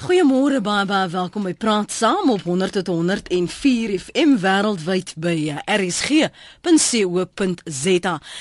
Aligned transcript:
Goeiemôre 0.00 0.62
baie 0.64 0.86
baie 0.88 1.10
welkom 1.12 1.44
by 1.44 1.50
Praat 1.60 1.92
Saam 1.92 2.30
op 2.32 2.46
100.104 2.48 3.98
FM 3.98 4.38
wêreldwyd 4.40 5.10
by 5.20 5.60
rsg.co.za. 5.68 6.32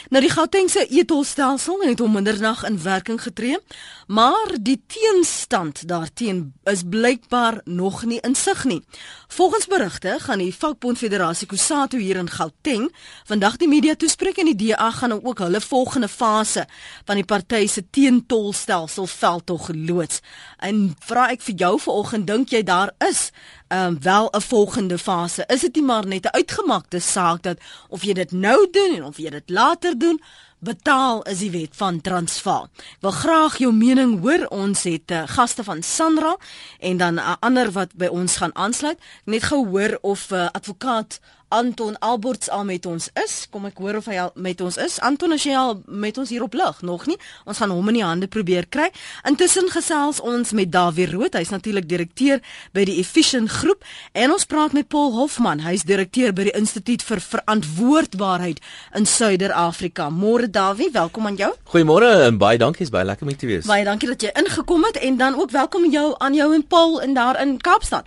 Nou 0.07 0.21
die 0.23 0.31
Gautengse 0.31 0.85
etolstelsel 0.87 1.83
het 1.83 1.99
om 1.99 2.15
middernag 2.15 2.63
in 2.63 2.79
werking 2.79 3.19
getree, 3.19 3.59
maar 4.07 4.55
die 4.55 4.79
teenstand 4.87 5.83
daarteen 5.87 6.53
is 6.63 6.87
blykbaar 6.87 7.59
nog 7.65 8.05
nie 8.07 8.23
insig 8.23 8.63
nie. 8.63 8.79
Volgens 9.27 9.67
berigte 9.67 10.15
gaan 10.19 10.39
die 10.39 10.55
Vakbond 10.55 10.97
Federasie 10.97 11.47
Kusatu 11.47 11.99
hier 11.99 12.15
in 12.23 12.29
Gauteng 12.31 12.87
vandag 13.27 13.59
die 13.59 13.67
media 13.67 13.99
toespreek 13.99 14.39
en 14.39 14.45
die 14.53 14.57
DA 14.63 14.89
gaan 14.95 15.09
nou 15.09 15.19
ook 15.27 15.43
hulle 15.43 15.61
volgende 15.61 16.07
fase 16.07 16.67
van 17.03 17.15
die 17.19 17.27
party 17.27 17.67
se 17.67 17.83
teentolstelsel 17.89 19.07
veldtog 19.07 19.65
geloods. 19.65 20.23
En 20.57 20.95
vra 21.03 21.27
ek 21.35 21.48
vir 21.49 21.57
jou 21.57 21.79
vanoggend 21.81 22.27
dink 22.27 22.51
jy 22.53 22.61
daar 22.63 22.91
is 23.07 23.31
um, 23.73 23.97
wel 24.01 24.29
'n 24.31 24.41
volgende 24.41 24.97
fase? 24.97 25.43
Is 25.47 25.61
dit 25.61 25.75
nie 25.75 25.83
maar 25.83 26.05
net 26.05 26.25
'n 26.25 26.35
uitgemaakte 26.35 26.99
saak 26.99 27.41
dat 27.41 27.57
of 27.89 28.03
jy 28.03 28.13
dit 28.13 28.31
nou 28.31 28.69
doen 28.71 28.95
en 28.95 29.03
of 29.03 29.17
jy 29.17 29.29
dit 29.29 29.49
later 29.49 29.97
doen? 29.97 30.21
Betaal 30.59 31.23
is 31.23 31.39
die 31.39 31.51
wet 31.51 31.71
van 31.71 32.01
Transvaal. 32.01 32.67
Ek 32.75 33.01
wil 33.01 33.11
graag 33.11 33.57
jou 33.57 33.73
mening 33.73 34.19
hoor. 34.19 34.45
Ons 34.51 34.83
het 34.83 35.11
uh, 35.11 35.23
gaste 35.25 35.63
van 35.63 35.81
Sanra 35.81 36.37
en 36.79 36.97
dan 36.97 37.13
'n 37.13 37.17
uh, 37.19 37.35
ander 37.39 37.71
wat 37.71 37.95
by 37.95 38.07
ons 38.07 38.35
gaan 38.35 38.55
aansluit. 38.55 38.99
Net 39.25 39.43
gehoor 39.43 39.97
of 40.01 40.31
uh, 40.31 40.49
advokaat 40.51 41.19
Anton 41.49 41.97
Alberts 41.99 42.49
al 42.49 42.63
met 42.63 42.85
ons 42.85 43.09
is. 43.23 43.47
Kom 43.49 43.65
ek 43.65 43.79
hoor 43.81 43.97
of 43.97 44.07
hy 44.11 44.19
al 44.21 44.31
met 44.37 44.61
ons 44.61 44.77
is. 44.77 44.99
Anton, 45.01 45.33
as 45.33 45.45
jy 45.47 45.55
al 45.57 45.79
met 45.89 46.17
ons 46.21 46.29
hier 46.29 46.43
op 46.45 46.53
lig, 46.53 46.81
nog 46.85 47.07
nie. 47.09 47.17
Ons 47.49 47.57
gaan 47.61 47.73
hom 47.73 47.89
in 47.89 47.97
die 47.97 48.05
hande 48.05 48.29
probeer 48.29 48.67
kry. 48.69 48.89
Intussen 49.25 49.69
gesels 49.73 50.19
ons 50.21 50.53
met 50.53 50.69
Dawie 50.69 51.07
Rood. 51.09 51.33
Hy's 51.33 51.49
natuurlik 51.49 51.87
direkteur 51.89 52.43
by 52.77 52.85
die 52.85 52.99
Efficient 53.01 53.49
Groep 53.49 53.81
en 54.13 54.35
ons 54.35 54.45
praat 54.45 54.75
met 54.77 54.89
Paul 54.93 55.15
Hofman. 55.17 55.63
Hy's 55.65 55.87
direkteur 55.89 56.35
by 56.37 56.51
die 56.51 56.55
Instituut 56.59 57.01
vir 57.07 57.23
Verantwoordbaarheid 57.25 58.61
in 59.01 59.09
Suider-Afrika. 59.09 60.11
Môre 60.13 60.51
Dawie, 60.53 60.91
welkom 60.93 61.31
aan 61.31 61.41
jou. 61.41 61.49
Goeiemôre 61.73 62.13
en 62.27 62.37
baie 62.37 62.61
dankie, 62.61 62.85
is 62.85 62.93
baie 62.93 63.07
lekker 63.09 63.25
om 63.25 63.33
te 63.33 63.49
wees. 63.49 63.65
Baie 63.69 63.87
dankie 63.89 64.13
dat 64.13 64.21
jy 64.21 64.35
ingekom 64.37 64.85
het 64.91 65.01
en 65.01 65.17
dan 65.17 65.41
ook 65.41 65.57
welkom 65.57 65.89
jou 65.89 66.13
aan 66.21 66.37
jou 66.37 66.53
en 66.53 66.65
Paul 66.67 66.99
in 67.01 67.17
daar 67.17 67.41
in 67.41 67.57
Kaapstad. 67.57 68.05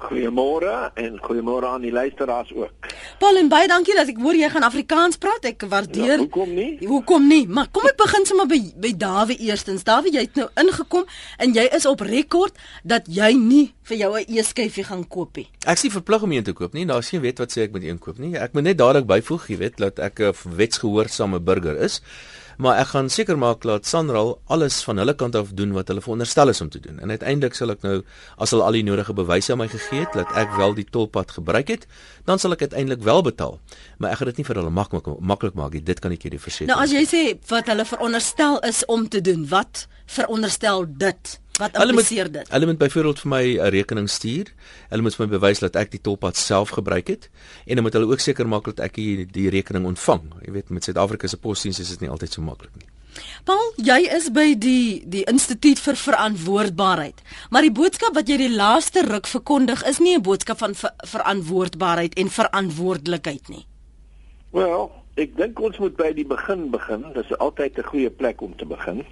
Goeiemôre 0.00 0.90
en 0.96 1.18
goeiemôre 1.20 1.68
aan 1.68 1.82
die 1.84 1.92
luisteraars 1.92 2.52
ook. 2.56 2.88
Paul 3.20 3.36
en 3.36 3.50
baie 3.52 3.68
dankie 3.68 3.94
dat 3.98 4.08
ek 4.08 4.20
hoor 4.22 4.38
jy 4.38 4.48
gaan 4.48 4.64
Afrikaans 4.64 5.20
praat. 5.20 5.44
Ek 5.50 5.66
waardeer. 5.68 6.14
Ja, 6.14 6.18
hoekom 6.22 6.54
nie? 6.56 6.70
Hoekom 6.88 7.26
nie? 7.28 7.42
Maar 7.48 7.68
kom 7.68 7.84
ek 7.90 7.98
begin 8.00 8.24
sommer 8.28 8.48
by 8.48 8.60
by 8.80 8.94
Dawie 8.96 9.36
eerstens. 9.50 9.84
Dawie, 9.84 10.14
jy 10.16 10.24
het 10.24 10.40
nou 10.40 10.48
ingekom 10.62 11.04
en 11.38 11.52
jy 11.56 11.66
is 11.76 11.86
op 11.90 12.00
rekord 12.06 12.56
dat 12.82 13.10
jy 13.12 13.34
nie 13.36 13.66
vir 13.90 13.96
jou 13.96 14.12
'n 14.16 14.24
eeskyfie 14.28 14.84
gaan 14.88 15.04
koop 15.08 15.36
nie. 15.36 15.48
Ek 15.66 15.78
sien 15.78 15.90
verplig 15.90 16.22
om 16.22 16.32
een 16.32 16.44
te 16.44 16.52
koop 16.52 16.72
nie. 16.72 16.86
Daar's 16.86 17.10
geen 17.10 17.20
wet 17.20 17.38
wat 17.38 17.52
sê 17.52 17.68
ek 17.68 17.72
moet 17.72 17.84
een 17.84 17.98
koop 17.98 18.18
nie. 18.18 18.36
Ek 18.36 18.52
moet 18.54 18.62
net 18.62 18.78
dadelik 18.78 19.06
byvoeg, 19.06 19.48
jy 19.48 19.56
weet, 19.56 19.76
dat 19.76 19.98
ek 19.98 20.20
'n 20.20 20.32
wetsgehoorsame 20.56 21.40
burger 21.40 21.76
is 21.76 22.00
maar 22.60 22.78
ek 22.82 22.92
gaan 22.92 23.08
seker 23.08 23.38
maak 23.40 23.64
dat 23.64 23.88
Sanral 23.88 24.34
alles 24.52 24.82
van 24.84 25.00
hulle 25.00 25.14
kant 25.16 25.36
af 25.38 25.54
doen 25.56 25.72
wat 25.72 25.88
hulle 25.88 26.02
veronderstel 26.04 26.52
is 26.52 26.60
om 26.60 26.68
te 26.68 26.80
doen. 26.80 26.98
En 27.00 27.10
uiteindelik 27.10 27.56
sal 27.56 27.72
ek 27.72 27.82
nou 27.86 27.96
as 28.36 28.52
hulle 28.52 28.66
al 28.66 28.76
die 28.76 28.84
nodige 28.84 29.16
bewyse 29.16 29.54
aan 29.54 29.62
my 29.62 29.68
gegee 29.72 30.04
het 30.04 30.16
dat 30.18 30.32
ek 30.36 30.52
wel 30.58 30.76
die 30.76 30.84
tolpad 30.84 31.32
gebruik 31.38 31.72
het, 31.72 31.86
dan 32.28 32.38
sal 32.38 32.52
ek 32.56 32.66
uiteindelik 32.68 33.02
wel 33.06 33.24
betaal. 33.24 33.58
Maar 33.98 34.12
ek 34.12 34.20
gaan 34.20 34.32
dit 34.32 34.42
nie 34.42 34.48
vir 34.50 34.60
hulle 34.60 34.74
maklik 34.76 35.08
maklik 35.32 35.56
maak 35.56 35.76
nie. 35.76 35.84
Dit 35.84 36.04
kan 36.04 36.12
ek 36.12 36.28
julle 36.28 36.40
verseker. 36.42 36.68
Nou 36.72 36.80
as 36.84 36.92
jy 36.92 37.04
sê 37.08 37.22
wat 37.48 37.70
hulle 37.72 37.88
veronderstel 37.88 38.60
is 38.68 38.84
om 38.92 39.08
te 39.08 39.24
doen, 39.24 39.46
wat 39.48 39.86
veronderstel 40.10 40.84
dit? 41.00 41.38
Wat 41.60 41.76
impliseer 41.76 42.30
dit? 42.32 42.48
Hulle 42.50 42.66
moet 42.66 42.78
byvoorbeeld 42.80 43.20
vir 43.20 43.30
my 43.30 43.44
'n 43.58 43.70
rekening 43.76 44.08
stuur. 44.08 44.52
Hulle 44.88 45.02
moet 45.02 45.14
vir 45.14 45.26
my 45.26 45.32
bewys 45.38 45.58
dat 45.58 45.76
ek 45.76 45.90
die 45.90 46.00
tolpad 46.00 46.36
self 46.36 46.68
gebruik 46.78 47.08
het 47.08 47.30
en 47.66 47.74
dan 47.74 47.82
moet 47.84 47.92
hulle 47.92 48.10
ook 48.12 48.20
seker 48.20 48.48
maak 48.48 48.64
dat 48.64 48.80
ek 48.80 48.94
die, 48.94 49.26
die 49.26 49.48
rekening 49.50 49.84
ontvang. 49.86 50.22
Jy 50.46 50.52
weet 50.52 50.70
met 50.70 50.84
Suid-Afrika 50.84 51.26
se 51.26 51.36
posdiens 51.36 51.78
is 51.78 51.88
dit 51.88 52.00
nie 52.00 52.10
altyd 52.10 52.32
so 52.32 52.42
maklik 52.42 52.74
nie. 52.76 52.88
Paul, 53.44 53.72
jy 53.76 54.04
is 54.16 54.28
by 54.30 54.54
die 54.58 55.02
die 55.08 55.24
Instituut 55.30 55.80
vir 55.82 55.98
Verantwoordbaarheid. 55.98 57.22
Maar 57.50 57.66
die 57.66 57.74
boodskap 57.74 58.14
wat 58.14 58.28
jy 58.28 58.36
die 58.36 58.54
laaste 58.54 59.02
ruk 59.06 59.26
verkondig 59.26 59.82
is 59.88 59.98
nie 59.98 60.16
'n 60.16 60.22
boodskap 60.22 60.58
van 60.58 60.74
ver 60.74 60.92
verantwoordbaarheid 61.14 62.14
en 62.14 62.28
verantwoordelikheid 62.28 63.48
nie. 63.48 63.66
Wel, 64.52 64.90
ek 65.16 65.36
dink 65.36 65.60
ons 65.60 65.78
moet 65.78 65.96
by 65.96 66.12
die 66.12 66.26
begin 66.26 66.70
begin. 66.70 67.02
Dit 67.14 67.24
is 67.30 67.38
altyd 67.38 67.78
'n 67.78 67.90
goeie 67.92 68.10
plek 68.10 68.40
om 68.40 68.56
te 68.56 68.66
begin. 68.66 69.04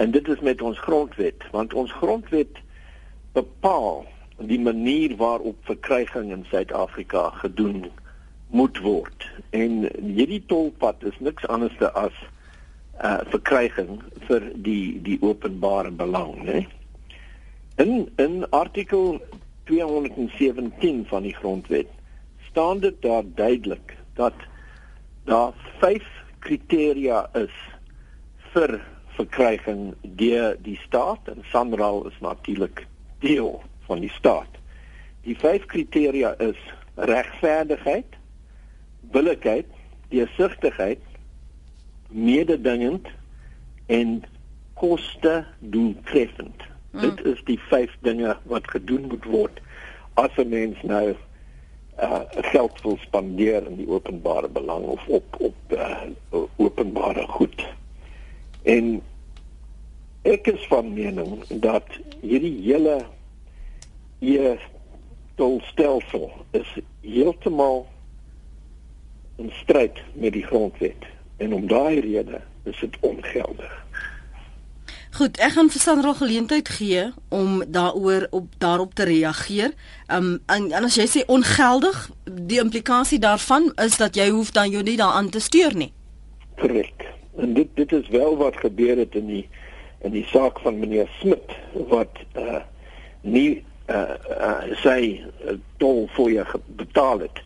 En 0.00 0.10
dit 0.10 0.28
is 0.28 0.40
met 0.40 0.62
ons 0.62 0.78
grondwet, 0.80 1.44
want 1.52 1.74
ons 1.74 1.92
grondwet 1.92 2.60
bepaal 3.36 4.06
die 4.48 4.60
manier 4.60 5.12
waarop 5.16 5.56
verkryging 5.68 6.30
in 6.32 6.46
Suid-Afrika 6.48 7.28
gedoen 7.42 7.90
moet 8.48 8.78
word. 8.80 9.26
En 9.50 9.84
hierdie 10.00 10.40
tolpad 10.46 11.04
is 11.04 11.18
niks 11.20 11.44
anders 11.52 11.76
as 11.92 12.16
uh, 13.04 13.20
verkryging 13.28 13.98
vir 14.28 14.46
die 14.54 14.96
die 15.04 15.18
openbare 15.20 15.92
belang, 15.92 16.32
né? 16.48 16.62
In 17.76 18.08
in 18.16 18.46
artikel 18.56 19.18
217 19.68 21.04
van 21.12 21.28
die 21.28 21.34
grondwet 21.36 21.92
staan 22.48 22.80
dit 22.80 22.96
daar 23.04 23.28
duidelik 23.34 23.96
dat 24.14 24.48
daar 25.28 25.52
vyf 25.84 26.08
kriteria 26.38 27.26
is 27.36 27.60
vir 28.56 28.80
verkryging 29.20 29.94
deur 30.02 30.56
die 30.64 30.78
staat 30.86 31.28
en 31.28 31.44
Sanral 31.52 32.06
is 32.08 32.16
natuurlik 32.24 32.86
deel 33.20 33.60
van 33.88 34.00
die 34.00 34.12
staat. 34.16 34.58
Die 35.26 35.36
vyf 35.36 35.66
kriteria 35.68 36.32
is 36.40 36.58
regverdigheid, 36.94 38.16
billikheid, 39.12 39.68
deursigtigheid, 40.08 41.02
mededingend 42.08 43.08
en 43.86 44.20
koste 44.80 45.44
doeltreffend. 45.58 46.68
Hmm. 46.90 47.00
Dit 47.00 47.24
is 47.34 47.42
die 47.44 47.58
vyf 47.68 47.92
dinge 48.06 48.36
wat 48.50 48.70
gedoen 48.72 49.10
moet 49.12 49.26
word 49.28 49.60
as 50.14 50.32
'n 50.36 50.48
mens 50.48 50.80
nou 50.82 51.16
uh 52.00 52.20
geld 52.52 52.80
wil 52.82 52.96
spandeer 53.00 53.66
in 53.66 53.76
die 53.76 53.88
openbare 53.88 54.48
belang 54.48 54.84
of 54.84 55.06
op 55.06 55.36
op 55.38 55.54
uh, 55.68 56.08
openbare 56.56 57.26
goed. 57.28 57.66
En 58.62 59.02
ek 60.22 60.46
is 60.46 60.66
van 60.68 60.92
mening 60.92 61.40
dat 61.48 61.86
hierdie 62.20 62.56
hele 62.62 63.00
e 64.20 64.56
tolstelsel 65.34 66.30
is 66.50 66.68
heeltemal 67.00 67.86
in 69.36 69.52
stryd 69.62 69.96
met 70.12 70.32
die 70.32 70.44
grondwet 70.44 71.08
en 71.36 71.54
om 71.56 71.66
daai 71.66 72.00
rede 72.00 72.40
is 72.68 72.80
dit 72.80 72.96
ongeldig. 73.00 73.78
Goed, 75.10 75.40
ek 75.42 75.56
gaan 75.56 75.70
vir 75.72 75.82
Sandra 75.82 76.12
geleentheid 76.14 76.68
gee 76.68 77.08
om 77.28 77.64
daaroor 77.66 78.28
op 78.30 78.52
daarop 78.62 78.94
te 78.94 79.04
reageer. 79.08 79.72
Um 80.12 80.38
en, 80.46 80.68
en 80.70 80.86
as 80.86 80.98
jy 81.00 81.06
sê 81.10 81.24
ongeldig, 81.26 81.98
die 82.24 82.60
implikasie 82.62 83.18
daarvan 83.18 83.72
is 83.82 83.96
dat 83.98 84.16
jy 84.16 84.28
hoef 84.30 84.52
dan 84.54 84.70
jou 84.70 84.84
nie 84.86 84.96
daaraan 85.00 85.32
te 85.34 85.42
steur 85.42 85.74
nie. 85.74 85.90
Korrek. 86.60 87.08
En 87.36 87.54
dit 87.54 87.68
dit 87.74 87.92
is 87.92 88.08
wel 88.08 88.36
wat 88.36 88.56
gebeur 88.56 88.96
het 88.96 89.14
in 89.14 89.26
die 89.26 89.48
in 90.00 90.10
die 90.10 90.24
saak 90.24 90.60
van 90.60 90.78
meneer 90.78 91.08
Smit 91.20 91.56
wat 91.72 92.18
uh 92.36 92.62
nie 93.20 93.64
uh, 93.92 94.16
uh 94.40 94.76
sy 94.80 95.20
uh, 95.20 95.56
tol 95.76 96.06
fooie 96.16 96.44
betaal 96.80 97.26
het 97.26 97.42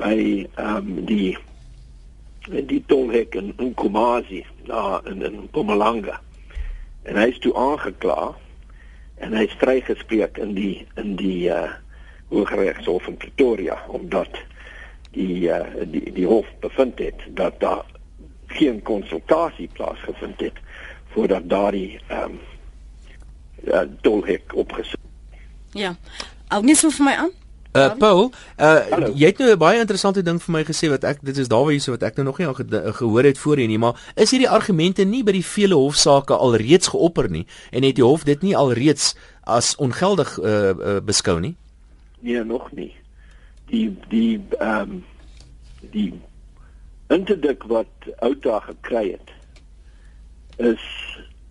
by 0.00 0.46
um 0.56 1.04
die 1.06 1.36
die 2.48 2.80
tolhek 2.90 3.36
in 3.38 3.52
Nkomazi 3.58 4.42
daar 4.66 5.06
in 5.06 5.22
in 5.22 5.42
Mpumalanga. 5.46 6.20
En 7.02 7.16
hy 7.16 7.28
is 7.34 7.38
toe 7.38 7.54
aangekla 7.54 8.32
en 9.22 9.36
hy 9.36 9.44
is 9.46 9.58
vrygespreek 9.60 10.40
in 10.42 10.56
die 10.58 10.86
in 10.96 11.16
die 11.20 11.50
uh 11.52 11.70
Hooggeregshof 12.32 13.06
in 13.06 13.20
Pretoria 13.20 13.76
omdat 13.88 14.40
die 15.12 15.50
uh 15.52 15.84
die 15.84 16.08
die 16.12 16.26
hof 16.26 16.48
bevind 16.64 16.98
het 16.98 17.20
dat 17.36 17.60
daar 17.60 17.84
geen 18.58 18.82
konsultasie 18.82 19.68
plaasgevind 19.72 20.40
het 20.40 20.58
voordat 21.12 21.48
daardie 21.48 22.00
ehm 22.06 22.30
um, 22.30 22.40
uh, 23.64 23.80
tolhek 24.00 24.54
opgesit. 24.54 25.00
Ja. 25.72 25.96
Ou 26.48 26.62
net 26.64 26.76
so 26.76 26.90
vir 26.90 27.04
my 27.04 27.14
aan. 27.26 27.32
Uh 27.72 27.94
Paul, 27.96 28.26
uh 28.60 29.08
jy 29.16 29.30
het 29.30 29.38
nou 29.40 29.50
'n 29.50 29.58
baie 29.58 29.78
interessante 29.80 30.22
ding 30.22 30.42
vir 30.42 30.52
my 30.52 30.64
gesê 30.64 30.88
wat 30.92 31.04
ek 31.04 31.24
dit 31.24 31.36
is 31.36 31.48
daar 31.48 31.64
waar 31.64 31.72
hierso 31.72 31.90
wat 31.90 32.02
ek 32.02 32.16
nou 32.16 32.26
nog 32.26 32.38
nie 32.38 32.46
al 32.46 32.54
ge 32.54 32.92
gehoor 32.92 33.24
het 33.24 33.38
voorheen 33.38 33.68
nie, 33.68 33.78
maar 33.78 34.12
is 34.14 34.30
hierdie 34.30 34.48
argumente 34.48 35.04
nie 35.04 35.22
by 35.24 35.32
die 35.32 35.44
vele 35.44 35.74
hofsaake 35.74 36.36
al 36.36 36.56
reeds 36.56 36.88
geopper 36.88 37.30
nie 37.30 37.46
en 37.70 37.82
het 37.82 37.96
die 37.96 38.04
hof 38.04 38.24
dit 38.24 38.42
nie 38.42 38.56
al 38.56 38.72
reeds 38.72 39.16
as 39.44 39.76
ongeldig 39.76 40.38
uh, 40.38 40.74
uh 40.76 41.00
beskou 41.00 41.40
nie? 41.40 41.56
Nee, 42.20 42.44
nog 42.44 42.72
nie. 42.72 42.92
Die 43.66 43.96
die 44.08 44.40
ehm 44.58 44.80
um, 44.80 45.04
die 45.90 46.12
interdik 47.12 47.62
wat 47.62 48.10
Outa 48.18 48.60
gekry 48.60 49.10
het 49.10 49.30
is 50.56 50.84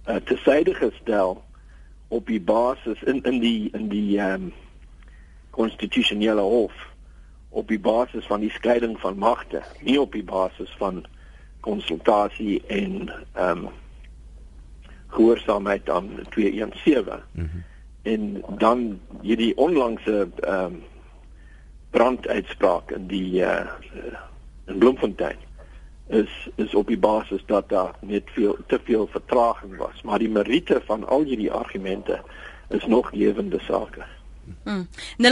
uh, 0.07 0.15
te 0.15 0.37
syde 0.43 0.73
gestel 0.73 1.43
op 2.07 2.27
die 2.27 2.41
basis 2.41 3.03
in 3.03 3.21
in 3.23 3.39
die 3.39 3.69
in 3.73 3.87
die 3.89 4.19
ehm 4.19 4.33
um, 4.33 4.53
konstitusionele 5.51 6.41
hof 6.41 6.73
op 7.49 7.67
die 7.67 7.79
basis 7.79 8.25
van 8.25 8.39
die 8.39 8.51
skeiding 8.51 8.99
van 8.99 9.17
magte, 9.17 9.61
nie 9.83 9.99
op 9.99 10.13
die 10.15 10.23
basis 10.23 10.71
van 10.79 11.03
konsultasie 11.59 12.61
en 12.67 13.11
ehm 13.33 13.65
um, 13.65 13.69
gehoorsaamheid 15.11 15.89
aan 15.89 16.09
217. 16.29 17.19
Mm 17.31 17.49
-hmm. 17.51 17.63
En 18.01 18.43
dan 18.57 18.99
hierdie 19.21 19.57
onlangse 19.57 20.29
ehm 20.39 20.63
um, 20.63 20.83
branduitspraak 21.89 22.91
in 22.91 23.07
die 23.07 23.41
uh 23.41 23.67
in 24.65 24.77
Bloemfontein 24.77 25.37
is 26.11 26.49
is 26.55 26.75
op 26.75 26.87
die 26.87 26.99
basis 26.99 27.43
dat 27.45 27.69
daar 27.69 27.95
net 27.99 28.23
veel 28.25 28.57
te 28.67 28.79
veel 28.83 29.07
vertraging 29.07 29.77
was, 29.77 30.01
maar 30.01 30.19
die 30.19 30.29
meriete 30.29 30.81
van 30.85 31.07
al 31.07 31.23
hierdie 31.23 31.51
argumente 31.51 32.21
is 32.69 32.85
nog 32.85 33.11
lewende 33.11 33.59
sake. 33.59 34.03
Hmm. 34.63 34.87
0891104553 35.17 35.23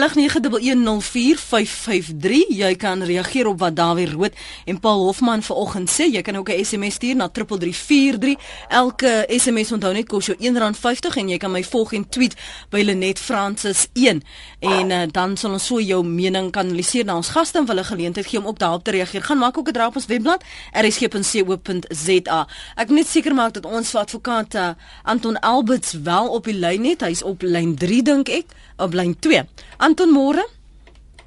jy 2.49 2.75
kan 2.75 3.03
reageer 3.03 3.47
op 3.47 3.59
wat 3.59 3.75
Dawie 3.75 4.09
Rood 4.11 4.33
en 4.65 4.79
Paul 4.79 5.05
Hofman 5.05 5.43
vanoggend 5.43 5.89
sê. 5.89 6.03
Jy 6.11 6.21
kan 6.21 6.35
ook 6.35 6.49
'n 6.49 6.65
SMS 6.65 6.93
stuur 6.93 7.15
na 7.15 7.29
3343 7.29 8.35
elke 8.69 9.25
SMS 9.27 9.71
onthou 9.71 9.93
net 9.93 10.07
kos 10.07 10.25
jou 10.25 10.37
R1.50 10.37 11.17
en 11.17 11.29
jy 11.29 11.37
kan 11.37 11.51
my 11.51 11.63
volg 11.63 11.93
en 11.93 12.09
tweet 12.09 12.35
by 12.69 12.81
Lenet 12.81 13.19
Francis 13.19 13.87
1 13.93 14.23
en 14.59 14.91
uh, 14.91 15.03
dan 15.11 15.37
sal 15.37 15.51
ons 15.51 15.65
so 15.65 15.79
jou 15.79 16.05
mening 16.05 16.51
kanaliseer 16.51 17.05
na 17.05 17.15
ons 17.15 17.29
gaste 17.29 17.57
en 17.57 17.67
hulle 17.67 17.83
geleentheid 17.83 18.25
gee 18.25 18.39
om 18.39 18.47
ook 18.47 18.59
daarop 18.59 18.83
te 18.83 18.91
reageer. 18.91 19.21
Gaan 19.21 19.37
maak 19.37 19.57
ook 19.57 19.67
'n 19.67 19.71
draai 19.73 19.87
op 19.87 19.95
ons 19.95 20.05
webblad 20.05 20.43
rsg.co.za 20.73 22.47
ek 22.75 22.87
moet 22.87 22.97
net 22.97 23.07
seker 23.07 23.35
maak 23.35 23.53
dat 23.53 23.65
ons 23.65 23.95
advokaat 23.95 24.55
uh, 24.55 24.69
Anton 25.03 25.39
Alberts 25.39 25.93
wel 26.03 26.27
op 26.29 26.47
die 26.49 26.55
lyn 26.57 26.85
het. 26.85 27.03
Hy's 27.05 27.23
op 27.25 27.41
lyn 27.45 27.75
3 27.79 28.01
dink 28.03 28.29
ek. 28.29 28.53
Op 28.79 28.93
lyn 28.95 29.08
2. 29.19 29.43
Anton 29.77 30.11
Moore. 30.11 30.45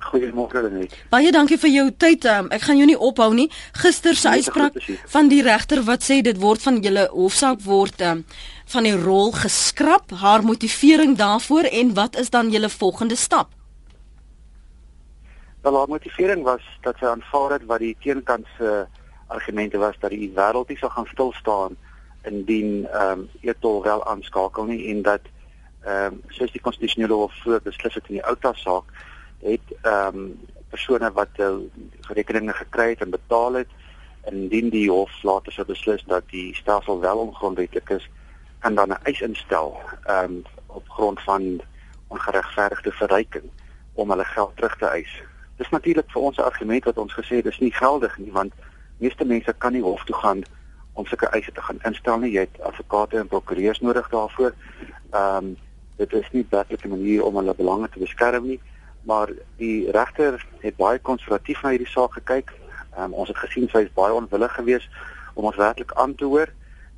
Goeiemôre 0.02 0.70
net. 0.70 0.94
Baie 1.12 1.30
dankie 1.32 1.58
vir 1.62 1.70
jou 1.70 1.84
tyd. 2.04 2.26
Um, 2.26 2.48
ek 2.54 2.66
gaan 2.66 2.80
jou 2.80 2.86
nie 2.90 2.98
ophou 2.98 3.30
nie. 3.34 3.48
Gister 3.78 4.18
se 4.18 4.32
uitspraak 4.34 4.78
van 5.14 5.30
die 5.30 5.42
regter 5.46 5.84
wat 5.86 6.02
sê 6.02 6.20
dit 6.26 6.38
word 6.42 6.62
van 6.64 6.80
julle 6.82 7.06
hofsaak 7.12 7.62
word 7.66 8.02
um, 8.02 8.24
van 8.74 8.88
die 8.88 8.96
rol 8.98 9.32
geskraap. 9.36 10.10
Haar 10.22 10.44
motivering 10.46 11.16
daarvoor 11.20 11.70
en 11.70 11.94
wat 11.98 12.18
is 12.18 12.32
dan 12.34 12.50
julle 12.50 12.70
volgende 12.72 13.16
stap? 13.16 13.54
Wel 15.62 15.78
haar 15.78 15.88
motivering 15.88 16.42
was 16.42 16.66
dat 16.82 16.98
sy 16.98 17.06
aanvaar 17.06 17.58
het 17.58 17.68
wat 17.70 17.84
die 17.84 17.94
teenkant 18.02 18.48
se 18.58 18.82
argumente 19.32 19.78
was 19.78 19.96
dat 20.02 20.10
die 20.10 20.32
wêreld 20.34 20.68
nie 20.68 20.78
sou 20.80 20.90
gaan 20.90 21.06
stil 21.12 21.32
staan 21.38 21.78
indien 22.28 22.86
ehm 22.90 23.22
um, 23.22 23.28
Etol 23.40 23.82
wel 23.82 24.02
aanskakel 24.06 24.66
nie 24.68 24.82
en 24.90 25.02
dat 25.06 25.30
ehm 25.84 26.12
um, 26.12 26.22
soos 26.28 26.52
die 26.52 26.60
konstitusionele 26.60 27.14
hof 27.14 27.34
voor 27.42 27.60
beslis 27.62 27.94
het 27.94 28.08
in 28.08 28.14
die 28.14 28.24
Outa 28.24 28.52
saak 28.54 28.84
het 29.42 29.72
ehm 29.82 30.16
um, 30.16 30.40
persone 30.68 31.12
wat 31.12 31.38
uh, 31.38 31.54
rekeninge 32.08 32.52
gekry 32.52 32.88
het 32.88 33.00
en 33.00 33.10
betaal 33.10 33.52
het 33.52 33.68
indien 34.30 34.70
die 34.70 34.90
hof 34.90 35.22
later 35.22 35.52
sou 35.52 35.66
beslis 35.66 36.04
dat 36.06 36.28
die 36.30 36.54
stelsel 36.54 37.00
wel 37.00 37.18
ongrondwettig 37.18 37.90
is 37.90 38.08
kan 38.58 38.74
dan 38.74 38.88
'n 38.88 39.02
eis 39.02 39.20
instel 39.20 39.80
ehm 40.04 40.24
um, 40.24 40.42
op 40.66 40.88
grond 40.88 41.20
van 41.22 41.60
ongeregverdigde 42.08 42.92
verryking 42.92 43.50
om 43.92 44.10
hulle 44.10 44.24
geld 44.24 44.56
terug 44.56 44.76
te 44.76 44.86
eis. 44.86 45.22
Dis 45.56 45.68
natuurlik 45.68 46.10
vir 46.10 46.22
ons 46.22 46.36
'n 46.36 46.48
argument 46.50 46.84
wat 46.84 46.98
ons 46.98 47.14
gesê 47.14 47.42
dis 47.42 47.58
nie 47.58 47.72
geldig 47.72 48.18
nie 48.18 48.32
want 48.32 48.52
meeste 48.98 49.24
mense 49.24 49.54
kan 49.58 49.72
nie 49.72 49.82
hof 49.82 50.04
toe 50.04 50.16
gaan 50.16 50.42
om 50.92 51.06
sulke 51.06 51.26
eise 51.26 51.52
te 51.52 51.62
gaan 51.62 51.78
instel 51.82 52.18
nie. 52.18 52.32
Jy 52.32 52.40
het 52.40 52.60
advokate 52.60 53.18
en 53.18 53.28
prokureurs 53.28 53.80
nodig 53.80 54.08
daarvoor. 54.08 54.54
Ehm 55.10 55.36
um, 55.44 55.56
dit 55.96 56.12
is 56.12 56.30
nie 56.32 56.46
werklik 56.50 56.84
'n 56.84 56.88
manier 56.88 57.24
om 57.24 57.36
hulle 57.36 57.54
belange 57.54 57.88
te 57.88 57.98
beskerm 57.98 58.46
nie, 58.46 58.60
maar 59.02 59.28
die 59.56 59.90
regter 59.90 60.46
het 60.60 60.76
baie 60.76 60.98
konservatief 60.98 61.62
na 61.62 61.70
hierdie 61.70 61.90
saak 61.90 62.12
gekyk. 62.12 62.52
Um, 62.98 63.12
ons 63.12 63.28
het 63.28 63.36
gesien 63.36 63.68
sy 63.68 63.78
is 63.78 63.94
baie 63.94 64.12
onwillig 64.12 64.54
geweest 64.54 64.88
om 65.34 65.44
ons 65.44 65.56
werklik 65.56 65.92
aan 65.92 66.14
te 66.14 66.24
hoor 66.24 66.48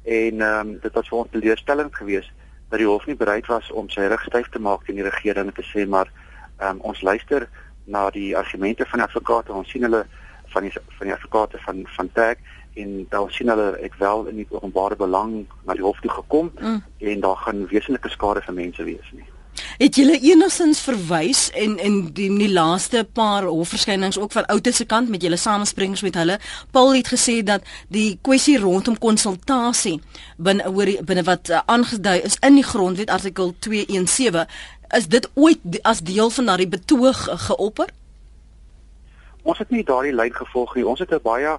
en 0.03 0.41
um, 0.41 0.79
dit 0.81 0.93
was 0.93 1.09
vir 1.09 1.19
ons 1.19 1.31
teleurstellend 1.31 1.95
geweest 1.95 2.33
dat 2.69 2.79
die 2.79 2.89
hof 2.89 3.07
nie 3.07 3.17
bereid 3.17 3.47
was 3.47 3.71
om 3.71 3.89
sy 3.89 4.09
rug 4.11 4.25
styf 4.27 4.49
te 4.51 4.59
maak 4.59 4.85
teen 4.85 4.99
die 4.99 5.07
regering 5.07 5.47
en 5.47 5.55
te 5.55 5.63
sê 5.63 5.87
maar 5.89 6.11
um, 6.59 6.81
ons 6.81 7.01
luister 7.01 7.49
na 7.85 8.09
die 8.11 8.37
argumente 8.37 8.87
van 8.91 8.99
die 8.99 9.07
advokate, 9.07 9.53
ons 9.53 9.71
sien 9.71 9.87
hulle 9.87 10.05
van 10.53 10.67
die 10.67 10.73
van 10.75 11.07
die 11.07 11.15
advokate 11.15 11.61
van 11.65 11.85
van 11.97 12.11
Tag 12.13 12.43
en 12.75 13.07
daar 13.11 13.31
sien 13.31 13.49
hulle 13.49 13.69
ek 13.87 13.95
wel 13.99 14.27
in 14.33 14.43
die 14.43 14.49
openbare 14.51 14.97
belang 14.97 15.45
na 15.67 15.77
die 15.79 15.85
hof 15.85 16.01
toe 16.03 16.11
gekom 16.11 16.51
mm. 16.61 16.83
en 16.99 17.21
daar 17.21 17.37
gaan 17.47 17.67
wesenlike 17.71 18.11
skade 18.11 18.43
vir 18.47 18.55
mense 18.55 18.85
wees 18.85 19.13
nie. 19.13 19.27
Het 19.79 19.97
julle 19.99 20.19
enigins 20.19 20.81
verwys 20.83 21.49
en 21.55 21.77
in 21.79 21.99
die, 22.15 22.29
die 22.39 22.51
laaste 22.51 23.05
paar 23.13 23.47
hofverskynings 23.47 24.19
ook 24.19 24.33
van 24.35 24.47
Oute 24.51 24.73
se 24.75 24.87
kant 24.91 25.09
met 25.09 25.23
julle 25.23 25.39
samesprekings 25.39 26.03
met 26.03 26.19
hulle 26.19 26.39
Paul 26.75 26.95
het 26.95 27.11
gesê 27.15 27.41
dat 27.47 27.67
die 27.95 28.19
kwessie 28.23 28.57
rondom 28.59 28.99
konsultasie 28.99 30.01
binne 30.37 30.67
oor 30.71 30.91
binne 31.07 31.27
wat 31.27 31.51
uh, 31.51 31.63
aangedui 31.67 32.21
is 32.27 32.39
in 32.43 32.59
die 32.59 32.67
grondwet 32.67 33.11
artikel 33.11 33.55
217 33.59 34.47
is 34.95 35.07
dit 35.11 35.31
ooit 35.35 35.79
as 35.83 36.03
deel 36.07 36.31
van 36.31 36.51
daardie 36.51 36.71
betoog 36.71 37.29
uh, 37.29 37.39
geopper? 37.49 37.95
Ons 39.43 39.59
het 39.59 39.71
nie 39.71 39.85
daardie 39.85 40.15
lyn 40.15 40.33
gevolg 40.35 40.75
nie. 40.75 40.87
Ons 40.87 41.03
het 41.03 41.11
'n 41.13 41.23
baie 41.23 41.59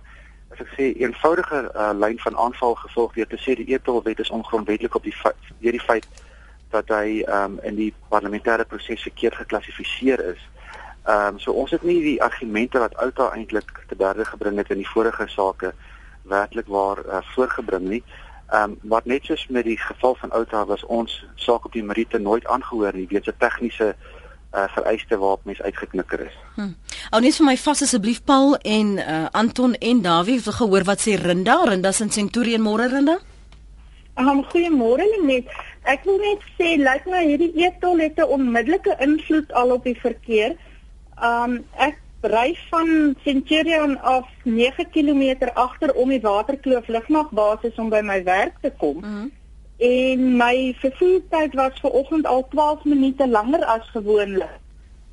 as 0.55 0.63
ek 0.63 0.71
sê 0.75 0.85
eenvoudige 1.03 1.71
uh, 1.75 1.91
lyn 1.91 2.19
van 2.23 2.37
aanval 2.37 2.75
gevolg 2.75 3.13
deur 3.13 3.27
te 3.27 3.39
sê 3.43 3.55
die 3.59 3.67
etolwet 3.75 4.19
is 4.23 4.31
ongrondwettig 4.31 4.95
op 4.95 5.03
die 5.03 5.13
deur 5.59 5.75
die 5.75 5.83
feit 5.83 6.07
dat 6.71 6.89
hy 6.91 7.23
um, 7.27 7.59
in 7.63 7.75
die 7.75 7.91
parlementêre 8.11 8.65
proses 8.67 9.03
verkeerd 9.03 9.35
geklassifiseer 9.43 10.23
is. 10.33 10.41
Ehm 11.05 11.35
um, 11.35 11.39
so 11.39 11.51
ons 11.51 11.71
het 11.71 11.83
nie 11.83 11.99
die 12.01 12.21
argumente 12.23 12.79
wat 12.79 12.95
Outa 13.03 13.29
eintlik 13.35 13.83
te 13.89 13.95
berde 13.95 14.25
gebring 14.25 14.57
het 14.57 14.71
in 14.71 14.81
die 14.81 14.89
vorige 14.89 15.27
sake 15.27 15.73
werklik 16.23 16.67
waar 16.67 17.03
uh, 17.05 17.21
voorgebring 17.35 17.89
nie. 17.89 18.03
Ehm 18.49 18.71
um, 18.71 18.77
wat 18.95 19.05
net 19.05 19.27
soos 19.27 19.47
met 19.47 19.67
die 19.67 19.77
geval 19.77 20.15
van 20.15 20.31
Outa 20.31 20.65
was 20.65 20.83
ons 20.85 21.25
saak 21.35 21.65
op 21.65 21.73
die 21.73 21.83
Marite 21.83 22.19
nooit 22.19 22.47
aangehoor 22.47 22.95
nie 22.95 23.07
weens 23.11 23.27
'n 23.27 23.39
tegniese 23.39 23.95
uh, 23.95 24.14
vereiste 24.73 25.17
waarop 25.17 25.45
mens 25.45 25.61
uitgeknikker 25.61 26.25
is. 26.25 26.35
Hm. 26.55 26.73
Ou 27.11 27.21
net 27.21 27.37
vir 27.37 27.45
my 27.45 27.55
vas 27.59 27.81
asseblief 27.85 28.21
Paul 28.23 28.55
en 28.61 28.97
uh, 28.97 29.25
Anton 29.31 29.75
en 29.75 30.01
Dawie 30.01 30.39
wil 30.45 30.57
gehoor 30.59 30.85
wat 30.87 31.03
sê 31.03 31.17
Rinda, 31.19 31.57
Rinda 31.67 31.91
se 31.91 32.07
Centurion 32.09 32.63
môre 32.63 32.87
Rinda. 32.91 33.19
Um, 34.15 34.45
goeiemôre 34.47 35.03
net. 35.27 35.51
Ek 35.83 36.05
wil 36.07 36.17
net 36.23 36.43
sê 36.55 36.75
lyk 36.79 37.05
my 37.11 37.25
hierdie 37.25 37.51
etol 37.67 37.99
het 37.99 38.17
'n 38.17 38.31
onmiddellike 38.37 38.95
invloed 38.99 39.51
al 39.51 39.75
op 39.75 39.83
die 39.83 39.99
verkeer. 39.99 40.55
Um 41.21 41.63
ek 41.77 41.99
ry 42.21 42.55
van 42.71 43.15
Centurion 43.23 43.99
af 44.01 44.25
9 44.43 44.89
km 44.91 45.51
agter 45.53 45.93
om 45.93 46.09
die 46.09 46.21
Waterkloof 46.21 46.87
lugmagbasis 46.87 47.75
om 47.75 47.89
by 47.89 48.01
my 48.01 48.23
werk 48.23 48.55
te 48.61 48.71
kom. 48.77 48.97
Mm 48.97 49.03
-hmm 49.03 49.44
en 49.77 50.37
my 50.37 50.75
vervoertyd 50.79 51.53
was 51.53 51.79
ver 51.81 51.89
oggend 51.91 52.25
al 52.25 52.47
12 52.49 52.83
minute 52.83 53.27
langer 53.27 53.65
as 53.65 53.89
gewoonlik. 53.93 54.59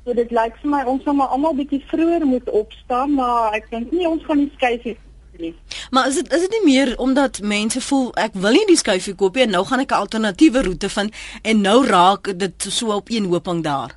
So 0.05 0.13
dit 0.13 0.31
lyk 0.31 0.55
vir 0.61 0.69
my 0.69 0.83
ons 0.83 1.03
gaan 1.03 1.15
maar 1.15 1.31
almal 1.35 1.55
bietjie 1.55 1.83
vroeër 1.87 2.25
moet 2.27 2.49
opstaan, 2.49 3.13
maar 3.15 3.55
ek 3.55 3.69
dink 3.71 3.91
nie 3.91 4.07
ons 4.07 4.23
gaan 4.27 4.43
die 4.43 4.51
skuifie 4.55 4.97
nie. 5.39 5.53
Maar 5.91 6.07
is 6.07 6.15
dit 6.15 6.33
is 6.33 6.45
dit 6.45 6.55
nie 6.57 6.65
meer 6.73 6.93
omdat 6.99 7.41
mense 7.41 7.81
voel 7.81 8.11
ek 8.19 8.35
wil 8.45 8.55
nie 8.55 8.67
die 8.69 8.79
skuifie 8.79 9.15
koop 9.15 9.39
nie, 9.39 9.47
nou 9.47 9.65
gaan 9.65 9.79
ek 9.79 9.91
'n 9.91 10.03
alternatiewe 10.03 10.63
roete 10.63 10.89
vind 10.89 11.13
en 11.41 11.61
nou 11.61 11.85
raak 11.87 12.33
dit 12.39 12.65
so 12.69 12.91
op 12.91 13.09
een 13.09 13.25
hoping 13.25 13.63
daar. 13.63 13.95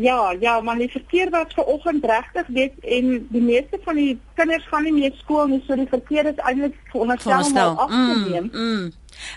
Ja, 0.00 0.36
ja, 0.40 0.60
maar 0.60 0.78
die 0.78 0.90
verkeer 0.90 1.30
was 1.30 1.54
ver 1.54 1.64
oggend 1.64 2.04
regtig 2.04 2.46
weet 2.46 2.74
en 2.80 3.26
die 3.30 3.42
meeste 3.42 3.78
van 3.84 3.94
die 3.94 4.18
kinders 4.34 4.66
gaan 4.70 4.82
nie 4.82 4.92
meer 4.92 5.12
skool 5.18 5.46
nie, 5.46 5.62
so 5.66 5.74
die 5.74 5.88
verkeer 5.90 6.26
is 6.26 6.36
eintlik 6.36 6.76
veronderstel 6.92 7.70
om 7.70 7.78
af 7.78 7.90
te 7.90 8.30
neem. 8.30 8.50
Mm, 8.52 8.60
mm. 8.60 8.92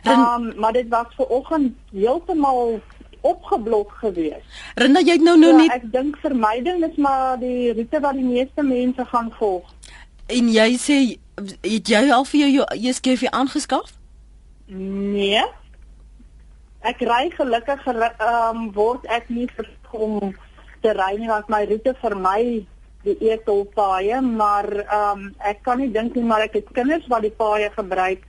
Um, 0.08 0.52
maar 0.60 0.74
dit 0.74 0.88
was 0.90 1.08
ver 1.16 1.28
oggend 1.28 1.78
heeltemal 1.92 2.80
opgeblok 3.22 3.92
geweest. 4.02 4.46
Rinda, 4.76 5.00
jy 5.00 5.18
het 5.18 5.26
nou 5.26 5.38
nou 5.40 5.52
ja, 5.52 5.58
net 5.58 5.72
Ek 5.78 5.88
dink 5.94 6.18
vermyding 6.22 6.84
is 6.86 6.98
maar 6.98 7.40
die 7.40 7.74
roete 7.74 8.02
wat 8.02 8.18
die 8.18 8.26
meeste 8.26 8.66
mense 8.66 9.06
gaan 9.06 9.32
volg. 9.38 9.70
En 10.32 10.50
jy 10.50 10.70
sê 10.82 11.00
het 11.66 11.90
jy 11.90 12.04
al 12.14 12.26
vir 12.26 12.48
jou 12.48 12.66
ESKV 12.78 13.30
aangeskaf? 13.30 13.94
Nee. 14.72 15.44
Ek 16.82 17.02
ry 17.06 17.30
gelukkig 17.36 17.86
ehm 17.88 18.10
um, 18.26 18.68
word 18.74 19.06
ek 19.06 19.30
nie 19.30 19.48
verkom 19.56 20.34
te 20.82 20.94
ry 20.98 21.14
nie 21.20 21.30
want 21.30 21.50
my 21.50 21.66
roete 21.70 21.94
vir 22.02 22.18
my 22.18 22.42
die 23.06 23.18
etolpaaie, 23.34 24.22
maar 24.22 24.70
ehm 24.82 25.28
um, 25.28 25.30
ek 25.46 25.62
kan 25.66 25.82
nie 25.82 25.92
dink 25.94 26.18
nie 26.18 26.26
maar 26.26 26.46
ek 26.48 26.58
het 26.62 26.74
kinders 26.74 27.08
wat 27.10 27.26
die 27.26 27.36
paaie 27.38 27.70
gebruik 27.78 28.26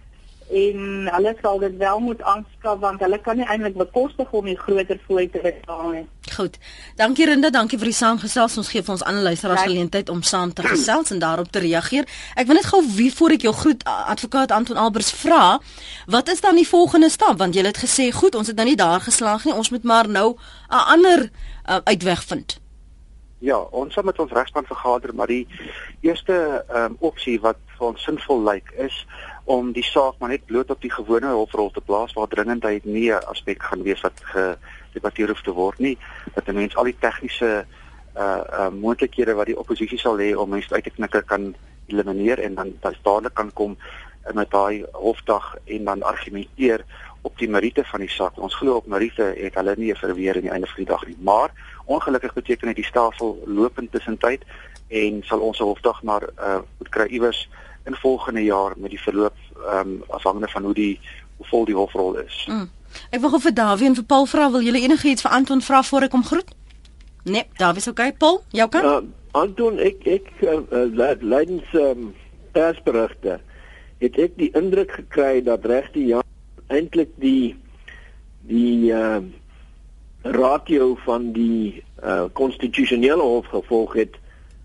en 0.52 1.08
hulle 1.14 1.32
sal 1.42 1.58
dit 1.62 1.76
wel 1.80 2.00
moet 2.00 2.22
aanskaf 2.22 2.78
want 2.82 3.00
hulle 3.00 3.18
kan 3.24 3.36
nie 3.36 3.46
eintlik 3.48 3.76
bekostig 3.78 4.32
om 4.36 4.48
die 4.48 4.58
groter 4.58 5.00
fooi 5.06 5.24
te 5.30 5.40
betaal 5.42 5.90
nie. 5.90 6.04
Goed. 6.36 6.58
Dankie 6.96 7.26
Rinda, 7.26 7.50
dankie 7.50 7.78
vir 7.80 7.90
die 7.90 7.96
saamgesels. 7.96 8.56
Ons 8.60 8.70
gee 8.72 8.84
vir 8.84 8.94
ons 8.94 9.04
ander 9.08 9.24
luisteraars 9.26 9.64
geleentheid 9.66 10.12
om 10.12 10.22
saam 10.22 10.52
te 10.52 10.64
gesels 10.66 11.10
en 11.10 11.22
daarop 11.22 11.50
te 11.52 11.62
reageer. 11.64 12.08
Ek 12.36 12.48
wil 12.50 12.60
net 12.60 12.68
gou 12.70 12.82
wie 12.96 13.10
voor 13.14 13.36
ek 13.38 13.46
jou 13.48 13.54
groet 13.56 13.84
advokaat 13.84 14.52
Anton 14.52 14.80
Albers 14.80 15.12
vra, 15.22 15.58
wat 16.06 16.28
is 16.28 16.40
dan 16.44 16.60
die 16.60 16.68
volgende 16.68 17.10
stap? 17.10 17.38
Want 17.42 17.56
jy 17.56 17.66
het 17.66 17.82
gesê, 17.82 18.10
goed, 18.12 18.34
ons 18.38 18.52
het 18.52 18.56
nou 18.56 18.68
nie 18.68 18.78
daar 18.78 19.00
geslaag 19.00 19.44
nie. 19.44 19.54
Ons 19.54 19.72
moet 19.74 19.84
maar 19.84 20.08
nou 20.08 20.34
'n 20.70 20.84
ander 20.96 21.30
uh, 21.68 21.80
uitweg 21.84 22.24
vind. 22.24 22.60
Ja, 23.42 23.58
ons 23.58 23.94
sal 23.94 24.04
met 24.06 24.18
ons 24.18 24.32
regspan 24.32 24.64
vergader, 24.64 25.14
maar 25.14 25.26
die 25.26 25.48
eerste 26.00 26.64
um, 26.70 26.96
opsie 27.00 27.40
wat 27.40 27.58
vir 27.78 27.86
ons 27.88 28.04
sinvol 28.06 28.44
lyk 28.46 28.70
is 28.78 29.06
om 29.44 29.72
die 29.72 29.84
saak 29.84 30.18
maar 30.18 30.28
net 30.28 30.46
bloot 30.46 30.70
op 30.70 30.80
die 30.80 30.92
gewone 30.92 31.26
hofrol 31.26 31.70
te 31.70 31.80
plaas 31.80 32.12
waar 32.12 32.28
dringendheid 32.28 32.84
nie 32.84 33.10
'n 33.10 33.24
aspek 33.26 33.62
gaan 33.62 33.82
wees 33.82 34.00
wat 34.00 34.20
gedebatteer 34.22 35.28
hoef 35.28 35.42
te 35.42 35.52
word 35.52 35.78
nie 35.78 35.98
dat 36.34 36.48
'n 36.48 36.54
mens 36.54 36.76
al 36.76 36.84
die 36.84 36.98
tegniese 36.98 37.66
uh 38.16 38.42
uh 38.52 38.68
moontlikhede 38.68 39.34
wat 39.34 39.46
die 39.46 39.58
oppositie 39.58 39.98
sal 39.98 40.18
hê 40.18 40.34
om 40.36 40.50
mense 40.50 40.74
uit 40.74 40.84
te 40.84 40.90
knikker 40.90 41.22
kan 41.22 41.54
elimineer 41.86 42.38
en 42.38 42.54
dan 42.54 42.72
dadelik 43.02 43.34
kan 43.34 43.52
kom 43.52 43.76
met 44.34 44.50
daai 44.50 44.84
hofdag 44.92 45.56
en 45.64 45.84
dan 45.84 46.02
argumenteer 46.02 46.84
op 47.22 47.38
die 47.38 47.48
meriete 47.48 47.84
van 47.84 48.00
die 48.00 48.10
saak. 48.10 48.38
Ons 48.38 48.54
glo 48.54 48.76
op 48.76 48.86
meriete 48.86 49.34
het 49.36 49.54
hulle 49.54 49.74
nie 49.78 49.94
verweer 49.94 50.36
in 50.36 50.46
die 50.46 50.50
einde 50.50 50.66
van 50.66 50.84
die 50.84 50.90
dag 50.90 51.06
nie. 51.06 51.16
Maar 51.20 51.50
ongelukkig 51.84 52.34
beteken 52.34 52.66
dit 52.66 52.76
die 52.76 52.84
stelsel 52.84 53.42
lopend 53.46 53.92
tussentyd 53.92 54.42
en 54.88 55.22
sal 55.24 55.40
ons 55.40 55.58
hofdag 55.58 56.02
maar 56.02 56.26
uh 56.38 56.58
moet 56.78 56.90
kry 56.90 57.06
iewers 57.06 57.48
in 57.84 57.94
volgende 57.94 58.44
jaar 58.44 58.72
met 58.76 58.90
die 58.90 59.00
verloop 59.00 59.34
ehm 59.66 59.88
um, 59.88 60.02
afhangende 60.08 60.48
van 60.48 60.62
hoe 60.62 60.74
die 60.74 61.00
hoe 61.36 61.46
vol 61.46 61.64
die 61.64 61.74
hofrol 61.74 62.16
is. 62.18 62.44
Mm. 62.48 62.68
Ek 63.10 63.20
wil 63.20 63.30
gou 63.32 63.40
vir 63.40 63.54
Dawie 63.54 63.88
en 63.88 63.96
vir 63.96 64.04
Paul 64.04 64.26
vra, 64.26 64.50
wil 64.50 64.64
julle 64.64 64.80
enigiets 64.80 65.24
vir 65.24 65.32
Anton 65.32 65.62
vra 65.64 65.82
voor 65.82 66.06
ek 66.08 66.12
hom 66.12 66.24
groet? 66.24 66.50
Nee, 67.24 67.46
Dawie 67.56 67.80
is 67.80 67.88
okay. 67.88 68.12
Paul, 68.12 68.42
jou 68.50 68.68
kan? 68.68 68.84
Uh, 68.84 69.00
Anton, 69.32 69.78
ek 69.80 70.06
ek 70.06 70.28
uh, 70.42 70.58
uh, 70.70 71.14
leidens 71.20 71.68
ehm 71.72 72.08
um, 72.08 72.10
persberigte 72.52 73.38
het 74.02 74.18
ek 74.20 74.34
die 74.36 74.50
indruk 74.58 74.90
gekry 74.92 75.40
dat 75.40 75.64
regte 75.64 76.02
ja 76.04 76.20
eintlik 76.68 77.14
die 77.22 77.54
die 78.48 78.92
ehm 78.92 79.30
uh, 79.30 79.38
ratio 80.22 80.92
van 81.02 81.32
die 81.34 81.82
konstitusionele 82.38 83.24
uh, 83.24 83.30
hof 83.36 83.48
gevolg 83.50 83.96
het 83.98 84.18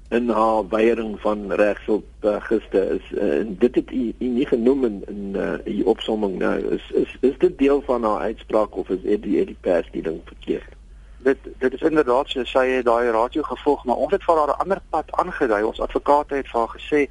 in 0.09 0.29
haar 0.29 0.67
weiering 0.69 1.19
van 1.19 1.51
regshulp 1.51 2.05
uh, 2.21 2.41
gister 2.41 2.91
is 2.91 3.11
uh, 3.11 3.39
en 3.39 3.55
dit 3.59 3.75
het 3.75 3.91
u, 3.91 4.13
u 4.19 4.27
nie 4.27 4.45
genoem 4.47 4.85
in 4.85 5.03
in 5.07 5.33
uh, 5.35 5.79
u 5.79 5.83
opsomming 5.83 6.37
nou 6.37 6.59
is 6.75 6.91
is 6.91 7.17
is 7.19 7.37
dit 7.37 7.57
deel 7.57 7.81
van 7.81 8.03
haar 8.03 8.19
uitspraak 8.19 8.75
of 8.75 8.89
is 8.89 9.01
dit 9.01 9.23
die 9.23 9.45
die 9.45 9.57
pers 9.61 9.89
die 9.91 10.01
ding 10.01 10.21
verkeerd? 10.25 10.75
Dit 11.17 11.37
dit 11.57 11.73
is 11.73 11.81
inderdaad 11.81 12.29
so 12.29 12.43
sy 12.43 12.65
het 12.67 12.85
daai 12.85 13.11
ratio 13.11 13.43
gevolg 13.43 13.83
maar 13.85 13.95
ons 13.95 14.11
het 14.11 14.23
vir 14.23 14.37
haar 14.37 14.55
'n 14.55 14.63
ander 14.63 14.81
pad 14.89 15.11
aangedui. 15.11 15.63
Ons 15.63 15.81
advokate 15.81 16.35
het 16.35 16.47
vir 16.47 16.59
haar 16.59 16.75
gesê 16.79 17.09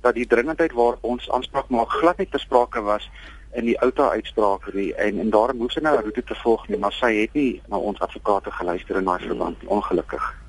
dat 0.00 0.14
die 0.14 0.26
dringendheid 0.26 0.72
waar 0.72 0.96
ons 1.00 1.30
aanspraak 1.30 1.68
maak 1.68 1.90
glad 1.90 2.18
nie 2.18 2.28
ter 2.28 2.40
sprake 2.40 2.80
was 2.82 3.10
in 3.52 3.64
die 3.64 3.80
outa 3.80 4.10
uitspraak 4.10 4.72
nie 4.74 4.94
en 4.94 5.18
en 5.18 5.30
daarom 5.30 5.56
moes 5.56 5.72
sy 5.72 5.80
nou 5.80 5.96
'n 5.96 6.02
roete 6.02 6.24
te 6.24 6.34
volg 6.34 6.68
nie 6.68 6.78
maar 6.78 6.92
sy 6.92 7.14
het 7.20 7.32
nie 7.32 7.62
na 7.68 7.76
ons 7.76 8.00
advokate 8.00 8.50
geluister 8.50 8.96
in 8.96 9.04
daai 9.04 9.20
verband 9.22 9.56
ongelukkig 9.66 10.43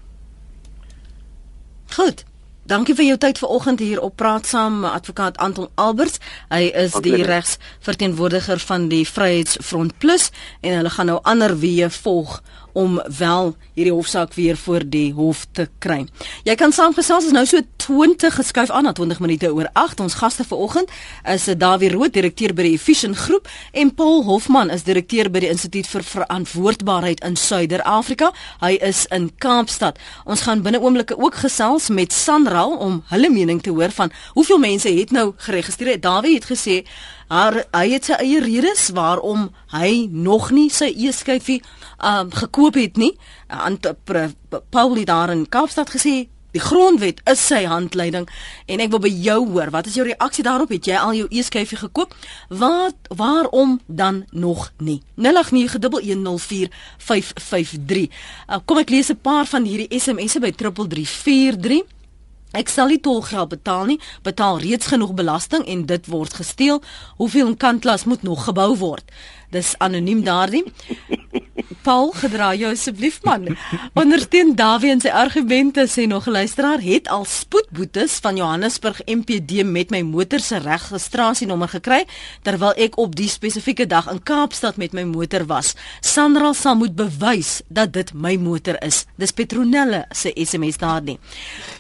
Goed. 1.96 2.26
Dankie 2.66 2.96
vir 2.98 3.06
jou 3.06 3.16
tyd 3.22 3.38
vanoggend 3.38 3.80
hier 3.80 4.02
op 4.02 4.16
Praat 4.20 4.48
Saam 4.50 4.84
advokaat 4.90 5.38
Anton 5.38 5.70
Alberts. 5.80 6.18
Hy 6.50 6.66
is 6.74 6.98
die 7.06 7.22
regsverteenwoordiger 7.24 8.60
van 8.60 8.90
die 8.92 9.06
Vryheidsfront 9.08 9.94
Plus 10.02 10.32
en 10.60 10.76
hulle 10.80 10.92
gaan 10.92 11.12
nou 11.12 11.20
ander 11.24 11.54
weë 11.62 11.88
volg 12.02 12.42
om 12.76 13.00
wel 13.18 13.54
hierdie 13.74 13.94
hofsaak 13.94 14.34
weer 14.36 14.58
voor 14.58 14.84
die 14.86 15.14
hof 15.16 15.46
te 15.56 15.68
kry. 15.80 16.02
Jy 16.44 16.56
kan 16.60 16.74
saamgesels 16.76 17.30
is 17.30 17.36
nou 17.36 17.46
so 17.48 17.62
20 17.86 18.36
geskuif 18.36 18.70
aan 18.70 18.84
na 18.88 18.92
20 18.96 19.22
minute 19.24 19.52
oor 19.54 19.70
8. 19.74 20.04
Ons 20.04 20.18
gaste 20.20 20.44
vanoggend 20.48 20.92
is 21.32 21.48
Dawie 21.58 21.92
Rood, 21.94 22.14
direkteur 22.14 22.54
by 22.56 22.68
die 22.68 22.76
Efficient 22.76 23.18
Groep 23.18 23.48
en 23.72 23.94
Paul 23.96 24.24
Hofman 24.28 24.74
is 24.76 24.84
direkteur 24.84 25.32
by 25.32 25.46
die 25.46 25.52
Instituut 25.54 25.88
vir 25.88 26.04
Verantwoordbaarheid 26.04 27.24
in 27.24 27.40
Suider-Afrika. 27.40 28.34
Hy 28.60 28.76
is 28.84 29.06
in 29.16 29.32
Kaapstad. 29.40 30.00
Ons 30.28 30.44
gaan 30.48 30.64
binne 30.66 30.84
oomblikke 30.84 31.18
ook 31.20 31.40
gesels 31.46 31.90
met 31.90 32.14
Sanral 32.14 32.76
om 32.76 33.04
hulle 33.14 33.32
mening 33.32 33.64
te 33.64 33.72
hoor 33.72 33.96
van 33.96 34.12
hoeveel 34.36 34.60
mense 34.60 34.92
het 34.92 35.16
nou 35.16 35.32
geregistreer. 35.48 36.02
Dawie 36.04 36.36
het 36.36 36.52
gesê 36.52 36.84
haar 37.28 37.64
hy 37.72 37.88
het 37.94 38.06
sy 38.06 38.14
eie 38.22 38.40
redes 38.44 38.90
waarom 38.96 39.50
hy 39.74 40.08
nog 40.12 40.52
nie 40.52 40.70
sy 40.70 40.92
e-skyfie 40.94 41.62
um 42.04 42.32
gekoop 42.32 42.76
het 42.76 42.98
nie. 42.98 43.18
Aan 43.48 43.80
Paul 44.70 44.96
het 44.96 45.08
daar 45.08 45.30
in 45.34 45.50
Kaapstad 45.50 45.90
gesê 45.90 46.28
die 46.56 46.64
grondwet 46.64 47.20
is 47.28 47.42
sy 47.44 47.66
handleiding 47.68 48.30
en 48.72 48.80
ek 48.84 48.92
wil 48.94 49.02
by 49.04 49.12
jou 49.12 49.42
hoor. 49.50 49.70
Wat 49.76 49.88
is 49.90 49.98
jou 50.00 50.06
reaksie 50.08 50.44
daarop? 50.48 50.72
Het 50.72 50.86
jy 50.92 50.98
al 51.00 51.14
jou 51.18 51.28
e-skyfie 51.32 51.80
gekoop? 51.82 52.16
Wat 52.50 52.96
waarom 53.20 53.80
dan 53.88 54.26
nog 54.32 54.72
nie? 54.80 55.02
0891104553 55.20 55.26
uh, 58.08 58.60
kom 58.66 58.78
ek 58.80 58.90
lees 58.94 59.12
'n 59.12 59.20
paar 59.20 59.46
van 59.46 59.64
hierdie 59.68 60.00
SMS'e 60.00 60.40
by 60.40 60.52
3343 60.52 61.95
Ek 62.56 62.70
sal 62.72 62.88
nie 62.88 63.02
tolgeld 63.04 63.50
betaal 63.52 63.90
nie, 63.90 63.98
betaal 64.24 64.62
reeds 64.64 64.88
genoeg 64.88 65.12
belasting 65.18 65.66
en 65.68 65.82
dit 65.90 66.06
word 66.08 66.38
gesteel. 66.40 66.80
Hoeveel 67.20 67.56
kantlas 67.60 68.06
moet 68.08 68.24
nog 68.24 68.46
gebou 68.48 68.70
word? 68.80 69.12
Dis 69.52 69.76
anoniem 69.78 70.24
daardie. 70.24 70.64
Paul, 71.86 72.10
gedra 72.18 72.50
jou 72.58 72.72
asseblief 72.74 73.20
man. 73.24 73.52
Ondersteun 73.94 74.56
Dawie 74.58 74.90
en 74.90 75.02
sy 75.04 75.12
argumente 75.14 75.86
sê 75.86 76.08
nog 76.10 76.26
'n 76.28 76.32
luisteraar 76.32 76.82
het 76.82 77.08
al 77.08 77.26
spoedboetes 77.26 78.14
van 78.24 78.36
Johannesburg 78.36 79.02
MPD 79.06 79.64
met 79.64 79.90
my 79.90 80.02
motor 80.02 80.40
se 80.40 80.58
registrasienommer 80.58 81.68
gekry 81.68 82.06
terwyl 82.42 82.74
ek 82.76 82.98
op 82.98 83.16
die 83.16 83.30
spesifieke 83.30 83.86
dag 83.88 84.10
in 84.12 84.24
Kaapstad 84.24 84.78
met 84.78 84.94
my 84.94 85.04
motor 85.04 85.46
was. 85.46 85.76
Sandra 86.02 86.54
sal 86.54 86.76
moet 86.76 86.96
bewys 86.96 87.62
dat 87.68 87.94
dit 87.94 88.14
my 88.14 88.36
motor 88.36 88.84
is. 88.84 89.06
Dis 89.16 89.32
Petronelle 89.32 90.06
se 90.12 90.32
SMS 90.36 90.78
daardie. 90.78 91.20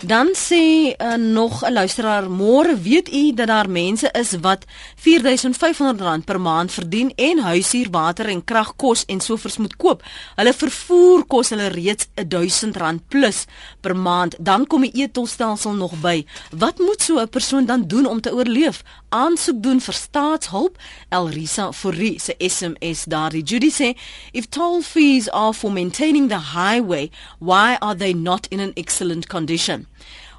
Dan 0.01 0.27
sê 0.33 0.93
uh, 0.97 1.15
nog 1.15 1.63
'n 1.63 1.73
luisteraar, 1.73 2.29
môre 2.29 2.81
weet 2.81 3.13
u 3.13 3.33
dat 3.33 3.47
daar 3.47 3.69
mense 3.69 4.09
is 4.11 4.35
wat 4.41 4.65
R4500 4.99 6.23
per 6.25 6.41
maand 6.41 6.71
verdien 6.71 7.13
en 7.15 7.39
huisuur, 7.55 7.89
water 7.91 8.29
en 8.31 8.43
krag 8.43 8.73
kos 8.81 9.05
en 9.11 9.21
sovoorts 9.23 9.57
moet 9.57 9.75
koop. 9.81 10.03
Hulle 10.35 10.53
vervoer 10.53 11.25
kos 11.31 11.51
hulle 11.53 11.69
reeds 11.73 12.09
R1000 12.21 13.01
plus 13.09 13.45
per 13.81 13.95
maand. 13.95 14.35
Dan 14.39 14.67
kom 14.67 14.85
die 14.85 14.93
etolstelsel 15.05 15.75
nog 15.79 15.95
by. 16.03 16.25
Wat 16.51 16.79
moet 16.79 17.01
so 17.01 17.19
'n 17.19 17.29
persoon 17.29 17.65
dan 17.65 17.87
doen 17.87 18.05
om 18.05 18.21
te 18.21 18.33
oorleef? 18.33 18.83
Aansoek 19.09 19.63
doen 19.63 19.81
vir 19.81 19.93
staatshulp. 19.93 20.77
Elrisa 21.09 21.71
Forrie 21.71 22.19
se 22.19 22.35
SMS 22.37 23.05
daardie. 23.07 23.43
Judy 23.43 23.71
sê, 23.71 23.97
if 24.31 24.49
toll 24.49 24.81
fees 24.81 25.29
are 25.29 25.53
for 25.53 25.71
maintaining 25.71 26.29
the 26.29 26.39
highway, 26.53 27.09
why 27.39 27.77
are 27.79 27.95
they 27.95 28.13
not 28.13 28.47
in 28.47 28.59
an 28.59 28.71
excellent 28.73 29.27
condition? 29.27 29.87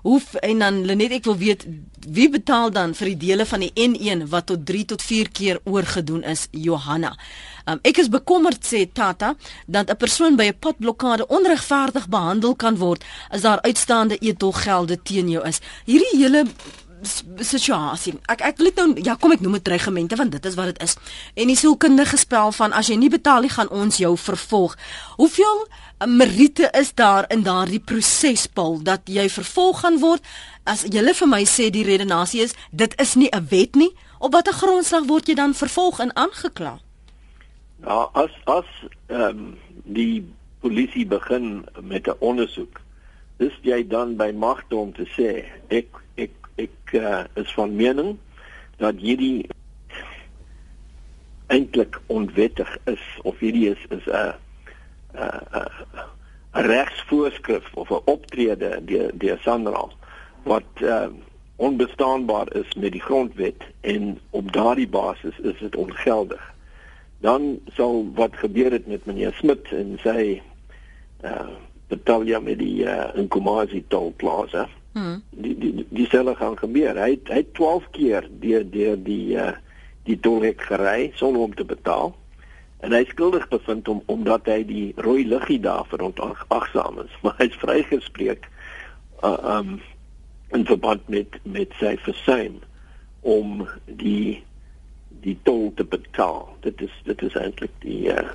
Hoe 0.06 0.20
en 0.40 0.58
dan 0.58 0.84
Lenet 0.86 1.16
ek 1.16 1.24
wil 1.26 1.34
weet 1.40 1.64
wie 2.06 2.28
betaal 2.30 2.70
dan 2.70 2.92
vir 2.94 3.08
die 3.10 3.16
dele 3.24 3.46
van 3.50 3.64
die 3.64 3.72
N1 3.74 4.28
wat 4.30 4.46
tot 4.46 4.62
3 4.68 4.84
tot 4.92 5.02
4 5.02 5.30
keer 5.34 5.58
oorgedoen 5.66 6.22
is 6.22 6.44
Johanna. 6.54 7.10
Um, 7.66 7.80
ek 7.82 7.98
is 7.98 8.10
bekommerd 8.12 8.62
sê 8.62 8.84
Tata 8.86 9.32
dat 9.66 9.90
'n 9.90 9.98
persoon 9.98 10.36
by 10.38 10.46
'n 10.46 10.58
padblokkade 10.62 11.26
onregverdig 11.26 12.06
behandel 12.08 12.54
kan 12.54 12.78
word 12.78 13.02
as 13.30 13.42
daar 13.42 13.60
uitstaande 13.66 14.18
etolgelde 14.18 15.02
teen 15.02 15.28
jou 15.28 15.42
is. 15.46 15.58
Hierdie 15.84 16.18
hele 16.22 16.46
situasie. 17.02 18.14
Ek 18.30 18.40
ek 18.40 18.60
wil 18.60 18.70
dit 18.70 18.78
nou 18.80 19.02
ja, 19.04 19.16
kom 19.20 19.32
ek 19.34 19.42
noem 19.44 19.58
dit 19.58 19.64
dreigemente 19.64 20.16
want 20.16 20.32
dit 20.32 20.46
is 20.46 20.54
wat 20.56 20.72
dit 20.72 20.82
is. 20.82 20.96
En 21.34 21.50
die 21.50 21.56
sielkundige 21.56 22.16
spel 22.16 22.52
van 22.52 22.72
as 22.72 22.88
jy 22.88 22.96
nie 23.00 23.10
betaal 23.12 23.44
nie 23.44 23.52
gaan 23.52 23.68
ons 23.68 23.98
jou 24.00 24.14
vervolg. 24.16 24.76
Hoeveel 25.16 25.66
eh, 25.66 26.06
meriete 26.08 26.70
is 26.78 26.94
daar 26.94 27.28
in 27.28 27.42
daardie 27.42 27.80
proses 27.80 28.46
Paul 28.46 28.80
dat 28.82 29.08
jy 29.10 29.28
vervolg 29.28 29.80
gaan 29.84 30.00
word? 30.00 30.24
As 30.64 30.86
jy 30.88 31.04
vir 31.12 31.28
my 31.28 31.44
sê 31.44 31.70
die 31.70 31.84
redenasie 31.84 32.42
is 32.42 32.56
dit 32.70 32.94
is 33.00 33.14
nie 33.14 33.30
'n 33.32 33.46
wet 33.50 33.74
nie, 33.74 33.92
op 34.18 34.32
watter 34.32 34.54
grondslag 34.54 35.06
word 35.06 35.28
jy 35.28 35.34
dan 35.34 35.54
vervolg 35.54 36.00
en 36.00 36.16
aangekla? 36.16 36.78
Ja, 37.84 38.08
as 38.14 38.32
as 38.46 38.66
ehm 39.08 39.20
um, 39.20 39.58
die 39.84 40.24
polisie 40.60 41.06
begin 41.06 41.64
met 41.82 42.08
'n 42.08 42.16
ondersoek, 42.18 42.80
is 43.38 43.52
jy 43.62 43.86
dan 43.86 44.16
by 44.16 44.32
magte 44.32 44.76
om 44.76 44.92
te 44.92 45.04
sê 45.04 45.44
ek 45.68 46.05
ek 46.56 46.92
uh, 46.92 47.24
is 47.34 47.52
van 47.54 47.76
mening 47.76 48.16
dat 48.76 48.96
hierdie 49.00 49.46
eintlik 51.46 52.00
onwettig 52.06 52.78
is 52.84 53.04
of 53.22 53.38
hierdie 53.38 53.70
is 53.70 53.82
is 53.88 54.06
'n 54.06 54.34
'n 55.14 55.68
'n 56.56 56.66
regsvoorskrif 56.66 57.74
of 57.74 57.90
'n 57.90 58.02
optrede 58.04 58.80
deur 58.84 59.10
deur 59.14 59.38
Sandra 59.42 59.84
wat 60.42 60.70
uh, 60.80 61.06
onbestaanbaar 61.56 62.54
is 62.54 62.74
met 62.74 62.92
die 62.92 63.00
grondwet 63.00 63.62
en 63.80 64.18
op 64.30 64.52
daardie 64.52 64.88
basis 64.88 65.38
is 65.38 65.58
dit 65.58 65.76
ongeldig. 65.76 66.54
Dan 67.18 67.58
sal 67.66 68.06
wat 68.14 68.36
gebeur 68.36 68.72
het 68.72 68.86
met 68.86 69.04
meneer 69.04 69.32
Smit 69.32 69.72
en 69.72 69.98
sy 70.02 70.42
uh 71.24 71.48
betalja 71.86 72.40
met 72.40 72.58
die 72.58 72.84
uh 72.84 73.14
Nkomazi 73.14 73.84
toll 73.88 74.10
plaza. 74.16 74.68
Hmm. 74.96 75.22
Die 75.30 75.58
die 75.60 75.86
die 75.90 76.06
selle 76.08 76.32
gaan 76.34 76.54
gebeur. 76.56 76.96
Hy 76.96 77.18
hy 77.28 77.42
12 77.52 77.88
keer 77.92 78.28
deur 78.40 78.62
deur 78.64 78.96
die 78.96 79.36
uh 79.36 79.52
die 80.06 80.14
tolhek 80.22 80.62
gery 80.62 81.10
sonder 81.18 81.42
om 81.42 81.54
te 81.58 81.66
betaal. 81.66 82.14
En 82.86 82.94
hy 82.94 83.02
skuldig 83.10 83.48
bevind 83.50 83.88
om 83.92 84.00
omdat 84.06 84.46
hy 84.48 84.60
die 84.64 84.86
rooi 85.02 85.26
liggie 85.26 85.58
daar 85.60 85.84
vir 85.90 86.04
onagsaam 86.06 87.02
is, 87.02 87.12
maar 87.26 87.36
hy's 87.42 87.60
vrygespreek 87.60 88.48
uh 89.20 89.36
um 89.58 89.76
in 90.56 90.64
verband 90.64 91.04
met 91.12 91.36
met 91.44 91.76
sy 91.82 91.96
versuim 92.08 92.62
om 93.20 93.66
die 93.84 94.40
die 95.20 95.36
tol 95.42 95.72
te 95.76 95.84
betaal. 95.84 96.48
Dit 96.64 96.80
is 96.88 97.00
dit 97.04 97.28
is 97.28 97.36
eintlik 97.36 97.76
die 97.84 98.06
uh, 98.16 98.30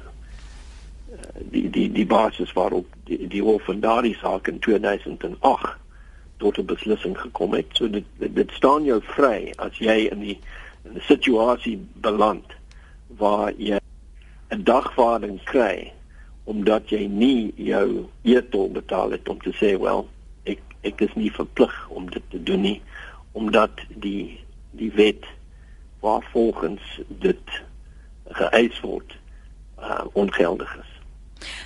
die 1.42 1.70
die 1.74 1.90
die 1.90 2.06
basis 2.06 2.54
waarop 2.54 2.86
die 3.10 3.24
die 3.26 3.42
hof 3.42 3.66
van 3.66 3.82
daardie 3.82 4.18
saak 4.22 4.52
in 4.52 4.62
2008 4.62 5.81
tot 6.42 6.58
'n 6.58 6.66
beslissing 6.66 7.18
gekom 7.20 7.54
het. 7.54 7.70
So 7.78 7.90
dit 7.90 8.06
dit 8.18 8.52
staan 8.52 8.84
jou 8.84 9.02
vry 9.16 9.54
as 9.58 9.78
jy 9.78 10.10
in 10.12 10.20
die 10.20 10.40
in 10.86 10.98
'n 10.98 11.06
situasie 11.08 11.78
beland 11.94 12.46
waar 13.08 13.54
jy 13.58 13.80
'n 14.50 14.64
dagvaarding 14.64 15.44
kry 15.44 15.94
omdat 16.44 16.90
jy 16.90 17.06
nie 17.06 17.54
jou 17.56 18.10
e-tol 18.24 18.72
betaal 18.72 19.12
het 19.12 19.30
om 19.30 19.40
te 19.42 19.54
sê 19.54 19.80
wel 19.80 20.08
ek 20.82 21.02
is 21.06 21.14
nie 21.16 21.32
verplig 21.32 21.74
om 21.90 22.10
dit 22.10 22.24
te 22.34 22.44
doen 22.44 22.62
nie 22.62 22.82
omdat 23.38 23.84
die 24.02 24.40
die 24.72 24.92
wet 24.96 25.26
waarvolgens 26.02 27.00
dit 27.08 27.58
geëis 28.32 28.80
word 28.82 29.18
uh, 29.80 30.06
ongeldig 30.14 30.72
is. 30.80 30.91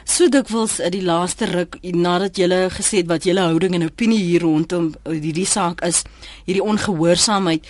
So 0.04 0.30
dikwels 0.30 0.80
in 0.80 0.92
die 0.92 1.04
laaste 1.04 1.46
ruk 1.46 1.78
nadat 1.82 2.38
jy 2.38 2.48
gesê 2.70 3.02
het 3.02 3.08
wat 3.08 3.24
julle 3.24 3.42
houding 3.42 3.76
en 3.76 3.84
opinie 3.84 4.20
hier 4.20 4.42
rondom 4.42 4.94
hierdie 5.04 5.46
saak 5.46 5.82
is, 5.84 6.04
hierdie 6.46 6.64
ongehoorsaamheid, 6.64 7.66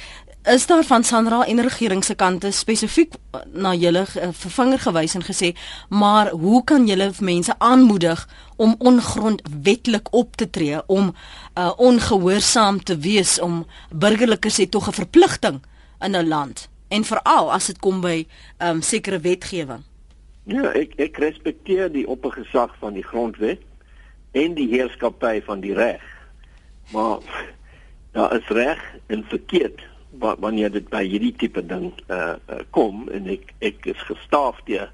is 0.46 0.66
daar 0.66 0.84
van 0.84 1.04
Sanra 1.04 1.46
en 1.46 1.62
regering 1.62 2.04
se 2.06 2.14
kante 2.16 2.52
spesifiek 2.52 3.14
na 3.54 3.74
julle 3.74 4.06
vervinger 4.06 4.80
gewys 4.80 5.16
en 5.18 5.26
gesê 5.26 5.54
maar 5.90 6.30
hoe 6.30 6.64
kan 6.64 6.86
julle 6.88 7.12
mense 7.20 7.56
aanmoedig 7.58 8.28
om 8.56 8.76
ongrondwetlik 8.78 10.14
op 10.14 10.36
te 10.36 10.50
tree 10.50 10.82
om 10.88 11.14
uh, 11.14 11.72
ongehoorsaam 11.78 12.84
te 12.84 12.98
wees 12.98 13.40
om 13.40 13.66
burgerlikes 13.90 14.58
het 14.58 14.72
tog 14.72 14.88
'n 14.88 15.00
verpligting 15.02 15.62
in 16.00 16.16
'n 16.16 16.28
land? 16.28 16.70
En 16.88 17.04
veral 17.04 17.52
as 17.54 17.66
dit 17.66 17.80
kom 17.80 18.02
by 18.02 18.28
um, 18.60 18.82
sekere 18.82 19.20
wetgewing 19.20 19.84
Ja 20.46 20.70
ek 20.78 20.94
ek 21.02 21.18
respekteer 21.18 21.90
die 21.90 22.06
oppergesag 22.08 22.76
van 22.82 22.94
die 22.94 23.06
grondwet 23.06 23.64
en 24.38 24.54
die 24.54 24.68
heerskappy 24.70 25.40
van 25.46 25.64
die 25.64 25.74
reg 25.74 26.04
maar 26.94 27.24
daar 28.14 28.36
is 28.38 28.48
reg 28.48 28.82
en 29.08 29.24
verkeerd 29.24 29.82
wanneer 30.20 30.72
dit 30.72 30.90
by 30.90 31.02
hierdie 31.04 31.34
tipe 31.36 31.64
ding 31.66 31.90
uh, 32.08 32.36
uh 32.48 32.62
kom 32.70 33.08
en 33.10 33.26
ek 33.32 33.54
ek 33.66 33.88
is 33.92 34.04
gestaaf 34.08 34.62
deur 34.70 34.92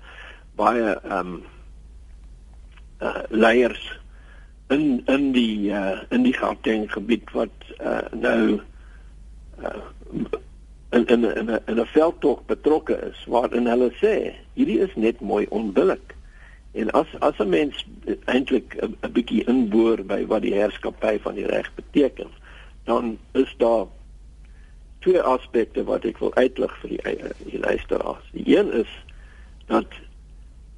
baie 0.59 0.95
ehm 0.95 1.17
um, 1.17 1.33
uh 3.01 3.23
leiers 3.29 3.83
in 4.71 5.01
in 5.11 5.31
die 5.35 5.69
uh 5.73 5.99
in 6.09 6.23
die 6.23 6.35
Gauteng 6.37 6.87
gebied 6.91 7.29
wat 7.35 7.73
uh 7.79 8.07
nou 8.15 8.61
uh 9.59 10.39
in 10.91 11.05
in 11.05 11.23
in 11.23 11.49
'n 11.49 11.59
in 11.65 11.79
'n 11.79 11.85
veldtog 11.85 12.45
betrokke 12.45 12.97
is 13.11 13.25
waarin 13.25 13.67
hulle 13.67 13.91
sê 14.03 14.33
hierdie 14.53 14.79
is 14.79 14.95
net 14.95 15.19
mooi 15.19 15.45
onbillik 15.49 16.15
en 16.71 16.91
as 16.91 17.07
as 17.19 17.39
'n 17.39 17.49
mens 17.49 17.85
eintlik 18.25 18.75
'n 18.81 19.11
bietjie 19.11 19.47
inboor 19.47 20.03
by 20.03 20.25
wat 20.25 20.41
die 20.41 20.53
heerskappy 20.53 21.19
van 21.19 21.35
die 21.35 21.47
reg 21.47 21.71
beteken 21.75 22.29
dan 22.83 23.17
is 23.31 23.55
daar 23.57 23.85
twee 25.01 25.21
aspekte 25.21 25.83
wat 25.83 26.05
ek 26.05 26.19
wil 26.21 26.33
uitlig 26.37 26.73
vir 26.81 26.93
die, 26.93 27.15
die 27.49 27.59
luisteraars. 27.59 28.25
Die 28.31 28.57
een 28.57 28.69
is 28.83 28.91
dat 29.71 29.97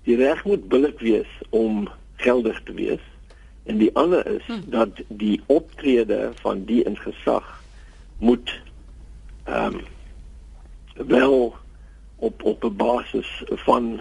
die 0.07 0.15
reg 0.19 0.43
moet 0.47 0.67
billik 0.71 0.99
wees 1.03 1.31
om 1.49 1.89
geldig 2.23 2.61
te 2.63 2.75
wees 2.77 3.03
en 3.63 3.79
die 3.79 3.91
ander 3.99 4.25
is 4.27 4.45
hm. 4.47 4.59
dat 4.71 5.01
die 5.07 5.41
optrede 5.45 6.31
van 6.43 6.63
die 6.67 6.83
in 6.83 6.97
gesag 6.99 7.47
moet 8.19 8.51
ehm 9.43 9.79
um, 9.79 9.81
wel 10.95 11.55
op 12.15 12.43
op 12.43 12.63
'n 12.63 12.75
basis 12.75 13.43
van 13.47 13.99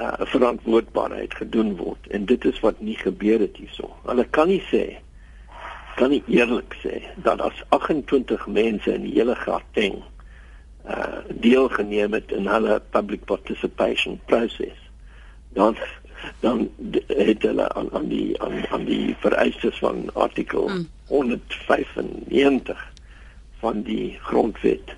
uh, 0.00 0.12
verantwoordbaarheid 0.18 1.34
gedoen 1.34 1.76
word 1.76 2.06
en 2.06 2.24
dit 2.24 2.44
is 2.44 2.60
wat 2.60 2.80
nie 2.80 2.96
gebeur 2.96 3.40
het 3.40 3.56
hierso. 3.56 3.96
Hulle 4.02 4.24
kan 4.24 4.48
nie 4.48 4.62
sê 4.72 4.96
kan 5.96 6.10
nie 6.10 6.22
eerlik 6.26 6.76
sê 6.84 7.02
dat 7.16 7.40
as 7.40 7.64
28 7.68 8.46
mense 8.46 8.94
in 8.94 9.02
die 9.02 9.12
hele 9.18 9.36
Gauteng 9.36 10.02
uh 10.88 11.18
deelgeneem 11.28 12.12
het 12.12 12.32
in 12.32 12.46
hulle 12.48 12.80
public 12.90 13.24
participation 13.24 14.20
proses 14.24 14.78
dan 15.52 15.76
dan 16.40 16.70
het 17.06 17.42
hulle 17.42 17.68
aan 17.72 17.92
aan 17.92 18.08
die 18.08 18.42
aan, 18.42 18.66
aan 18.68 18.84
die 18.84 19.16
vereistes 19.20 19.78
van 19.78 20.08
artikel 20.14 20.68
mm. 20.68 20.88
195 21.06 22.92
van 23.60 23.82
die 23.82 24.18
grondwet 24.22 24.96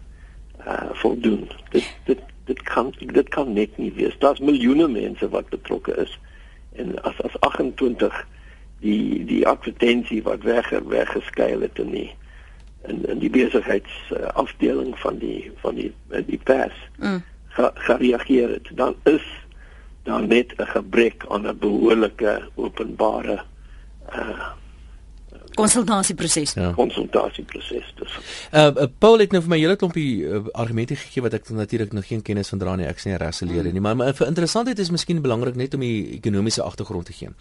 uh 0.66 0.90
voldoen. 0.92 1.50
Dit 1.70 1.96
dit 2.04 2.20
dit 2.44 2.62
kan 2.62 2.94
dit 2.98 3.28
kan 3.28 3.52
net 3.52 3.76
nie 3.76 3.92
wees. 3.92 4.18
Daar's 4.18 4.40
miljoene 4.40 4.88
mense 4.88 5.28
wat 5.28 5.48
betrokke 5.48 5.94
is 5.96 6.18
en 6.72 7.02
as 7.02 7.20
as 7.22 7.40
28 7.40 8.26
die 8.80 9.24
die 9.24 9.46
advertensie 9.48 10.22
wat 10.22 10.42
weg 10.42 10.70
weggeskuil 10.70 11.60
het 11.60 11.78
in 11.78 11.90
die 11.90 12.10
in 12.86 13.04
in 13.06 13.18
die 13.18 13.30
besigheidsafdeling 13.30 14.98
van 14.98 15.18
die 15.18 15.52
van 15.62 15.74
die 15.74 15.92
die 16.26 16.40
pers 16.42 16.88
mm. 16.98 17.22
gereageer 17.74 18.48
het. 18.48 18.70
Dan 18.74 18.96
is 19.02 19.26
daar 20.02 20.26
net 20.26 20.54
'n 20.56 20.66
gebrek 20.66 21.24
aan 21.28 21.46
'n 21.46 21.58
behoorlike 21.58 22.48
openbare 22.54 23.42
uh 24.14 24.60
konsultasieproses. 25.54 26.54
Ja. 26.54 26.72
Konsultasieproses. 26.76 27.92
Dus. 27.98 28.18
Uh, 28.52 28.60
uh 28.60 28.88
Paul 28.98 29.18
het 29.18 29.32
nou 29.32 29.42
vir 29.42 29.50
my 29.50 29.58
hele 29.58 29.76
klompie 29.76 30.24
uh, 30.24 30.42
argumente 30.58 30.96
gegee 30.96 31.22
wat 31.24 31.34
ek 31.34 31.48
natuurlik 31.50 31.92
nog 31.92 32.06
geen 32.06 32.22
kennis 32.22 32.48
van 32.52 32.58
dra 32.58 32.76
nie. 32.76 32.86
Ek 32.86 33.00
sien 33.02 33.16
raseleer 33.20 33.66
mm. 33.66 33.72
nie, 33.72 33.82
maar, 33.84 33.96
maar 33.96 34.14
vir 34.16 34.26
interessantheid 34.26 34.78
is 34.78 34.90
miskien 34.94 35.22
belangrik 35.22 35.56
net 35.58 35.74
om 35.74 35.84
die 35.84 36.14
ekonomiese 36.18 36.62
agtergrond 36.62 37.06
te 37.10 37.16
gee. 37.16 37.32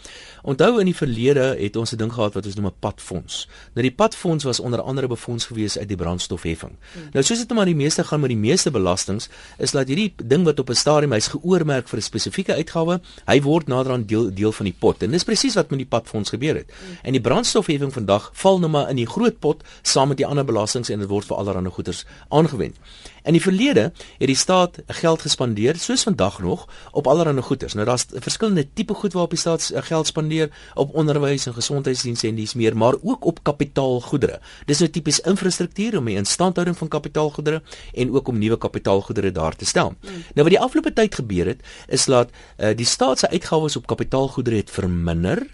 Onthou 0.43 0.79
in 0.79 0.89
die 0.89 0.95
verlede 0.95 1.55
het 1.59 1.75
ons 1.75 1.93
'n 1.93 1.97
ding 1.97 2.13
gehad 2.13 2.33
wat 2.33 2.45
ons 2.45 2.55
noem 2.55 2.71
'n 2.71 2.79
padfonds. 2.79 3.47
Nou 3.73 3.85
die 3.87 3.95
padfonds 3.95 4.43
was 4.43 4.59
onder 4.59 4.81
andere 4.81 5.07
befonds 5.07 5.45
gewees 5.45 5.77
uit 5.77 5.87
die 5.87 5.97
brandstofheffing. 5.97 6.71
Mm. 6.71 7.09
Nou 7.13 7.23
soos 7.23 7.39
dit 7.39 7.47
nou 7.47 7.59
maar 7.59 7.69
die 7.69 7.75
meeste 7.75 8.03
gaan 8.03 8.19
met 8.19 8.29
die 8.29 8.37
meeste 8.37 8.71
belastings 8.71 9.29
is 9.57 9.71
dat 9.71 9.87
hierdie 9.87 10.13
ding 10.23 10.43
wat 10.43 10.59
op 10.59 10.69
'n 10.69 10.75
stadium 10.75 11.11
hy's 11.11 11.27
geoormerk 11.27 11.87
vir 11.87 11.99
'n 11.99 12.01
spesifieke 12.01 12.53
uitgawe, 12.53 13.01
hy 13.25 13.41
word 13.41 13.67
naderhand 13.67 14.07
deel 14.07 14.33
deel 14.33 14.51
van 14.51 14.65
die 14.65 14.75
pot. 14.79 15.03
En 15.03 15.11
dis 15.11 15.23
presies 15.23 15.55
wat 15.55 15.69
met 15.69 15.79
die 15.79 15.87
padfonds 15.87 16.29
gebeur 16.29 16.55
het. 16.55 16.67
Mm. 16.67 16.97
En 17.01 17.11
die 17.11 17.21
brandstofheffing 17.21 17.93
vandag 18.01 18.31
val 18.33 18.59
nou 18.59 18.71
maar 18.71 18.89
in 18.89 18.99
die 18.99 19.09
groot 19.09 19.39
pot 19.39 19.63
saam 19.81 20.11
met 20.11 20.19
die 20.19 20.27
ander 20.27 20.45
belastings 20.45 20.89
en 20.89 20.99
dit 20.99 21.09
word 21.09 21.27
vir 21.29 21.37
allerlei 21.37 21.71
goederes 21.71 22.05
aangewend. 22.29 22.75
In 23.23 23.35
die 23.37 23.41
verlede 23.41 23.91
het 23.93 24.29
die 24.29 24.37
staat 24.37 24.79
geld 24.97 25.21
gespandeer 25.21 25.77
soos 25.77 26.03
vandag 26.07 26.39
nog 26.41 26.65
op 26.91 27.07
allerlei 27.07 27.41
goederes. 27.45 27.75
Nou 27.77 27.85
daar's 27.85 28.07
verskillende 28.09 28.65
tipe 28.73 28.93
goed 28.97 29.13
waarop 29.13 29.35
die 29.35 29.39
staat 29.39 29.69
eh, 29.69 29.83
geld 29.85 30.07
spandeer 30.07 30.49
op 30.73 30.95
onderwys 30.97 31.45
en 31.45 31.53
gesondheidsdienste 31.53 32.27
en 32.27 32.35
dis 32.35 32.53
meer, 32.57 32.77
maar 32.77 32.97
ook 33.01 33.25
op 33.25 33.43
kapitaalgoedere. 33.43 34.39
Dis 34.65 34.81
nou 34.81 34.89
tipies 34.89 35.19
infrastruktuur 35.19 35.97
om 35.97 36.09
die 36.09 36.17
instandhouding 36.17 36.77
van 36.77 36.87
kapitaalgoedere 36.87 37.61
en 37.93 38.11
ook 38.11 38.27
om 38.27 38.37
nuwe 38.37 38.57
kapitaalgoedere 38.57 39.31
daar 39.31 39.55
te 39.55 39.65
stel. 39.65 39.93
Mm. 40.01 40.25
Nou 40.33 40.47
wat 40.49 40.53
die 40.55 40.59
afgelope 40.59 40.93
tyd 40.93 41.15
gebeur 41.15 41.53
het 41.53 41.61
is 41.87 42.05
dat 42.05 42.29
uh, 42.31 42.73
die 42.75 42.85
staat 42.85 43.19
se 43.19 43.29
uitgawes 43.29 43.75
op 43.75 43.87
kapitaalgoedere 43.87 44.55
het 44.55 44.71
verminder 44.71 45.45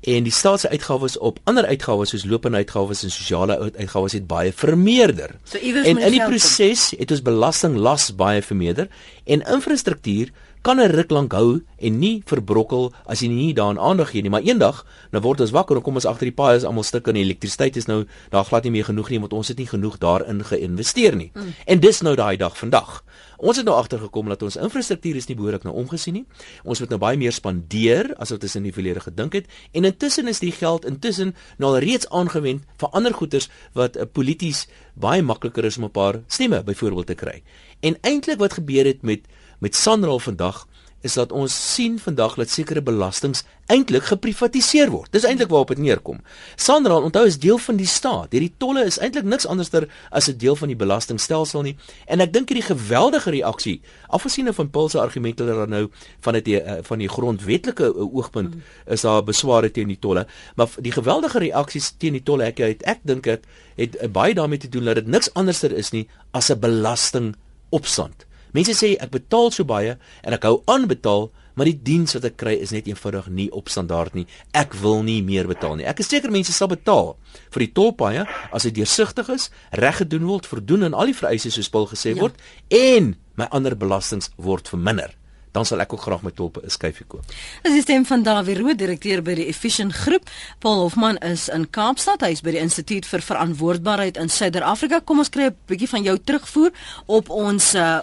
en 0.00 0.22
die 0.24 0.32
staat 0.32 0.60
se 0.60 0.68
uitgawes 0.68 1.18
op 1.18 1.38
ander 1.44 1.66
uitgawes 1.66 2.12
soos 2.14 2.24
lopende 2.24 2.56
uitgawes 2.56 3.02
en 3.02 3.10
sosiale 3.10 3.58
uitgawes 3.76 4.12
het 4.16 4.26
baie 4.26 4.52
vermeerder. 4.52 5.34
So 5.44 5.58
en 5.58 5.98
in 5.98 6.14
die 6.16 6.24
proses 6.24 6.90
het 6.96 7.10
ons 7.10 7.22
belastinglas 7.22 8.14
baie 8.16 8.42
vermeerder 8.42 8.88
en 9.24 9.44
infrastruktuur 9.44 10.32
kan 10.62 10.80
'n 10.80 10.90
ruk 10.90 11.10
lank 11.10 11.32
hou 11.32 11.62
en 11.78 11.98
nie 11.98 12.22
verbrokkel 12.26 12.92
as 13.06 13.20
jy 13.20 13.28
nie 13.28 13.54
daaraan 13.54 13.78
aandag 13.78 14.10
gee 14.10 14.22
nie, 14.22 14.30
maar 14.30 14.42
eendag 14.42 14.84
nou 15.10 15.22
word 15.22 15.40
ons 15.40 15.50
wakker 15.50 15.76
en 15.76 15.82
kom 15.82 15.94
ons 15.94 16.04
agter 16.04 16.26
die 16.26 16.36
paai 16.36 16.56
is 16.56 16.64
almal 16.64 16.82
stuk 16.82 17.08
en 17.08 17.14
die 17.14 17.24
elektrisiteit 17.24 17.76
is 17.76 17.86
nou 17.86 18.04
daar 18.30 18.44
glad 18.44 18.64
nie 18.64 18.70
meer 18.70 18.84
genoeg 18.84 19.10
nie 19.10 19.20
want 19.20 19.32
ons 19.32 19.48
het 19.48 19.58
nie 19.58 19.66
genoeg 19.66 19.98
daarin 19.98 20.44
geïnvesteer 20.44 21.16
nie. 21.16 21.30
Mm. 21.34 21.54
En 21.66 21.80
dis 21.80 22.00
nou 22.00 22.14
daai 22.16 22.36
dag 22.36 22.58
vandag. 22.58 23.02
Ons 23.40 23.56
het 23.56 23.64
nou 23.64 23.76
agtergekom 23.76 24.28
dat 24.28 24.42
ons 24.42 24.56
infrastruktuur 24.56 25.16
is 25.16 25.26
nie 25.28 25.36
behoorlik 25.36 25.64
nou 25.64 25.74
omgesien 25.74 26.14
nie. 26.14 26.26
Ons 26.64 26.80
moet 26.80 26.90
nou 26.92 26.98
baie 27.00 27.16
meer 27.16 27.32
spandeer 27.32 28.14
as 28.20 28.30
wat 28.30 28.42
ons 28.42 28.56
in 28.56 28.68
die 28.68 28.72
verlede 28.72 29.00
gedink 29.00 29.32
het 29.32 29.46
en 29.72 29.88
intussen 29.88 30.28
is 30.28 30.42
die 30.44 30.52
geld 30.52 30.84
intussen 30.84 31.34
nou 31.56 31.72
al 31.72 31.80
reeds 31.80 32.08
aangewend 32.10 32.66
vir 32.76 32.92
ander 32.92 33.16
goederes 33.16 33.48
wat 33.72 33.96
uh, 33.96 34.04
polities 34.04 34.66
baie 34.94 35.22
makliker 35.22 35.64
is 35.64 35.78
om 35.78 35.84
'n 35.84 35.90
paar 35.90 36.20
stemme 36.28 36.62
byvoorbeeld 36.62 37.06
te 37.06 37.14
kry. 37.14 37.42
En 37.80 37.96
eintlik 38.02 38.38
wat 38.38 38.52
gebeur 38.52 38.84
het 38.84 39.02
met 39.02 39.24
met 39.60 39.76
Sanral 39.76 40.18
vandag 40.18 40.66
is 41.00 41.16
dat 41.16 41.32
ons 41.32 41.54
sien 41.74 41.96
vandag 41.98 42.34
dat 42.36 42.50
sekere 42.52 42.82
belastings 42.84 43.42
eintlik 43.72 44.04
geprivatiseer 44.10 44.90
word. 44.92 45.08
Dis 45.14 45.24
eintlik 45.24 45.48
waarop 45.52 45.72
dit 45.72 45.80
neerkom. 45.80 46.18
Sanral 46.60 47.06
onthou 47.06 47.24
is 47.28 47.38
deel 47.40 47.58
van 47.62 47.78
die 47.80 47.88
staat. 47.88 48.34
Hierdie 48.34 48.52
tolle 48.60 48.84
is 48.84 48.98
eintlik 49.00 49.24
niks 49.24 49.46
anderster 49.48 49.86
as 50.10 50.28
'n 50.28 50.36
deel 50.36 50.56
van 50.56 50.68
die 50.68 50.76
belastingstelsel 50.76 51.62
nie. 51.62 51.76
En 52.06 52.20
ek 52.20 52.32
dink 52.32 52.48
hierdie 52.48 52.66
geweldige 52.66 53.30
reaksie, 53.30 53.80
afgesien 54.08 54.52
van 54.54 54.70
Paul 54.70 54.88
se 54.88 55.00
argumente 55.00 55.46
dat 55.46 55.68
nou 55.68 55.88
van 56.20 56.32
dit 56.32 56.48
eh, 56.48 56.78
van 56.82 56.98
die 56.98 57.08
grondwetlike 57.08 57.84
eh, 57.84 58.14
oogpunt 58.14 58.54
is 58.86 59.00
daar 59.00 59.24
besware 59.24 59.70
teen 59.70 59.88
die 59.88 59.98
tolle, 59.98 60.26
maar 60.56 60.68
die 60.78 60.92
geweldige 60.92 61.38
reaksies 61.38 61.94
teen 61.98 62.12
die 62.12 62.22
tolle 62.22 62.44
ek 62.44 62.60
ek, 62.60 62.82
ek 62.82 62.98
dink 63.02 63.22
dit 63.22 63.44
het, 63.76 64.00
het 64.00 64.12
baie 64.12 64.34
daarmee 64.34 64.58
te 64.58 64.68
doen 64.68 64.84
dat 64.84 64.94
dit 64.94 65.06
niks 65.06 65.32
anderster 65.34 65.72
is 65.72 65.90
nie 65.90 66.08
as 66.32 66.50
'n 66.50 66.58
belasting 66.58 67.36
opstand. 67.70 68.26
Mense 68.56 68.74
sê 68.76 68.94
ek 69.00 69.12
betaal 69.14 69.52
so 69.54 69.66
baie 69.68 69.96
en 69.96 70.36
ek 70.36 70.46
hou 70.48 70.60
aan 70.70 70.88
betaal, 70.90 71.28
maar 71.54 71.68
die 71.68 71.76
diens 71.76 72.14
wat 72.16 72.26
ek 72.30 72.38
kry 72.40 72.56
is 72.62 72.72
net 72.74 72.88
eenvoudig 72.88 73.28
nie 73.28 73.48
op 73.56 73.68
standaard 73.68 74.16
nie. 74.16 74.26
Ek 74.56 74.74
wil 74.80 75.02
nie 75.06 75.20
meer 75.26 75.50
betaal 75.50 75.76
nie. 75.78 75.86
Ek 75.88 76.00
is 76.00 76.10
seker 76.10 76.32
mense 76.32 76.54
sal 76.56 76.70
betaal 76.72 77.14
vir 77.52 77.66
die 77.66 77.72
tolpaaie 77.76 78.26
as 78.50 78.66
dit 78.68 78.78
deursigtig 78.80 79.28
is, 79.34 79.50
reg 79.76 80.00
gedoen 80.02 80.28
word, 80.30 80.48
voldoen 80.48 80.88
aan 80.88 80.96
al 80.96 81.12
die 81.12 81.18
vereistes 81.18 81.58
soos 81.58 81.70
Paul 81.70 81.90
gesê 81.90 82.14
ja. 82.14 82.20
word 82.22 82.40
en 82.74 83.14
my 83.36 83.48
ander 83.54 83.76
belastings 83.78 84.32
word 84.36 84.68
verminder 84.70 85.19
dan 85.52 85.64
sal 85.66 85.80
ek 85.82 85.92
ook 85.92 86.02
graag 86.06 86.22
my 86.22 86.30
tulpe 86.30 86.60
'n 86.62 86.70
skyfie 86.70 87.06
koop. 87.06 87.24
Dis 87.62 87.72
die 87.72 87.82
stem 87.82 88.06
van 88.06 88.22
Dawie 88.22 88.58
Rood, 88.58 88.78
direkteur 88.78 89.22
by 89.22 89.34
die 89.34 89.46
Efficient 89.46 89.92
Groep. 89.92 90.30
Paul 90.58 90.80
Hofman 90.80 91.18
is 91.18 91.48
in 91.48 91.70
Kaapstad, 91.70 92.20
hy 92.20 92.30
is 92.30 92.40
by 92.40 92.50
die 92.50 92.60
Instituut 92.60 93.06
vir 93.06 93.20
Verantwoordbaarheid 93.20 94.16
in 94.16 94.28
Suider-Afrika. 94.28 95.00
Kom 95.00 95.18
ons 95.18 95.28
kry 95.28 95.44
'n 95.44 95.56
bietjie 95.66 95.88
van 95.88 96.02
jou 96.02 96.18
terugvoer 96.18 96.70
op 97.06 97.28
ons 97.28 97.74
uh, 97.74 98.00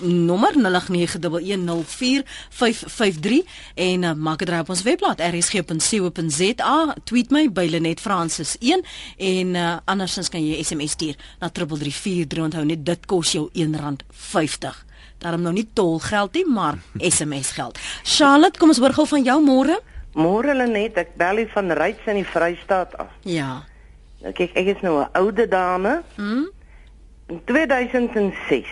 nommer 0.00 0.54
0891104553 0.54 0.62
en 3.74 4.02
uh, 4.02 4.14
maak 4.14 4.38
dit 4.38 4.48
reg 4.48 4.60
op 4.60 4.68
ons 4.68 4.82
webblad 4.82 5.20
rsg.co.za. 5.20 6.94
Tweet 7.04 7.30
my 7.30 7.52
by 7.52 7.66
Lenet 7.66 8.00
Francis 8.00 8.56
1 8.60 8.84
en 9.16 9.54
uh, 9.54 9.76
andersins 9.84 10.28
kan 10.28 10.44
jy 10.44 10.62
SMS 10.62 10.90
stuur 10.90 11.14
na 11.40 11.48
3343. 11.48 12.44
Onthou 12.44 12.64
net 12.64 12.84
dit 12.84 13.06
kos 13.06 13.32
jou 13.32 13.50
R1.50 13.54 14.89
daarom 15.20 15.44
nou 15.44 15.52
nie 15.54 15.68
tolgeld 15.72 16.34
nie, 16.34 16.46
maar 16.48 16.80
SMS 17.14 17.52
geld. 17.56 17.78
Charlotte, 18.02 18.58
kom 18.58 18.72
ons 18.72 18.80
hoor 18.82 18.94
gou 18.96 19.06
van 19.06 19.24
jou 19.26 19.38
môre. 19.44 19.78
Môre 20.18 20.54
Lenet, 20.56 20.96
ek 20.98 21.14
bel 21.20 21.44
hier 21.44 21.50
van 21.54 21.70
Ryds 21.78 22.08
in 22.10 22.18
die 22.18 22.26
Vrystaat 22.26 22.96
af. 22.98 23.12
Ja. 23.28 23.60
Nou 24.24 24.32
kyk, 24.36 24.56
ek 24.58 24.74
is 24.74 24.80
nou 24.82 24.98
'n 25.00 25.08
oude 25.12 25.46
dame. 25.48 26.02
Hm. 26.16 26.48
In 27.30 27.40
2006 27.46 28.68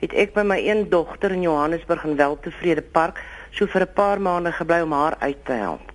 het 0.00 0.14
ek 0.16 0.32
by 0.34 0.42
my 0.42 0.56
een 0.56 0.88
dogter 0.88 1.30
in 1.36 1.42
Johannesburg 1.42 2.04
in 2.04 2.16
Weltevrede 2.16 2.82
Park 2.82 3.20
so 3.50 3.66
vir 3.66 3.82
'n 3.82 3.92
paar 3.94 4.20
maande 4.20 4.52
gebly 4.52 4.80
om 4.80 4.92
haar 4.92 5.16
uit 5.18 5.44
te 5.44 5.52
help. 5.52 5.92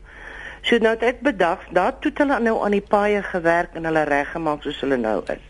So 0.61 0.77
nou 0.77 0.93
het 0.93 1.03
ek 1.03 1.21
bedag, 1.21 1.59
daar 1.71 1.99
toe 1.99 2.11
hulle 2.17 2.39
nou 2.39 2.63
aan 2.63 2.71
die 2.71 2.85
paaie 2.89 3.23
gewerk 3.23 3.73
en 3.73 3.85
hulle 3.85 4.03
reggemaak 4.03 4.63
soos 4.63 4.79
hulle 4.81 4.97
nou 4.97 5.21
is. 5.29 5.43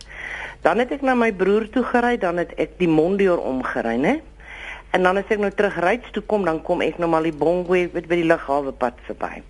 Dan 0.62 0.80
het 0.80 0.92
ek 0.92 1.02
na 1.02 1.14
my 1.16 1.32
broer 1.32 1.70
toe 1.70 1.84
gery, 1.84 2.18
dan 2.18 2.38
het 2.38 2.54
ek 2.58 2.78
die 2.78 2.88
Mondior 2.88 3.38
omgery, 3.38 3.96
né? 3.96 4.22
En 4.96 5.04
dan 5.04 5.18
as 5.20 5.32
ek 5.34 5.42
nou 5.44 5.52
terug 5.52 5.76
ryds 5.84 6.12
toe 6.16 6.24
kom, 6.24 6.46
dan 6.48 6.62
kom 6.64 6.80
ek 6.86 7.02
nou 7.02 7.10
maar 7.12 7.26
die 7.28 7.36
Bongo 7.36 7.76
by 7.76 8.04
die 8.08 8.24
lughawe 8.24 8.72
pad 8.80 9.02
verby. 9.10 9.42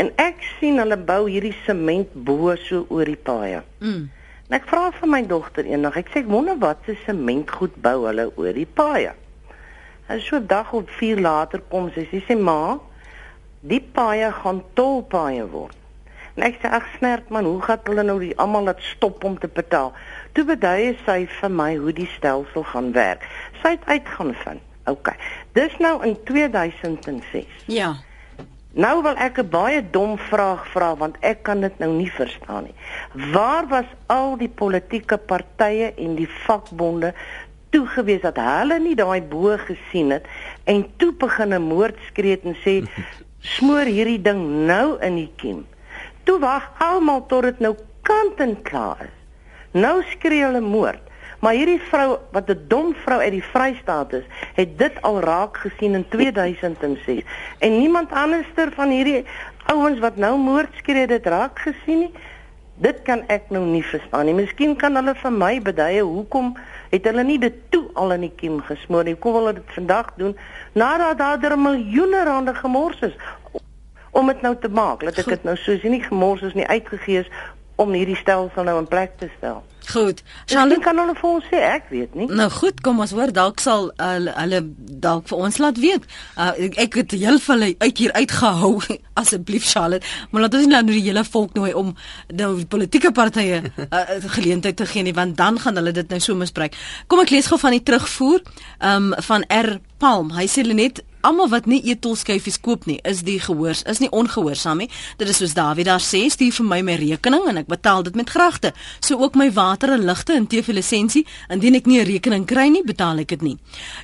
En 0.00 0.08
ek 0.16 0.40
sien 0.56 0.78
hulle 0.80 0.96
bou 0.96 1.26
hierdie 1.26 1.56
sement 1.66 2.14
bo 2.14 2.54
so 2.62 2.86
oor 2.88 3.10
die 3.10 3.18
paaie. 3.28 3.60
Mm. 3.84 4.06
En 4.48 4.56
ek 4.56 4.68
vra 4.70 4.86
vir 4.96 5.10
my 5.12 5.20
dogter 5.28 5.66
eendag, 5.68 5.98
ek 6.00 6.08
sê 6.08 6.22
ek 6.22 6.30
wonder 6.32 6.56
wat 6.62 6.80
se 6.86 6.94
sement 7.02 7.52
goed 7.52 7.74
bou 7.84 8.06
hulle 8.06 8.30
oor 8.30 8.56
die 8.56 8.68
paaie. 8.80 9.10
En 10.08 10.22
so 10.24 10.38
'n 10.38 10.46
dag 10.48 10.72
of 10.72 10.88
4 11.00 11.20
later 11.20 11.60
kom 11.68 11.90
sy, 11.92 12.06
sy 12.10 12.22
sê 12.24 12.38
ma, 12.38 12.78
die 13.60 13.82
paaie 13.82 14.32
gaan 14.32 14.62
tolpaaie 14.72 15.44
word. 15.52 15.76
En 16.36 16.46
ek 16.48 16.62
sê 16.62 16.70
ag 16.70 16.86
snert 16.96 17.28
man, 17.28 17.44
hoe 17.44 17.60
gaan 17.60 17.84
hulle 17.84 18.06
nou 18.08 18.18
die 18.22 18.36
almal 18.38 18.64
laat 18.70 18.80
stop 18.80 19.24
om 19.24 19.36
te 19.38 19.48
betaal? 19.48 19.92
Toe 20.32 20.44
beduie 20.44 20.96
sy 21.04 21.26
vir 21.26 21.50
my 21.50 21.76
hoe 21.76 21.92
die 21.92 22.08
stelsel 22.16 22.64
gaan 22.72 22.92
werk. 22.92 23.28
Sy 23.60 23.76
het 23.76 23.84
uitgaan 23.84 24.34
vind. 24.46 24.67
OK. 24.90 25.12
Dis 25.52 25.76
nou 25.78 26.04
in 26.06 26.16
2006. 26.24 27.46
Ja. 27.66 27.96
Nou 28.78 29.02
wil 29.02 29.16
ek 29.16 29.38
'n 29.38 29.48
baie 29.50 29.82
dom 29.90 30.18
vraag 30.18 30.66
vra 30.70 30.94
want 30.96 31.16
ek 31.20 31.42
kan 31.42 31.60
dit 31.60 31.78
nou 31.78 31.92
nie 31.92 32.10
verstaan 32.12 32.62
nie. 32.64 32.74
Waar 33.32 33.66
was 33.66 33.88
al 34.06 34.36
die 34.36 34.48
politieke 34.48 35.16
partye 35.16 35.94
en 35.96 36.14
die 36.14 36.28
vakbonde 36.46 37.14
toe 37.70 37.86
gewees 37.86 38.20
dat 38.20 38.36
hulle 38.36 38.78
nie 38.78 38.94
daai 38.94 39.22
bo 39.22 39.56
gesien 39.56 40.10
het 40.10 40.26
en 40.64 40.86
toe 40.96 41.12
begin 41.12 41.54
'n 41.54 41.62
moordskree 41.62 42.40
en 42.42 42.56
sê 42.64 42.84
smoor 43.56 43.84
hierdie 43.84 44.22
ding 44.22 44.66
nou 44.66 45.00
in 45.00 45.14
die 45.14 45.32
kiem. 45.36 45.66
Toe 46.24 46.38
wag 46.38 46.70
almal 46.78 47.26
tot 47.26 47.42
dit 47.42 47.58
nou 47.60 47.76
kant 48.02 48.40
en 48.40 48.62
klaar 48.62 49.00
is. 49.00 49.16
Nou 49.72 50.02
skree 50.02 50.44
hulle 50.44 50.60
moord. 50.60 51.07
Maar 51.38 51.54
hierdie 51.54 51.80
vrou 51.80 52.18
wat 52.34 52.50
'n 52.50 52.64
dom 52.68 52.94
vrou 52.94 53.20
uit 53.20 53.30
die 53.30 53.44
Vrystaat 53.44 54.12
is, 54.12 54.24
het 54.54 54.78
dit 54.78 55.02
al 55.02 55.20
raak 55.20 55.56
gesien 55.56 55.94
in 55.94 56.08
2006. 56.08 57.22
En 57.58 57.78
niemand 57.78 58.12
anderster 58.12 58.72
van 58.72 58.90
hierdie 58.90 59.24
ouens 59.66 59.98
wat 59.98 60.16
nou 60.16 60.38
moord 60.38 60.74
skree 60.74 61.06
dit 61.06 61.26
raak 61.26 61.58
gesien 61.58 61.98
nie. 61.98 62.12
Dit 62.74 63.02
kan 63.02 63.22
ek 63.26 63.50
nou 63.50 63.64
nie 63.64 63.84
verstaan 63.84 64.24
nie. 64.24 64.34
Miskien 64.34 64.76
kan 64.76 64.94
hulle 64.94 65.14
vir 65.14 65.32
my 65.32 65.62
beduie 65.62 66.02
hoekom 66.02 66.56
het 66.90 67.04
hulle 67.04 67.22
nie 67.22 67.38
dit 67.38 67.54
toe 67.70 67.84
al 67.94 68.12
in 68.12 68.20
die 68.20 68.34
kiem 68.36 68.60
gesmoor 68.62 69.04
nie. 69.04 69.16
Kom 69.18 69.34
hulle 69.34 69.52
dit 69.52 69.74
vandag 69.74 70.12
doen 70.16 70.36
nadat 70.72 71.18
daar 71.18 71.58
miljoene 71.58 72.24
rande 72.24 72.54
gemors 72.54 73.00
is 73.00 73.16
om 74.10 74.26
dit 74.26 74.42
nou 74.42 74.56
te 74.56 74.68
maak. 74.68 75.02
Laat 75.02 75.18
ek 75.18 75.32
dit 75.34 75.44
nou 75.44 75.56
so 75.56 75.76
sien 75.78 75.90
nie 75.90 76.02
gemors 76.02 76.42
is 76.42 76.54
nie 76.54 76.66
uitgegee 76.66 77.18
is 77.18 77.32
om 77.76 77.92
hierdie 77.92 78.16
stelsel 78.16 78.64
nou 78.64 78.78
in 78.78 78.88
plek 78.90 79.18
te 79.18 79.30
stel. 79.36 79.62
Goed. 79.88 80.22
Charlotte 80.46 80.84
kan 80.84 80.98
hulle 81.00 81.14
vir 81.16 81.28
ons 81.30 81.46
sê, 81.48 81.60
ek 81.64 81.88
weet 81.92 82.16
nie. 82.18 82.26
Nou 82.28 82.48
goed, 82.52 82.82
kom 82.84 83.00
ons 83.00 83.14
hoor 83.16 83.32
dalk 83.32 83.62
sal 83.64 83.88
uh, 83.96 84.10
hulle 84.26 84.60
dalk 85.04 85.28
vir 85.30 85.44
ons 85.46 85.58
laat 85.62 85.80
weet. 85.80 86.04
Uh, 86.36 86.50
ek, 86.68 86.98
het 87.00 87.14
heel 87.16 87.40
hulle 87.46 87.70
uit 87.78 88.02
hier 88.02 88.12
uitgehou 88.12 88.74
asseblief 89.20 89.64
Charlotte, 89.70 90.06
maar 90.30 90.44
laat 90.44 90.58
ons 90.58 90.68
nie 90.68 90.74
nou 90.74 90.84
die 90.90 91.04
hele 91.08 91.24
volk 91.24 91.56
nooi 91.56 91.72
om 91.78 91.94
nou 92.36 92.50
die 92.60 92.68
politieke 92.68 93.14
partye 93.16 93.62
uh, 93.88 94.04
geleentheid 94.36 94.76
te 94.76 94.88
gee 94.88 95.06
nie, 95.06 95.16
want 95.16 95.38
dan 95.40 95.60
gaan 95.62 95.80
hulle 95.80 95.94
dit 95.96 96.12
nou 96.12 96.20
so 96.20 96.36
misbruik. 96.36 96.76
Kom 97.08 97.24
ek 97.24 97.32
lees 97.32 97.48
gou 97.48 97.60
van 97.60 97.78
die 97.78 97.84
terugvoer 97.84 98.44
um, 98.84 99.14
van 99.30 99.46
R 99.48 99.78
Palm. 99.98 100.34
Hy 100.36 100.44
sê 100.50 100.62
net 100.68 101.00
almal 101.28 101.50
wat 101.52 101.66
nie 101.68 101.80
etolskyfies 101.92 102.56
koop 102.64 102.86
nie, 102.88 102.98
is 103.08 103.20
die 103.26 103.38
gehoors, 103.42 103.82
is 103.90 104.00
nie 104.00 104.08
ongehoorsaam 104.14 104.80
nie. 104.82 104.88
Dit 105.20 105.28
is 105.28 105.40
soos 105.42 105.54
Dawie 105.56 105.84
daar 105.84 106.02
sê, 106.02 106.22
stuur 106.32 106.54
vir 106.58 106.68
my 106.68 106.80
my 106.86 106.96
rekening 107.00 107.48
en 107.50 107.60
ek 107.60 107.68
betaal 107.68 108.06
dit 108.06 108.16
met 108.18 108.30
gragte. 108.32 108.72
So 109.04 109.18
ook 109.20 109.36
my 109.36 109.50
water 109.52 109.92
en 109.92 110.06
ligte 110.08 110.36
en 110.36 110.48
TV-lisensie, 110.48 111.26
indien 111.52 111.76
ek 111.76 111.86
nie 111.86 112.00
'n 112.00 112.06
rekening 112.06 112.46
kry 112.46 112.68
nie, 112.68 112.82
betaal 112.82 113.18
ek 113.18 113.28
dit 113.28 113.42
nie. 113.42 113.56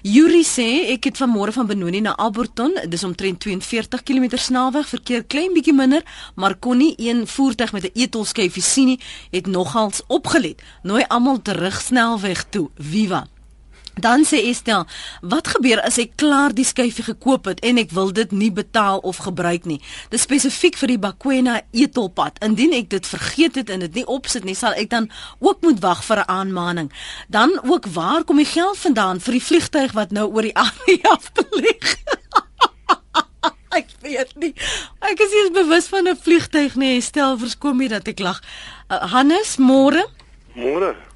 Yuri 0.02 0.44
sê 0.44 0.92
ek 0.92 1.04
het 1.04 1.18
vanmôre 1.18 1.52
van 1.52 1.66
Benoni 1.66 2.00
na 2.00 2.14
Alberton, 2.16 2.74
dis 2.88 3.04
omtrent 3.04 3.40
42 3.40 4.02
km 4.02 4.36
snelweg, 4.36 4.86
verkeer 4.88 5.24
klein 5.24 5.54
bietjie 5.54 5.74
minder, 5.74 6.02
maar 6.36 6.54
kon 6.54 6.78
nie 6.78 6.94
een 6.98 7.26
voertuig 7.26 7.72
met 7.72 7.84
'n 7.84 8.00
etolskyfie 8.00 8.62
sien 8.62 8.86
nie, 8.86 9.00
het 9.30 9.46
nogals 9.46 10.02
opgelet. 10.08 10.62
Nooi 10.82 11.04
almal 11.08 11.42
terug 11.42 11.80
snelweg 11.80 12.44
toe. 12.50 12.70
Viva 12.78 13.33
Dan 13.94 14.24
sê 14.26 14.40
Estel, 14.50 14.86
wat 15.22 15.48
gebeur 15.54 15.78
as 15.86 15.98
ek 16.02 16.16
klaar 16.18 16.54
die 16.54 16.66
skyfie 16.66 17.04
gekoop 17.06 17.46
het 17.46 17.60
en 17.62 17.78
ek 17.78 17.92
wil 17.94 18.10
dit 18.14 18.32
nie 18.34 18.50
betaal 18.50 18.98
of 19.06 19.22
gebruik 19.22 19.68
nie? 19.70 19.78
Dis 20.10 20.26
spesifiek 20.26 20.76
vir 20.80 20.94
die 20.94 20.98
Bakwena 20.98 21.60
etolpad. 21.70 22.40
Indien 22.42 22.74
ek 22.74 22.90
dit 22.90 23.06
vergeet 23.06 23.54
het 23.60 23.70
en 23.70 23.84
dit 23.86 24.00
nie 24.00 24.06
opsit 24.10 24.44
nie, 24.44 24.56
sal 24.58 24.74
ek 24.74 24.90
dan 24.90 25.06
ook 25.38 25.62
moet 25.62 25.78
wag 25.84 26.02
vir 26.04 26.24
'n 26.24 26.28
aanmaning. 26.28 26.90
Dan 27.28 27.54
ook 27.62 27.86
waar 27.86 28.24
kom 28.24 28.36
die 28.36 28.50
geld 28.50 28.78
vandaan 28.78 29.20
vir 29.20 29.32
die 29.32 29.46
vliegtyg 29.48 29.92
wat 29.92 30.10
nou 30.10 30.26
oor 30.34 30.42
die 30.42 30.56
aarde 30.56 30.98
afvlieg? 31.14 31.96
ek 33.78 33.88
weet 34.02 34.34
nie. 34.36 34.54
Ek 35.00 35.20
is 35.20 35.30
nie 35.30 35.50
bewus 35.54 35.86
van 35.86 36.08
'n 36.08 36.16
vliegtyg 36.16 36.74
nie. 36.74 36.96
Estel, 36.98 37.38
verskoon 37.38 37.76
my 37.76 37.88
dat 37.88 38.08
ek 38.08 38.18
lag. 38.18 38.42
Uh, 38.90 39.06
Hannes, 39.14 39.56
môre? 39.56 40.06
Môre. 40.54 41.13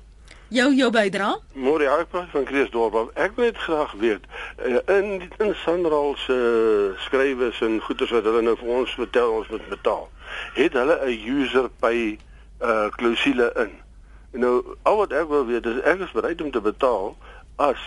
Jou 0.48 0.70
jou 0.72 0.88
bydra? 0.88 1.34
Môre 1.60 1.84
ek 1.92 2.08
praat 2.08 2.30
van 2.32 2.46
Kreeusdorp. 2.48 2.94
Ek 3.20 3.34
wil 3.36 3.50
net 3.50 3.58
graag 3.60 3.90
weet 4.00 4.22
uh, 4.64 4.78
in 4.94 5.26
in 5.44 5.52
Sanral 5.60 6.14
se 6.22 6.32
uh, 6.32 6.94
skrywes 7.04 7.60
en 7.60 7.76
goeders 7.84 8.14
wat 8.16 8.24
hulle 8.24 8.40
nou 8.46 8.54
vir 8.56 8.70
ons 8.78 8.94
vertel 8.96 9.34
ons 9.42 9.50
moet 9.52 9.68
betaal. 9.68 10.08
Het 10.56 10.72
hulle 10.72 10.96
'n 11.04 11.20
user 11.34 11.68
pay 11.84 12.16
uh 12.64 12.88
klousule 12.96 13.52
in? 13.60 13.76
Nou 14.40 14.64
al 14.88 14.96
wat 15.04 15.12
ek 15.12 15.28
wil 15.28 15.44
weet 15.52 15.68
is 15.68 15.84
ek 15.84 16.00
is 16.08 16.16
bereid 16.16 16.40
om 16.40 16.50
te 16.50 16.64
betaal 16.64 17.12
as 17.56 17.84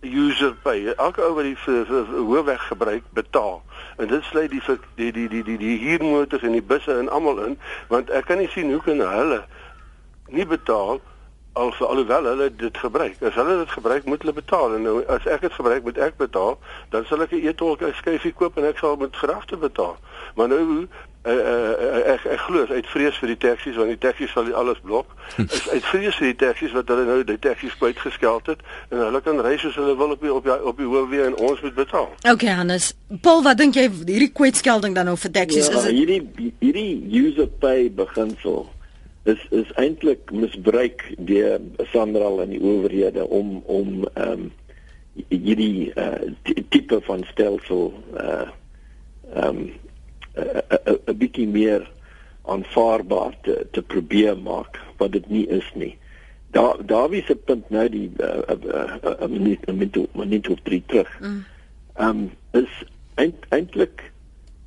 user 0.00 0.56
pay. 0.64 0.88
Elke 0.96 1.20
ou 1.20 1.34
wat 1.36 1.44
die 1.44 1.84
hoofweg 2.16 2.66
gebruik 2.72 3.04
betaal. 3.12 3.60
En 4.00 4.08
dit 4.08 4.24
sluit 4.24 4.50
die 4.50 4.62
die 4.96 5.12
die 5.12 5.28
die 5.28 5.44
die, 5.44 5.58
die 5.58 5.78
huurmotors 5.84 6.42
en 6.42 6.56
die 6.56 6.64
busse 6.64 6.96
en 6.96 7.12
almal 7.12 7.44
in 7.44 7.58
want 7.92 8.08
ek 8.08 8.24
kan 8.24 8.40
nie 8.40 8.48
sien 8.48 8.72
hoe 8.72 8.80
kan 8.80 9.04
hulle 9.04 9.44
nie 10.32 10.48
betaal 10.48 11.04
al 11.54 11.74
alhoewel 11.86 12.24
hulle 12.24 12.50
dit 12.56 12.78
gebruik. 12.78 13.16
As 13.22 13.34
hulle 13.34 13.56
dit 13.58 13.70
gebruik, 13.70 14.04
moet 14.04 14.22
hulle 14.22 14.32
betaal. 14.32 14.74
En 14.74 14.82
nou 14.82 14.96
as 15.06 15.26
ek 15.30 15.46
dit 15.46 15.52
gebruik, 15.52 15.82
moet 15.86 15.98
ek 16.02 16.16
betaal, 16.18 16.58
dan 16.90 17.06
sal 17.06 17.22
ek 17.22 17.30
'n 17.30 17.46
e-tol 17.46 17.78
skyfie 18.00 18.34
koop 18.34 18.58
en 18.58 18.66
ek 18.66 18.78
sal 18.78 18.96
met 18.96 19.16
gragte 19.16 19.56
betaal. 19.56 19.96
Maar 20.34 20.48
nou 20.48 20.64
uh, 21.24 21.32
uh, 21.32 22.12
ek 22.14 22.26
ek 22.26 22.42
glo 22.46 22.66
uit 22.66 22.86
vrees 22.90 23.16
vir 23.22 23.32
die 23.32 23.38
taksies 23.46 23.78
want 23.78 23.88
die 23.88 24.02
taksies 24.02 24.34
sal 24.34 24.50
alles 24.52 24.82
blok. 24.82 25.06
Is 25.38 25.68
uit 25.70 25.86
vrees 25.92 26.18
vir 26.18 26.32
die 26.32 26.40
taksies 26.42 26.74
wat 26.74 26.90
hulle 26.90 27.06
nou 27.06 27.22
die 27.24 27.38
taksies 27.38 27.78
kwytgeskeld 27.78 28.46
het 28.46 28.60
en 28.90 28.98
hulle 29.06 29.22
kan 29.22 29.40
ry 29.46 29.56
soos 29.62 29.78
hulle 29.78 29.94
wil 29.96 30.10
op 30.18 30.20
die, 30.20 30.34
op 30.34 30.44
die, 30.44 30.58
op 30.72 30.76
die 30.76 30.90
hoofweë 30.90 31.30
en 31.30 31.38
ons 31.38 31.62
moet 31.62 31.74
betaal. 31.74 32.10
Okay, 32.34 32.50
Hannes. 32.50 32.94
Paul, 33.22 33.42
wat 33.46 33.62
dink 33.62 33.78
jy 33.78 33.88
hierdie 33.90 34.32
kwytskelding 34.34 34.94
dan 34.98 35.06
nou 35.06 35.16
vir 35.16 35.30
taksies 35.30 35.70
ja, 35.70 35.78
is 35.78 35.86
dit? 35.86 36.02
Hierdie 36.02 36.52
hierdie 36.58 37.22
user 37.22 37.46
pay 37.62 37.86
beginsel 37.94 38.66
is 39.24 39.46
is 39.50 39.72
eintlik 39.80 40.30
misbruik 40.32 41.14
deur 41.18 41.60
Sandral 41.92 42.42
en 42.42 42.52
die 42.52 42.60
owerhede 42.60 43.26
om 43.28 43.56
om 43.64 44.04
ehm 44.14 44.30
um, 44.30 44.52
hierdie 45.28 45.92
uh, 45.94 46.32
tipe 46.68 47.00
van 47.06 47.24
stelsel 47.30 47.92
uh 48.20 48.48
ehm 49.34 49.56
um, 49.56 49.72
'n 51.06 51.16
bietjie 51.18 51.46
meer 51.48 51.90
aanvaarbaar 52.42 53.36
te 53.42 53.66
te 53.70 53.82
probeer 53.82 54.38
maak 54.38 54.80
wat 54.98 55.12
dit 55.12 55.28
nie 55.28 55.46
is 55.48 55.70
nie. 55.74 55.96
Daar 56.50 56.86
daar 56.86 57.08
wie 57.08 57.22
se 57.24 57.36
punt 57.36 57.70
nou 57.70 57.88
die 57.88 58.10
'n 58.18 58.66
uh, 58.66 59.28
minuut 59.28 59.66
'n 59.66 59.76
minuut 59.78 59.96
'n 59.96 60.18
minuut 60.18 60.48
of 60.48 60.60
drie 60.62 60.82
terug. 60.86 61.20
Ehm 61.20 62.08
um, 62.08 62.30
is 62.52 62.84
eintlik 63.48 64.12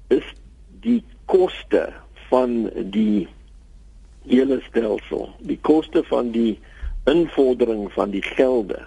is 0.07 0.33
die 0.81 1.03
koste 1.25 1.93
van 2.29 2.69
die 2.75 3.27
hele 4.27 4.61
stelsel. 4.67 5.29
Die 5.39 5.59
koste 5.61 6.03
van 6.03 6.31
die 6.31 6.59
invordering 7.07 7.91
van 7.91 8.11
die 8.11 8.23
gelde 8.23 8.83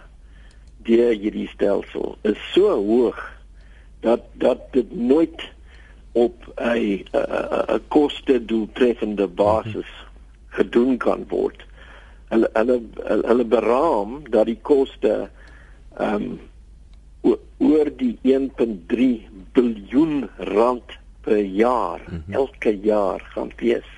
deur 0.85 1.13
hierdie 1.13 1.49
stelsel 1.53 2.17
is 2.29 2.41
so 2.53 2.73
hoog 2.77 3.19
dat 4.01 4.25
dat 4.41 4.61
dit 4.73 4.93
nooit 4.97 5.43
op 6.13 6.53
'n 6.57 7.05
'n 7.13 7.81
koste 7.89 8.45
doeltreffende 8.45 9.27
basis 9.27 9.91
gedoen 10.49 10.97
kan 10.97 11.25
word. 11.29 11.65
Hulle 12.29 12.51
hulle 12.53 12.81
hulle 13.05 13.45
beraam 13.45 14.23
dat 14.31 14.47
die 14.47 14.59
koste 14.63 15.31
ehm 15.97 16.15
um, 16.15 16.41
oor 17.59 17.91
die 17.97 18.19
1.3 18.23 19.29
biljoen 19.53 20.29
rand 20.37 20.99
per 21.21 21.45
jaar 21.45 22.01
-hmm. 22.07 22.35
elke 22.35 22.79
jaar 22.79 23.21
gaan 23.21 23.53
wees. 23.57 23.89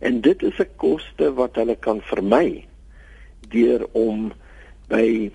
En 0.00 0.20
dit 0.20 0.42
is 0.42 0.58
'n 0.58 0.68
koste 0.76 1.32
wat 1.34 1.54
hulle 1.60 1.76
kan 1.76 2.00
vermy 2.00 2.64
deur 3.48 3.86
om 3.92 4.32
by 4.88 5.30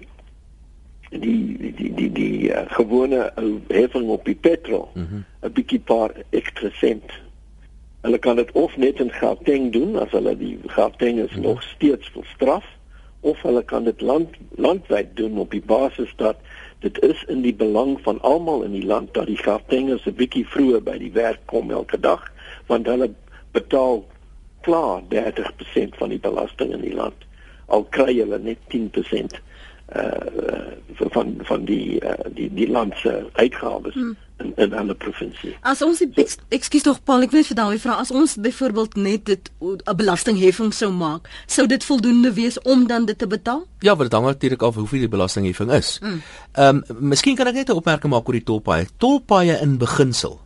die 1.10 1.58
die 1.58 1.74
die 1.76 1.94
die, 1.94 2.12
die 2.12 2.50
uh, 2.50 2.66
gewone 2.78 3.32
ou 3.38 3.60
heffing 3.68 4.10
op 4.10 4.26
die 4.26 4.36
petrol 4.36 4.90
'n 4.94 5.00
mm 5.00 5.08
-hmm. 5.08 5.54
bietjie 5.54 5.80
paar 5.80 6.12
ekstra 6.30 6.70
sent. 6.70 7.12
Hulle 8.02 8.18
kan 8.18 8.36
dit 8.36 8.52
of 8.52 8.78
net 8.78 9.00
in 9.00 9.12
Gauteng 9.12 9.72
doen 9.72 9.96
as 9.96 10.12
hulle 10.12 10.38
die 10.38 10.60
Gauteng 10.66 11.20
is 11.20 11.30
mm 11.30 11.34
-hmm. 11.34 11.42
nog 11.42 11.64
steeds 11.64 12.10
vir 12.10 12.26
straf 12.26 12.66
of 13.20 13.42
hulle 13.42 13.64
kan 13.64 13.84
dit 13.84 14.02
land 14.02 14.30
landwyd 14.56 15.16
doen 15.18 15.38
op 15.38 15.52
die 15.52 15.64
basis 15.66 16.14
dat 16.16 16.38
dit 16.80 17.02
is 17.02 17.24
in 17.28 17.42
die 17.42 17.56
belang 17.56 18.02
van 18.02 18.22
almal 18.22 18.64
in 18.64 18.72
die 18.72 18.86
land 18.86 19.14
dat 19.14 19.26
die 19.26 19.38
Gautengers 19.38 20.06
'n 20.06 20.14
bietjie 20.14 20.48
vroeër 20.48 20.84
by 20.84 20.98
die 20.98 21.12
werk 21.12 21.40
kom 21.46 21.72
elke 21.72 22.00
dag 22.00 22.32
want 22.66 22.86
hulle 22.86 23.14
betaal 23.52 24.06
klaar 24.66 25.06
30% 25.14 25.98
van 26.02 26.14
die 26.14 26.22
belasting 26.28 26.74
in 26.74 26.82
die 26.82 26.96
land 26.98 27.26
al 27.74 27.86
kry 27.96 28.14
hulle 28.18 28.40
net 28.42 28.62
10% 28.74 29.42
uh 29.96 30.74
van 31.14 31.36
van 31.46 31.66
die 31.66 32.00
uh, 32.02 32.14
die 32.34 32.48
die 32.54 32.68
land 32.72 32.94
se 32.98 33.12
uitgawes 33.34 33.94
hmm. 33.94 34.16
in 34.38 34.54
in 34.56 34.74
ander 34.74 34.96
provinsie. 34.96 35.52
As 35.62 35.82
ons 35.86 36.02
ek, 36.02 36.38
ekskuus 36.56 36.86
tog 36.88 37.02
Paul, 37.04 37.26
ek 37.28 37.36
weet 37.36 37.50
vir 37.52 37.58
daai 37.60 37.78
vraag, 37.82 38.00
as 38.06 38.14
ons 38.16 38.38
byvoorbeeld 38.42 38.96
net 38.96 39.26
dit 39.30 39.52
'n 39.62 39.98
belastingheffing 40.00 40.74
sou 40.74 40.90
maak, 40.92 41.30
sou 41.46 41.68
dit 41.68 41.84
voldoende 41.84 42.34
wees 42.34 42.58
om 42.62 42.88
dan 42.88 43.06
dit 43.06 43.18
te 43.18 43.28
betaal? 43.28 43.66
Ja, 43.80 43.96
want 43.96 44.10
dit 44.10 44.18
hang 44.18 44.26
natuurlik 44.26 44.62
af 44.64 44.76
hoeveel 44.76 45.06
die 45.06 45.14
belastingheffing 45.18 45.72
is. 45.72 45.98
Hmm. 46.02 46.22
Ehm 46.54 46.82
um, 46.90 47.10
miskien 47.12 47.36
kan 47.36 47.48
ek 47.48 47.54
net 47.54 47.70
'n 47.70 47.78
opmerking 47.78 48.12
maak 48.12 48.28
oor 48.28 48.40
die 48.40 48.44
tolpaaie. 48.44 48.88
Tolpaaie 48.98 49.60
in 49.62 49.78
beginsel 49.78 50.40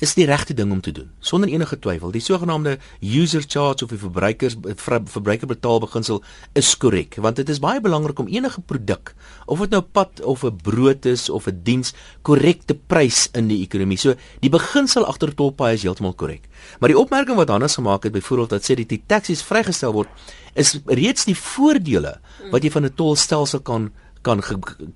is 0.00 0.14
die 0.16 0.26
regte 0.28 0.54
ding 0.56 0.72
om 0.72 0.80
te 0.80 0.92
doen 0.92 1.10
sonder 1.20 1.50
enige 1.52 1.78
twyfel. 1.78 2.10
Die 2.10 2.22
sogenaamde 2.24 2.78
user 3.00 3.44
charge 3.46 3.84
of 3.84 3.92
die 3.92 4.00
verbruikers 4.00 4.56
verbruiker 4.80 5.46
betaal 5.50 5.80
beginsel 5.84 6.22
is 6.58 6.72
korrek 6.80 7.18
want 7.20 7.36
dit 7.36 7.48
is 7.48 7.60
baie 7.62 7.80
belangrik 7.80 8.18
om 8.18 8.28
enige 8.28 8.60
produk 8.60 9.14
of 9.46 9.60
dit 9.64 9.70
nou 9.76 9.82
pad 9.82 10.22
of 10.22 10.44
'n 10.44 10.56
brood 10.62 11.04
is 11.06 11.28
of 11.28 11.46
'n 11.46 11.60
diens 11.62 11.94
korrek 12.22 12.62
te 12.64 12.74
prys 12.74 13.28
in 13.32 13.48
die 13.48 13.62
ekonomie. 13.62 13.98
So 13.98 14.14
die 14.40 14.50
beginsel 14.50 15.04
agter 15.04 15.34
tolpaaie 15.34 15.74
is 15.74 15.82
heeltemal 15.82 16.14
korrek. 16.14 16.48
Maar 16.80 16.88
die 16.88 16.98
opmerking 16.98 17.36
wat 17.36 17.48
Hannes 17.48 17.74
gemaak 17.74 18.02
het 18.02 18.12
byvoorbeeld 18.12 18.50
dat 18.50 18.62
sê 18.62 18.74
dat 18.74 18.88
die 18.88 19.02
taksies 19.06 19.42
vrygestel 19.42 19.92
word 19.92 20.08
is 20.54 20.80
reeds 20.86 21.24
die 21.24 21.36
voordele 21.36 22.20
wat 22.50 22.62
jy 22.62 22.70
van 22.70 22.84
'n 22.84 22.94
tolstelsel 22.94 23.60
kan 23.60 23.92
kan 24.22 24.42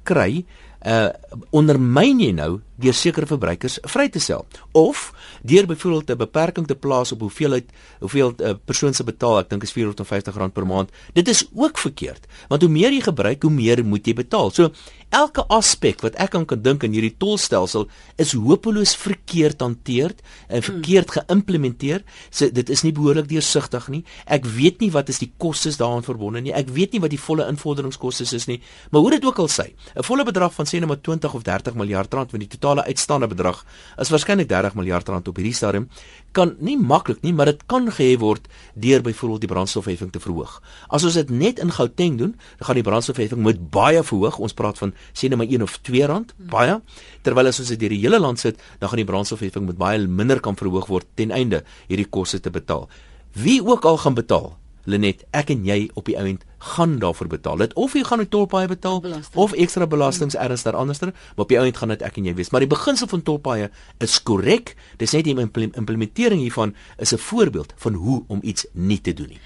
kry 0.04 0.44
uh 0.84 1.08
ondermyn 1.50 2.20
jy 2.20 2.32
nou 2.36 2.60
deur 2.80 2.94
sekere 2.94 3.26
verbruikers 3.26 3.78
vry 3.86 4.08
te 4.08 4.18
stel 4.18 4.46
of 4.72 5.12
deur 5.42 5.66
byvoorbeeld 5.66 6.10
'n 6.10 6.16
beperking 6.16 6.66
te 6.66 6.74
plaas 6.74 7.12
op 7.12 7.20
hoeveelheid 7.20 7.70
hoeveel 8.00 8.34
'n 8.36 8.42
uh, 8.42 8.54
persoon 8.64 8.94
se 8.94 9.04
betaal 9.04 9.38
ek 9.38 9.48
dink 9.50 9.62
is 9.62 9.72
R450 9.72 10.52
per 10.52 10.66
maand. 10.66 10.90
Dit 11.12 11.28
is 11.28 11.48
ook 11.54 11.78
verkeerd 11.78 12.26
want 12.48 12.62
hoe 12.62 12.70
meer 12.70 12.92
jy 12.92 13.00
gebruik 13.00 13.42
hoe 13.42 13.50
meer 13.50 13.84
moet 13.84 14.06
jy 14.06 14.14
betaal. 14.14 14.50
So 14.50 14.70
elke 15.10 15.44
aspek 15.46 16.00
wat 16.00 16.14
ek 16.14 16.34
aan 16.34 16.46
kan 16.46 16.62
dink 16.62 16.82
in 16.82 16.92
hierdie 16.92 17.14
tolstelsel 17.18 17.88
is 18.16 18.32
hopeloos 18.32 18.96
verkeerd 18.96 19.60
hanteer 19.60 20.14
en 20.48 20.58
hmm. 20.58 20.62
verkeerd 20.62 21.10
geïmplementeer. 21.10 22.02
So 22.30 22.50
dit 22.50 22.70
is 22.70 22.82
nie 22.82 22.92
behoorlik 22.92 23.28
deursigtig 23.28 23.88
nie. 23.88 24.04
Ek 24.26 24.44
weet 24.44 24.80
nie 24.80 24.90
wat 24.90 25.08
is 25.08 25.18
die 25.22 25.30
kostes 25.38 25.76
daaraan 25.76 26.02
verbonde 26.02 26.40
nie. 26.40 26.52
Ek 26.52 26.68
weet 26.68 26.92
nie 26.92 27.00
wat 27.00 27.10
die 27.14 27.20
volle 27.20 27.46
invorderingskoste 27.48 28.26
is 28.34 28.48
nie. 28.50 28.60
Maar 28.90 29.00
hoe 29.00 29.10
dit 29.10 29.24
ook 29.24 29.38
al 29.38 29.48
sê 29.48 29.70
'n 29.94 30.02
volle 30.02 30.24
bedrag 30.24 30.52
van 30.54 30.66
sê 30.66 30.80
net 30.80 30.88
maar 30.88 31.00
20 31.00 31.34
of 31.34 31.42
30 31.42 31.74
miljard 31.74 32.14
rand 32.14 32.30
want 32.30 32.42
die 32.42 32.58
totale 32.64 32.84
uitstaande 32.88 33.28
bedrag 33.28 33.62
is 34.00 34.10
waarskynlik 34.12 34.48
30 34.48 34.76
miljard 34.78 35.08
rand 35.08 35.28
op 35.28 35.36
hierdie 35.36 35.54
stadium 35.54 35.88
kan 36.32 36.54
nie 36.64 36.76
maklik 36.80 37.20
nie 37.22 37.32
maar 37.36 37.50
dit 37.52 37.60
kan 37.68 37.90
gehef 37.92 38.22
word 38.22 38.48
deur 38.74 39.04
byvoorbeeld 39.04 39.44
die 39.44 39.50
brandstofheffing 39.52 40.10
te 40.14 40.22
verhoog. 40.22 40.56
As 40.88 41.04
ons 41.04 41.18
dit 41.20 41.30
net 41.30 41.60
in 41.62 41.70
Gauteng 41.70 42.16
doen, 42.18 42.32
dan 42.58 42.68
gaan 42.68 42.80
die 42.80 42.86
brandstofheffing 42.86 43.42
moet 43.44 43.60
baie 43.70 44.02
verhoog. 44.02 44.40
Ons 44.42 44.56
praat 44.56 44.80
van 44.80 44.94
sê 45.12 45.28
net 45.28 45.38
maar 45.38 45.50
1 45.50 45.62
of 45.62 45.76
2 45.86 46.08
rand, 46.10 46.34
baie. 46.38 46.80
Terwyl 47.22 47.52
as 47.52 47.60
ons 47.62 47.70
dit 47.74 47.80
deur 47.80 47.94
die 47.94 48.00
hele 48.02 48.18
land 48.18 48.40
sit, 48.40 48.58
dan 48.80 48.90
gaan 48.90 49.02
die 49.02 49.08
brandstofheffing 49.12 49.68
met 49.68 49.78
baie 49.78 50.00
minder 50.08 50.40
kan 50.42 50.58
verhoog 50.58 50.88
word 50.90 51.06
ten 51.14 51.34
einde 51.34 51.62
hierdie 51.86 52.08
koste 52.10 52.40
te 52.40 52.50
betaal. 52.50 52.88
Wie 53.38 53.60
ook 53.62 53.86
al 53.86 54.00
gaan 54.02 54.18
betaal, 54.18 54.54
Lenet, 54.84 55.22
ek 55.32 55.54
en 55.54 55.62
jy 55.64 55.86
op 55.96 56.10
die 56.10 56.18
ount 56.20 56.42
gaan 56.64 56.98
daarvoor 56.98 57.26
betaal. 57.26 57.56
Dit 57.56 57.72
of 57.74 57.92
jy 57.92 58.04
gaan 58.04 58.20
'n 58.20 58.28
tolpaaie 58.28 58.66
betaal 58.66 59.00
Belasting. 59.00 59.36
of 59.36 59.52
ekstra 59.52 59.86
belastings 59.86 60.36
erns 60.36 60.62
daar 60.62 60.76
anderster, 60.76 61.12
maar 61.12 61.44
op 61.44 61.48
die 61.48 61.58
ount 61.58 61.76
gaan 61.76 61.88
dit 61.88 62.02
ek 62.02 62.16
en 62.16 62.24
jy 62.24 62.34
wees. 62.34 62.50
Maar 62.50 62.60
die 62.60 62.68
beginsel 62.68 63.06
van 63.06 63.22
tolpaaie 63.22 63.70
is 63.98 64.22
korrek. 64.22 64.74
Dis 64.96 65.12
net 65.12 65.24
die 65.24 65.36
implementering 65.72 66.40
hiervan 66.40 66.74
is 66.98 67.12
'n 67.12 67.18
voorbeeld 67.18 67.72
van 67.76 67.94
hoe 67.94 68.24
om 68.26 68.38
iets 68.42 68.66
nie 68.72 69.00
te 69.00 69.12
doen 69.12 69.28
nie. 69.28 69.40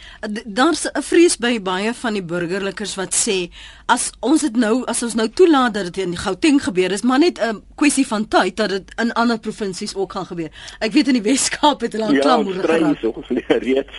Daar's 0.45 0.87
'n 0.87 1.03
vrees 1.03 1.37
by 1.37 1.63
baie 1.63 1.95
van 1.95 2.13
die 2.13 2.23
burgerlikes 2.23 2.95
wat 2.95 3.15
sê 3.15 3.51
as 3.87 4.11
ons 4.21 4.41
dit 4.41 4.57
nou 4.57 4.85
as 4.85 5.03
ons 5.03 5.15
nou 5.15 5.29
toelaat 5.29 5.75
dat 5.75 5.85
dit 5.85 5.97
in 6.05 6.17
Gauteng 6.17 6.63
gebeur, 6.63 6.93
is 6.93 7.03
maar 7.03 7.19
net 7.19 7.39
'n 7.41 7.63
kwessie 7.75 8.07
van 8.07 8.29
tyd 8.29 8.57
dat 8.57 8.69
dit 8.69 8.93
in 8.97 9.13
ander 9.13 9.39
provinsies 9.39 9.95
ook 9.95 10.13
gaan 10.13 10.27
gebeur. 10.27 10.51
Ek 10.79 10.93
weet 10.93 11.09
in 11.09 11.15
die 11.15 11.23
Wes-Kaap 11.23 11.81
het 11.81 11.93
hulle 11.93 12.05
al 12.05 12.13
ja, 12.13 12.21
klammoedig 12.21 12.65
geraak. 12.65 13.01
Ja, 13.01 13.09
ons 13.09 13.29
reeds. 13.29 13.95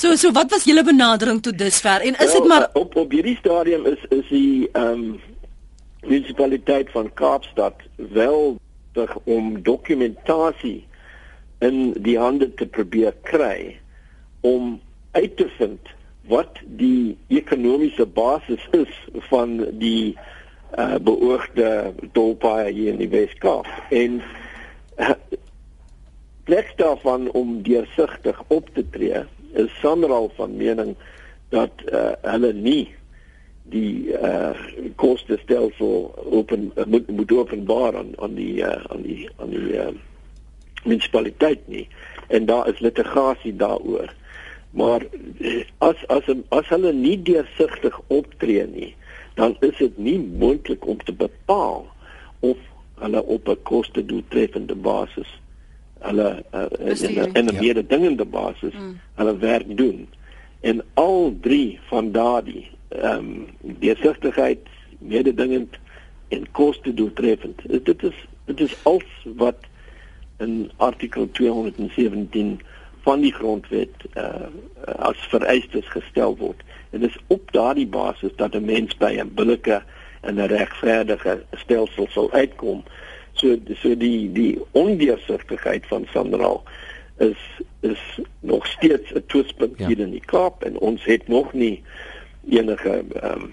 so 0.00 0.16
so 0.16 0.32
wat 0.32 0.50
was 0.50 0.64
julle 0.64 0.84
benadering 0.84 1.42
tot 1.42 1.58
dusver 1.58 2.00
en 2.00 2.17
is 2.18 2.32
dit 2.32 2.38
well, 2.38 2.48
maar 2.48 2.70
op 2.72 2.96
op 2.96 3.10
hierdie 3.10 3.36
stadium 3.36 3.86
is 3.86 4.04
is 4.08 4.28
die 4.28 4.68
ehm 4.72 4.92
um, 4.92 5.20
munisipaliteit 6.00 6.90
van 6.90 7.12
Kaapstad 7.14 7.74
wel 7.96 8.56
dig 8.92 9.18
om 9.24 9.62
dokumentasie 9.62 10.86
in 11.58 11.92
die 11.92 12.18
hande 12.18 12.54
te 12.54 12.66
probeer 12.66 13.14
kry 13.22 13.78
om 14.40 14.80
uit 15.10 15.36
te 15.36 15.48
vind 15.58 15.94
wat 16.28 16.60
die 16.78 17.16
ekonomiese 17.28 18.06
basis 18.06 18.68
is 18.70 18.92
van 19.30 19.64
die 19.80 20.16
uh, 20.78 20.96
beoogde 21.00 21.94
tolpaaie 22.12 22.72
hier 22.72 22.92
in 22.92 23.00
die 23.00 23.08
Weskaap. 23.08 23.66
En 23.90 24.20
uh, 25.00 25.14
plek 26.44 26.74
daarvan 26.76 27.30
om 27.30 27.62
deursigtig 27.62 28.42
op 28.46 28.68
te 28.74 28.84
tree 28.90 29.24
is 29.52 29.72
Sanral 29.80 30.30
van 30.36 30.56
mening 30.56 30.94
dat 31.48 31.70
uh, 31.92 32.12
hulle 32.22 32.52
nie 32.52 32.94
die 33.68 34.12
uh 34.16 34.52
koste 34.96 35.38
stelsel 35.42 36.14
open 36.24 36.72
uh, 36.76 36.84
moet 36.84 37.10
moet 37.10 37.32
openbaar 37.32 37.96
aan 37.96 38.12
aan 38.16 38.34
die 38.34 38.60
uh, 38.64 38.84
aan 38.88 39.02
die 39.02 39.28
aan 39.36 39.50
die 39.50 39.72
uh, 39.76 39.88
munisipaliteit 40.84 41.68
nie 41.68 41.88
en 42.28 42.46
daar 42.46 42.68
is 42.68 42.80
litigasie 42.80 43.56
daaroor 43.56 44.14
maar 44.70 45.04
as 45.78 46.06
as 46.06 46.30
as 46.48 46.68
hulle 46.68 46.92
nie 46.92 47.16
deursigtig 47.22 48.00
optree 48.06 48.66
nie 48.66 48.94
dan 49.34 49.56
is 49.60 49.76
dit 49.78 49.98
nie 49.98 50.18
moontlik 50.18 50.86
om 50.86 50.98
te 51.04 51.12
bepaal 51.12 51.86
of 52.40 52.56
hulle 53.00 53.22
op 53.22 53.48
'n 53.48 53.62
koste 53.62 54.04
doeltreffende 54.04 54.74
basis 54.74 55.30
hulle 56.00 56.44
uh, 56.54 56.66
in 57.32 57.44
'n 57.44 57.52
ja. 57.52 57.60
meer 57.60 57.86
dingende 57.86 58.24
basis 58.24 58.74
mm. 58.74 59.00
hulle 59.14 59.36
werk 59.38 59.76
doen 59.76 59.98
en 59.98 60.18
al 60.98 61.36
drie 61.40 61.78
van 61.88 62.12
daardie 62.12 62.70
ehm 62.88 63.26
um, 63.26 63.46
deursigtigheid, 63.60 64.58
mededingend 64.98 65.76
en 66.28 66.50
koste 66.50 66.94
doeltreffend. 66.94 67.60
Dit 67.84 68.02
is 68.02 68.26
dit 68.44 68.60
is 68.60 68.74
als 68.82 69.04
wat 69.36 69.56
in 70.38 70.70
artikel 70.76 71.30
217 71.30 72.60
van 73.06 73.20
die 73.20 73.32
grondwet 73.32 73.94
uh, 74.14 74.48
as 74.96 75.16
vereistes 75.30 75.88
gestel 75.88 76.36
word. 76.36 76.62
En 76.90 77.00
dit 77.00 77.10
is 77.10 77.20
op 77.26 77.52
daardie 77.52 77.86
basis 77.86 78.34
dat 78.36 78.54
'n 78.54 78.64
mens 78.64 78.96
by 78.96 79.12
'n 79.20 79.34
billike 79.34 79.82
en 80.20 80.34
'n 80.34 80.50
regverdige 80.50 81.44
stelsel 81.52 82.06
sal 82.10 82.32
uitkom. 82.32 82.82
So 83.32 83.56
so 83.74 83.96
die 83.96 84.32
die 84.32 84.58
ondeursigtigheid 84.70 85.86
van 85.86 86.06
Sandraal 86.12 86.62
is 87.18 87.38
is 87.80 88.20
nog 88.40 88.66
steeds 88.66 89.12
'n 89.12 89.22
twispunt 89.26 89.78
ja. 89.78 89.86
hier 89.86 89.98
in 89.98 90.10
die 90.10 90.24
Kaap 90.24 90.62
en 90.62 90.78
ons 90.78 91.04
het 91.04 91.28
nog 91.28 91.52
nie 91.52 91.82
enige 92.48 93.04
ehm 93.20 93.42
um, 93.42 93.52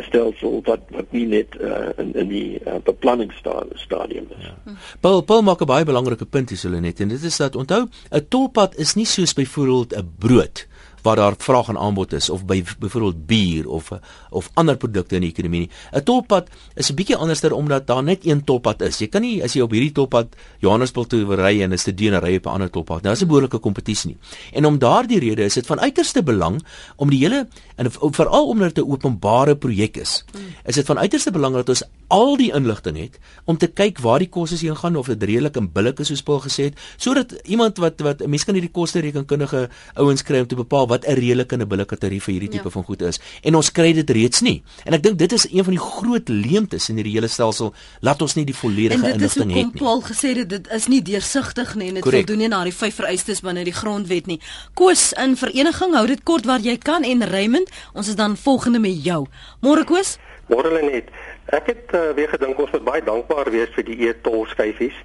stelsel 0.00 0.60
wat 0.64 0.80
wat 0.90 1.12
nie 1.12 1.26
net 1.26 1.56
uh, 1.60 1.88
in 1.96 2.14
in 2.14 2.28
die 2.28 2.60
uh, 2.66 2.74
beplanningsstadium 2.84 4.26
is. 4.38 4.44
Ja. 4.44 4.74
Paul 5.00 5.22
Paul 5.22 5.42
maak 5.42 5.60
'n 5.60 5.66
baie 5.66 5.84
belangrike 5.84 6.26
punt 6.26 6.50
hier 6.50 6.62
hulle 6.62 6.80
net 6.80 7.00
en 7.00 7.08
dit 7.08 7.22
is 7.22 7.36
dat 7.36 7.56
onthou 7.56 7.88
'n 8.10 8.26
tolpad 8.28 8.76
is 8.76 8.94
nie 8.94 9.06
soos 9.06 9.32
byvoorbeeld 9.32 9.96
'n 9.96 10.12
brood 10.18 10.66
waar 11.06 11.16
daar 11.16 11.34
vraag 11.38 11.68
en 11.70 11.78
aanbod 11.78 12.12
is 12.18 12.30
of 12.30 12.44
by 12.48 12.58
byvoorbeeld 12.78 13.26
bier 13.30 13.68
of 13.68 13.92
of 14.30 14.50
ander 14.54 14.76
produkte 14.76 15.14
in 15.18 15.26
die 15.26 15.30
ekonomie 15.30 15.66
nie. 15.66 15.70
'n 15.92 16.02
Tolpad 16.02 16.48
is 16.74 16.90
'n 16.90 16.94
bietjie 16.94 17.16
anderster 17.16 17.52
omdat 17.52 17.86
daar 17.86 18.02
net 18.02 18.26
een 18.26 18.44
tolpad 18.44 18.82
is. 18.82 18.98
Jy 18.98 19.08
kan 19.08 19.22
nie 19.22 19.42
as 19.42 19.52
jy 19.52 19.62
op 19.62 19.70
hierdie 19.70 19.92
tolpad 19.92 20.26
Johannesburg 20.58 21.06
toe 21.06 21.36
ry 21.36 21.62
en 21.62 21.72
'n 21.72 21.78
student 21.78 22.22
ry 22.22 22.36
op 22.36 22.46
'n 22.46 22.48
ander 22.48 22.70
tolpad. 22.70 23.02
Nou 23.02 23.14
is 23.14 23.22
'n 23.22 23.26
behoorlike 23.26 23.58
kompetisie 23.58 24.10
nie. 24.10 24.18
En 24.52 24.64
om 24.64 24.78
daardie 24.78 25.18
rede 25.18 25.44
is 25.44 25.54
dit 25.54 25.66
van 25.66 25.80
uiterste 25.80 26.22
belang 26.22 26.64
om 26.96 27.10
die 27.10 27.18
hele 27.18 27.48
en 27.76 27.90
veral 27.90 28.48
omdat 28.48 28.74
dit 28.74 28.84
'n 28.84 28.90
openbare 28.90 29.56
projek 29.56 29.96
is. 29.96 30.24
Is 30.64 30.74
dit 30.74 30.86
van 30.86 30.98
uiterste 30.98 31.30
belang 31.30 31.54
dat 31.54 31.68
ons 31.68 31.82
al 32.08 32.36
die 32.36 32.52
inligting 32.54 32.96
het 32.96 33.18
om 33.44 33.56
te 33.56 33.66
kyk 33.66 33.98
waar 33.98 34.18
die 34.18 34.28
kostes 34.28 34.60
heen 34.60 34.76
gaan 34.76 34.96
of 34.96 35.06
dit 35.06 35.22
redelik 35.22 35.56
en 35.56 35.72
billik 35.72 35.98
is 35.98 36.06
soos 36.06 36.22
Paul 36.22 36.40
gesê 36.40 36.70
het 36.70 36.78
sodat 36.96 37.32
iemand 37.44 37.78
wat 37.78 38.00
wat 38.00 38.26
mense 38.26 38.44
kan 38.44 38.54
hierdie 38.54 38.72
koste 38.72 39.00
rekenkundige 39.00 39.68
ouens 39.94 40.22
kry 40.22 40.40
om 40.40 40.46
te 40.46 40.54
bepaal 40.54 40.86
wat 40.86 40.95
'n 41.04 41.14
redelike 41.14 41.54
en 41.54 41.60
'n 41.62 41.68
billike 41.68 41.96
tarief 41.96 42.24
vir 42.24 42.32
hierdie 42.32 42.48
tipe 42.48 42.64
ja. 42.64 42.70
van 42.70 42.84
goed 42.84 43.02
is. 43.02 43.20
En 43.42 43.54
ons 43.54 43.72
kry 43.72 43.92
dit 43.92 44.10
reeds 44.10 44.40
nie. 44.40 44.62
En 44.84 44.94
ek 44.94 45.02
dink 45.02 45.18
dit 45.18 45.32
is 45.32 45.46
een 45.52 45.64
van 45.64 45.74
die 45.74 45.82
groot 45.82 46.28
leemtes 46.28 46.88
in 46.88 46.96
hierdie 46.96 47.12
hele 47.12 47.28
stelsel. 47.28 47.74
Laat 48.00 48.22
ons 48.22 48.34
nie 48.34 48.44
die 48.44 48.54
volledige 48.54 49.12
inligting 49.12 49.50
hê 49.50 49.54
nie. 49.54 49.62
En 49.62 49.70
dit 49.70 49.74
is 49.74 49.80
Paul 49.80 50.02
gesê 50.02 50.34
dit, 50.34 50.48
dit 50.48 50.68
is 50.72 50.86
nie 50.86 51.02
deursigtig 51.02 51.74
nie 51.74 51.88
en 51.88 51.94
dit 51.94 52.04
voldoen 52.04 52.38
nie 52.38 52.48
na 52.48 52.64
die 52.64 52.72
vyf 52.72 52.94
vereistes 52.94 53.40
binne 53.40 53.64
die 53.64 53.74
grondwet 53.74 54.26
nie. 54.26 54.40
Koos 54.74 55.12
in 55.12 55.36
vereniging 55.36 55.94
hou 55.94 56.06
dit 56.06 56.22
kort 56.22 56.46
waar 56.46 56.60
jy 56.60 56.76
kan 56.78 57.04
en 57.04 57.24
Raymond, 57.24 57.70
ons 57.92 58.08
is 58.08 58.16
dan 58.16 58.36
volgende 58.36 58.78
met 58.78 59.04
jou. 59.04 59.26
Môre 59.60 59.84
Koos? 59.84 60.16
Môre 60.48 60.70
Lenet. 60.70 61.10
Ek 61.54 61.66
het 61.70 61.92
uh, 61.94 62.10
weer 62.14 62.30
gedink 62.30 62.58
ons 62.58 62.70
moet 62.74 62.86
baie 62.86 63.02
dankbaar 63.06 63.50
wees 63.54 63.70
vir 63.74 63.86
die 63.86 63.98
e-tol 64.08 64.46
skyfies. 64.50 64.96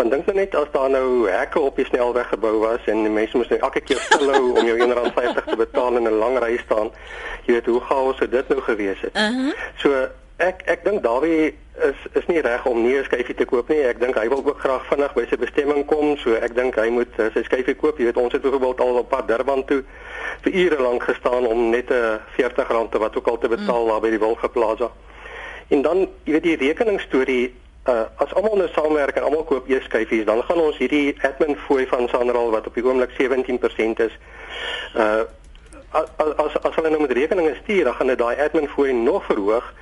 Want 0.00 0.12
dink 0.12 0.26
nou 0.26 0.36
net 0.36 0.54
as 0.56 0.70
daar 0.72 0.90
nou 0.90 1.28
hekke 1.28 1.60
op 1.60 1.76
die 1.76 1.84
snelweg 1.84 2.28
gebou 2.32 2.54
was 2.58 2.86
en 2.88 3.02
die 3.04 3.12
mense 3.12 3.36
moes 3.36 3.50
nou 3.52 3.58
elke 3.60 3.82
keer 3.84 3.98
stilhou 4.00 4.54
om 4.56 4.68
jou 4.70 4.76
R1.50 4.78 5.50
te 5.50 5.56
betaal 5.60 5.98
en 5.98 6.08
'n 6.08 6.20
lang 6.22 6.38
ry 6.40 6.56
staan. 6.64 6.88
Jy 7.44 7.52
weet 7.52 7.66
hoe 7.66 7.80
gaaf 7.80 8.16
sou 8.16 8.28
dit 8.28 8.48
nou 8.48 8.60
gewees 8.60 9.00
het. 9.00 9.12
Uh 9.16 9.28
-huh. 9.28 9.52
So 9.76 10.08
ek 10.36 10.62
ek 10.64 10.84
dink 10.84 11.02
Dawie 11.02 11.52
is 11.88 12.00
is 12.12 12.26
nie 12.26 12.40
reg 12.40 12.64
om 12.66 12.82
nie 12.82 12.96
'n 12.96 13.04
skyfie 13.04 13.34
te 13.34 13.44
koop 13.44 13.68
nie. 13.68 13.82
Ek 13.84 14.00
dink 14.00 14.14
hy 14.14 14.28
wil 14.28 14.42
ook 14.46 14.60
graag 14.60 14.86
vinnig 14.86 15.12
by 15.12 15.26
sy 15.28 15.36
bestemming 15.36 15.86
kom. 15.86 16.16
So 16.16 16.32
ek 16.34 16.54
dink 16.54 16.74
hy 16.76 16.88
moet 16.88 17.12
uh, 17.18 17.28
sy 17.34 17.42
skyfie 17.42 17.76
koop. 17.76 17.98
Jy 17.98 18.04
weet 18.04 18.16
ons 18.16 18.32
het 18.32 18.42
byvoorbeeld 18.42 18.80
al 18.80 19.04
op 19.04 19.08
pad 19.08 19.28
Durban 19.28 19.64
toe 19.64 19.84
vir 20.40 20.52
ure 20.52 20.82
lank 20.82 21.02
gestaan 21.02 21.46
om 21.46 21.70
net 21.70 21.90
'n 21.90 22.20
R40 22.36 22.88
te 22.90 22.98
wat 22.98 23.16
ook 23.16 23.26
al 23.26 23.38
te 23.38 23.48
betaal 23.48 23.84
uh 23.84 23.84
-huh. 23.84 23.90
daar 23.90 24.00
by 24.00 24.10
die 24.10 24.18
Wilge 24.18 24.48
Plaza. 24.48 24.90
En 25.68 25.82
dan 25.82 26.08
jy 26.24 26.32
weet 26.32 26.42
die 26.42 26.56
rekening 26.56 27.00
storie 27.00 27.54
uh, 27.88 28.04
as 28.16 28.34
almal 28.34 28.56
nou 28.56 28.68
saamwerk 28.68 29.16
en 29.16 29.22
almal 29.22 29.44
koop 29.44 29.68
eers 29.68 29.84
skyfies, 29.84 30.24
dan 30.24 30.42
gaan 30.42 30.60
ons 30.60 30.78
hierdie 30.78 31.16
admin 31.26 31.56
fooi 31.66 31.86
van 31.86 32.08
Sanral 32.08 32.50
wat 32.50 32.66
op 32.66 32.74
die 32.74 32.84
oomblik 32.84 33.14
17% 33.18 34.04
is. 34.06 34.16
Uh 34.94 35.22
as 35.90 36.06
as 36.38 36.54
as 36.62 36.74
hulle 36.78 36.90
nou 36.90 37.00
met 37.02 37.12
rekeninge 37.12 37.56
stuur, 37.62 37.84
dan 37.84 37.94
gaan 37.94 38.06
dit 38.06 38.18
daai 38.18 38.36
admin 38.38 38.68
fooi 38.68 38.92
nog 38.92 39.24
verhoog 39.26 39.72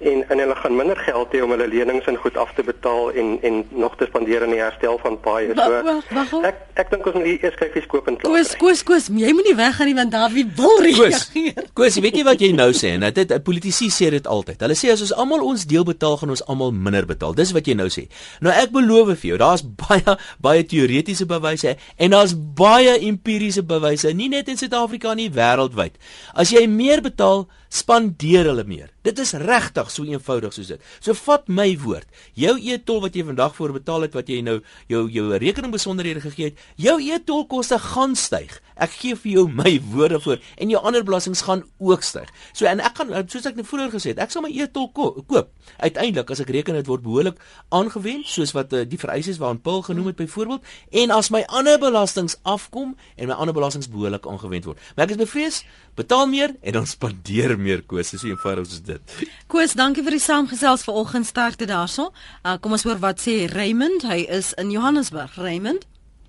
en 0.00 0.24
en 0.28 0.38
hulle 0.38 0.54
gaan 0.54 0.76
minder 0.76 0.96
geld 0.96 1.32
hê 1.34 1.40
om 1.42 1.50
hulle 1.50 1.66
lenings 1.68 2.06
en 2.06 2.16
goed 2.16 2.36
af 2.36 2.52
te 2.54 2.62
betaal 2.62 3.12
en 3.12 3.38
en 3.42 3.64
nog 3.70 3.96
te 3.96 4.06
spandeer 4.06 4.44
in 4.46 4.54
die 4.54 4.60
herstel 4.60 4.98
van 5.02 5.18
paaie. 5.20 5.54
So 5.54 6.42
ek 6.46 6.60
ek 6.78 6.92
dink 6.92 7.06
ons 7.10 7.18
moet 7.18 7.42
eers 7.42 7.58
kyk 7.58 7.74
wie 7.74 7.82
skoop 7.82 8.10
en 8.10 8.18
klaar. 8.20 8.32
Koos, 8.32 8.54
koos, 8.60 8.82
koos, 8.86 9.08
jy 9.10 9.32
moenie 9.34 9.56
weggaan 9.58 9.90
nie 9.90 9.96
want 9.98 10.14
Dawie 10.14 10.46
wil 10.56 10.78
reageer. 10.84 11.66
Koos, 11.74 11.98
weet 12.04 12.20
jy 12.20 12.24
wat 12.28 12.44
jy 12.44 12.52
nou 12.54 12.70
sê? 12.76 12.94
Nou 13.00 13.10
dit 13.14 13.34
politici 13.44 13.90
sê 13.94 14.10
dit 14.14 14.26
altyd. 14.26 14.62
Hulle 14.66 14.78
sê 14.78 14.92
as 14.94 15.02
ons 15.04 15.14
almal 15.24 15.42
ons 15.46 15.66
deel 15.68 15.86
betaal, 15.88 16.18
gaan 16.22 16.34
ons 16.36 16.44
almal 16.46 16.72
minder 16.72 17.08
betaal. 17.08 17.34
Dis 17.38 17.52
wat 17.56 17.66
jy 17.66 17.74
nou 17.78 17.88
sê. 17.92 18.06
Nou 18.44 18.54
ek 18.54 18.72
beloof 18.74 19.14
vir 19.18 19.32
jou, 19.32 19.40
daar's 19.40 19.64
baie 19.82 20.18
baie 20.44 20.64
teoretiese 20.68 21.26
bewyse 21.28 21.74
en 21.96 22.14
daar's 22.14 22.34
baie 22.34 22.98
empiriese 23.08 23.64
bewyse, 23.66 24.12
nie 24.14 24.30
net 24.30 24.48
in 24.48 24.58
Suid-Afrika 24.60 25.14
nie, 25.18 25.30
wêreldwyd. 25.34 25.98
As 26.38 26.52
jy 26.54 26.66
meer 26.70 27.02
betaal, 27.04 27.46
spandeer 27.68 28.48
hulle 28.48 28.64
meer. 28.64 28.88
Dit 29.04 29.18
is 29.22 29.34
regtig 29.40 29.90
so 29.92 30.04
eenvoudig 30.08 30.54
soos 30.56 30.70
dit. 30.72 30.88
So 31.00 31.16
vat 31.26 31.48
my 31.48 31.68
woord. 31.80 32.08
Jou 32.36 32.56
e-tol 32.56 33.02
wat 33.04 33.16
jy 33.16 33.24
vandag 33.28 33.54
voor 33.56 33.74
betaal 33.76 34.06
het 34.06 34.16
wat 34.16 34.28
jy 34.28 34.40
nou 34.44 34.58
jou 34.90 35.04
jou 35.12 35.26
rekening 35.40 35.72
besonderhede 35.72 36.22
gegee 36.24 36.50
het, 36.50 36.64
jou 36.80 36.96
e-tol 37.00 37.46
koste 37.48 37.78
gaan 37.80 38.16
styg. 38.18 38.58
Ek 38.78 38.92
gee 38.94 39.16
vir 39.18 39.32
jou 39.32 39.44
my 39.50 39.72
woorde 39.90 40.20
voor 40.22 40.38
en 40.56 40.70
jou 40.70 40.80
ander 40.86 41.04
belastings 41.04 41.42
gaan 41.46 41.64
ook 41.82 42.04
styg. 42.06 42.30
So 42.52 42.68
en 42.70 42.80
ek 42.84 43.00
gaan 43.00 43.12
soos 43.28 43.48
ek 43.50 43.58
net 43.58 43.68
vroeër 43.68 43.92
gesê 43.94 44.14
het, 44.14 44.22
ek 44.22 44.32
sal 44.34 44.44
my 44.44 44.52
e-tol 44.54 44.88
ko 44.94 45.10
koop. 45.26 45.50
Uiteindelik 45.82 46.30
as 46.32 46.42
ek 46.44 46.52
reken 46.54 46.78
dit 46.78 46.88
word 46.88 47.04
behoorlik 47.04 47.40
aangewend 47.74 48.28
soos 48.28 48.54
wat 48.56 48.72
uh, 48.72 48.84
die 48.88 49.00
vereistes 49.00 49.40
waaraan 49.42 49.60
Paul 49.64 49.82
genoem 49.86 50.12
het 50.12 50.20
byvoorbeeld 50.20 50.64
en 51.02 51.14
as 51.16 51.32
my 51.34 51.42
ander 51.48 51.78
belastings 51.82 52.38
afkom 52.48 52.94
en 53.16 53.30
my 53.30 53.36
ander 53.36 53.56
belastings 53.56 53.90
behoorlik 53.90 54.26
aangewend 54.30 54.68
word. 54.70 54.80
Maar 54.94 55.08
ek 55.08 55.16
is 55.16 55.22
bevrees, 55.24 55.62
betaal 55.98 56.28
meer 56.30 56.54
en 56.62 56.78
dan 56.78 56.86
spandeer 56.86 57.57
meer 57.58 57.82
kos. 57.86 58.12
Dis 58.14 58.22
so 58.22 58.30
eenvoudig 58.30 58.66
soos 58.66 58.82
dit 58.86 58.96
dit. 58.96 59.28
Koos, 59.50 59.74
dankie 59.78 60.04
vir 60.06 60.16
die 60.16 60.22
saamgesels 60.22 60.84
vanoggend 60.86 61.28
sterkte 61.28 61.68
daarso. 61.68 62.08
Uh, 62.44 62.56
kom 62.62 62.74
ons 62.76 62.84
hoor 62.86 63.00
wat 63.02 63.22
sê 63.22 63.46
Raymond. 63.52 64.06
Hy 64.08 64.24
is 64.38 64.54
in 64.60 64.72
Johannesburg. 64.74 65.36
Raymond. 65.36 65.86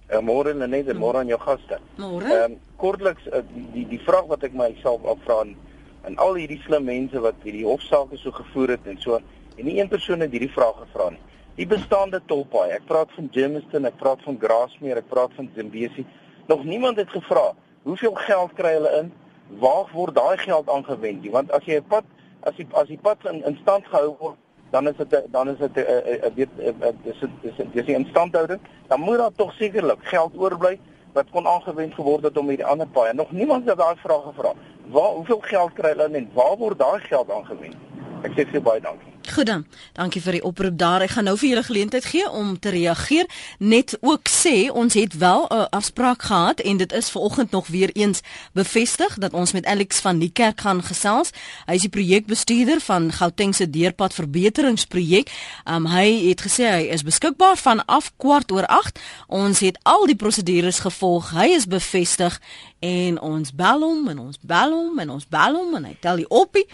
Ja, 0.10 0.22
môre 0.26 0.56
en 0.56 0.64
net 0.72 0.90
môre 0.98 1.22
aan 1.22 1.30
jou 1.30 1.40
gaste. 1.42 1.80
Môre. 2.02 2.30
Ehm 2.34 2.56
um, 2.56 2.60
kortliks 2.80 3.26
uh, 3.30 3.44
die, 3.76 3.86
die 3.90 4.02
vraag 4.06 4.30
wat 4.32 4.46
ek 4.48 4.56
myself 4.58 5.04
afvra 5.12 5.42
en, 5.44 5.56
en 6.08 6.16
al 6.24 6.38
hierdie 6.40 6.62
slim 6.64 6.86
mense 6.88 7.20
wat 7.22 7.38
hierdie 7.44 7.66
hofsaake 7.68 8.18
so 8.18 8.32
gevoer 8.32 8.78
het 8.78 8.88
en 8.88 8.98
so 9.04 9.20
en 9.20 9.68
nie 9.68 9.80
een 9.82 9.92
persoon 9.92 10.24
het 10.24 10.32
hierdie 10.32 10.54
vraag 10.54 10.78
gevra 10.86 11.10
nie. 11.14 11.22
Die 11.60 11.68
bestaande 11.68 12.22
tolpaai. 12.32 12.70
Ek 12.72 12.86
praat 12.88 13.12
van 13.18 13.28
Germiston, 13.36 13.86
ek 13.86 13.98
praat 14.00 14.22
van 14.24 14.38
Grasmere, 14.40 15.04
ek 15.04 15.10
praat 15.12 15.34
van 15.36 15.50
Zimbabwe. 15.58 16.06
Nog 16.48 16.64
niemand 16.64 16.98
het 16.98 17.12
gevra 17.12 17.50
hoeveel 17.84 18.16
geld 18.26 18.54
kry 18.58 18.74
hulle 18.78 18.92
in? 19.02 19.12
Waar 19.58 19.90
word 19.94 20.16
daai 20.16 20.38
geld 20.38 20.70
aangewend? 20.70 21.30
Want 21.32 21.52
as 21.52 21.66
jy 21.66 21.76
'n 21.80 21.88
pad 21.88 22.04
as 22.42 22.56
die 22.56 22.68
as 22.72 22.88
die 22.88 23.00
pad 23.02 23.18
in, 23.26 23.44
in 23.46 23.58
stand 23.62 23.88
gehou 23.88 24.16
word, 24.20 24.38
dan 24.70 24.88
is 24.88 24.96
dit 24.98 25.28
dan 25.32 25.50
is 25.50 25.58
dit 25.58 25.78
'n 25.78 26.34
weet 26.36 26.50
dis 27.04 27.20
dis 27.42 27.56
dis 27.72 27.86
die 27.86 27.96
instandhouding, 27.96 28.60
dan 28.88 29.00
moet 29.00 29.18
daar 29.18 29.36
tog 29.36 29.54
sekerlik 29.54 30.00
geld 30.02 30.38
oorbly 30.38 30.80
wat 31.14 31.30
kon 31.32 31.48
aangewend 31.48 31.94
geword 31.94 32.24
het 32.24 32.38
om 32.38 32.48
hierdie 32.48 32.66
ander 32.66 32.88
paai. 32.88 33.14
Nog 33.14 33.32
niemand 33.32 33.70
het 33.70 33.78
daai 33.78 33.96
vraag 33.98 34.24
gevra. 34.24 34.54
Waar 34.88 35.12
hoeveel 35.12 35.40
geld 35.42 35.74
kry 35.74 35.90
hulle 35.90 36.18
en 36.18 36.30
waar 36.34 36.58
word 36.58 36.80
daai 36.80 37.00
geld 37.00 37.32
aangewend? 37.32 37.76
Ek 38.24 38.32
sê 38.36 38.62
baie 38.62 38.82
dankie. 38.82 39.19
Goed 39.34 39.46
dan. 39.46 39.66
Dankie 39.94 40.22
vir 40.22 40.40
die 40.40 40.44
oproep 40.44 40.78
daar. 40.78 41.04
Ek 41.06 41.12
gaan 41.14 41.28
nou 41.30 41.36
vir 41.38 41.50
julle 41.52 41.64
geleentheid 41.64 42.06
gee 42.06 42.30
om 42.30 42.56
te 42.60 42.72
reageer. 42.74 43.28
Net 43.62 43.94
ook 44.02 44.30
sê 44.32 44.72
ons 44.74 44.94
het 44.94 45.18
wel 45.18 45.46
'n 45.50 45.68
afspraak 45.70 46.22
gehad 46.22 46.60
en 46.60 46.78
dit 46.78 46.92
is 46.92 47.10
vanoggend 47.10 47.52
nog 47.52 47.68
weer 47.68 47.90
eens 47.94 48.22
bevestig 48.54 49.18
dat 49.18 49.34
ons 49.34 49.52
met 49.52 49.66
Alex 49.66 50.00
van 50.00 50.20
die 50.20 50.32
kerk 50.32 50.62
gaan 50.62 50.84
gesels. 50.84 51.30
Hy 51.66 51.74
is 51.74 51.82
die 51.82 51.90
projekbestuurder 51.90 52.80
van 52.80 53.12
Gauteng 53.12 53.56
se 53.56 53.70
deurpad 53.70 54.14
verbeteringsprojek. 54.14 55.32
Um, 55.66 55.86
hy 55.86 56.28
het 56.28 56.42
gesê 56.42 56.64
hy 56.64 56.82
is 56.90 57.04
beskikbaar 57.04 57.58
vanaf 57.58 58.12
kwart 58.18 58.52
oor 58.52 58.66
8. 58.66 59.00
Ons 59.28 59.60
het 59.60 59.80
al 59.84 60.06
die 60.06 60.16
prosedures 60.16 60.80
gevolg. 60.80 61.30
Hy 61.30 61.46
is 61.46 61.68
bevestig 61.68 62.42
en 62.80 63.20
ons 63.22 63.54
bel 63.54 63.80
hom 63.80 64.08
en 64.08 64.20
ons 64.20 64.38
bel 64.42 64.72
hom 64.72 65.00
en 65.00 65.10
ons 65.10 65.28
bel 65.28 65.56
hom 65.56 65.76
en 65.76 65.86
hy 65.86 65.98
tel 66.00 66.16
die 66.16 66.30
oppie 66.30 66.66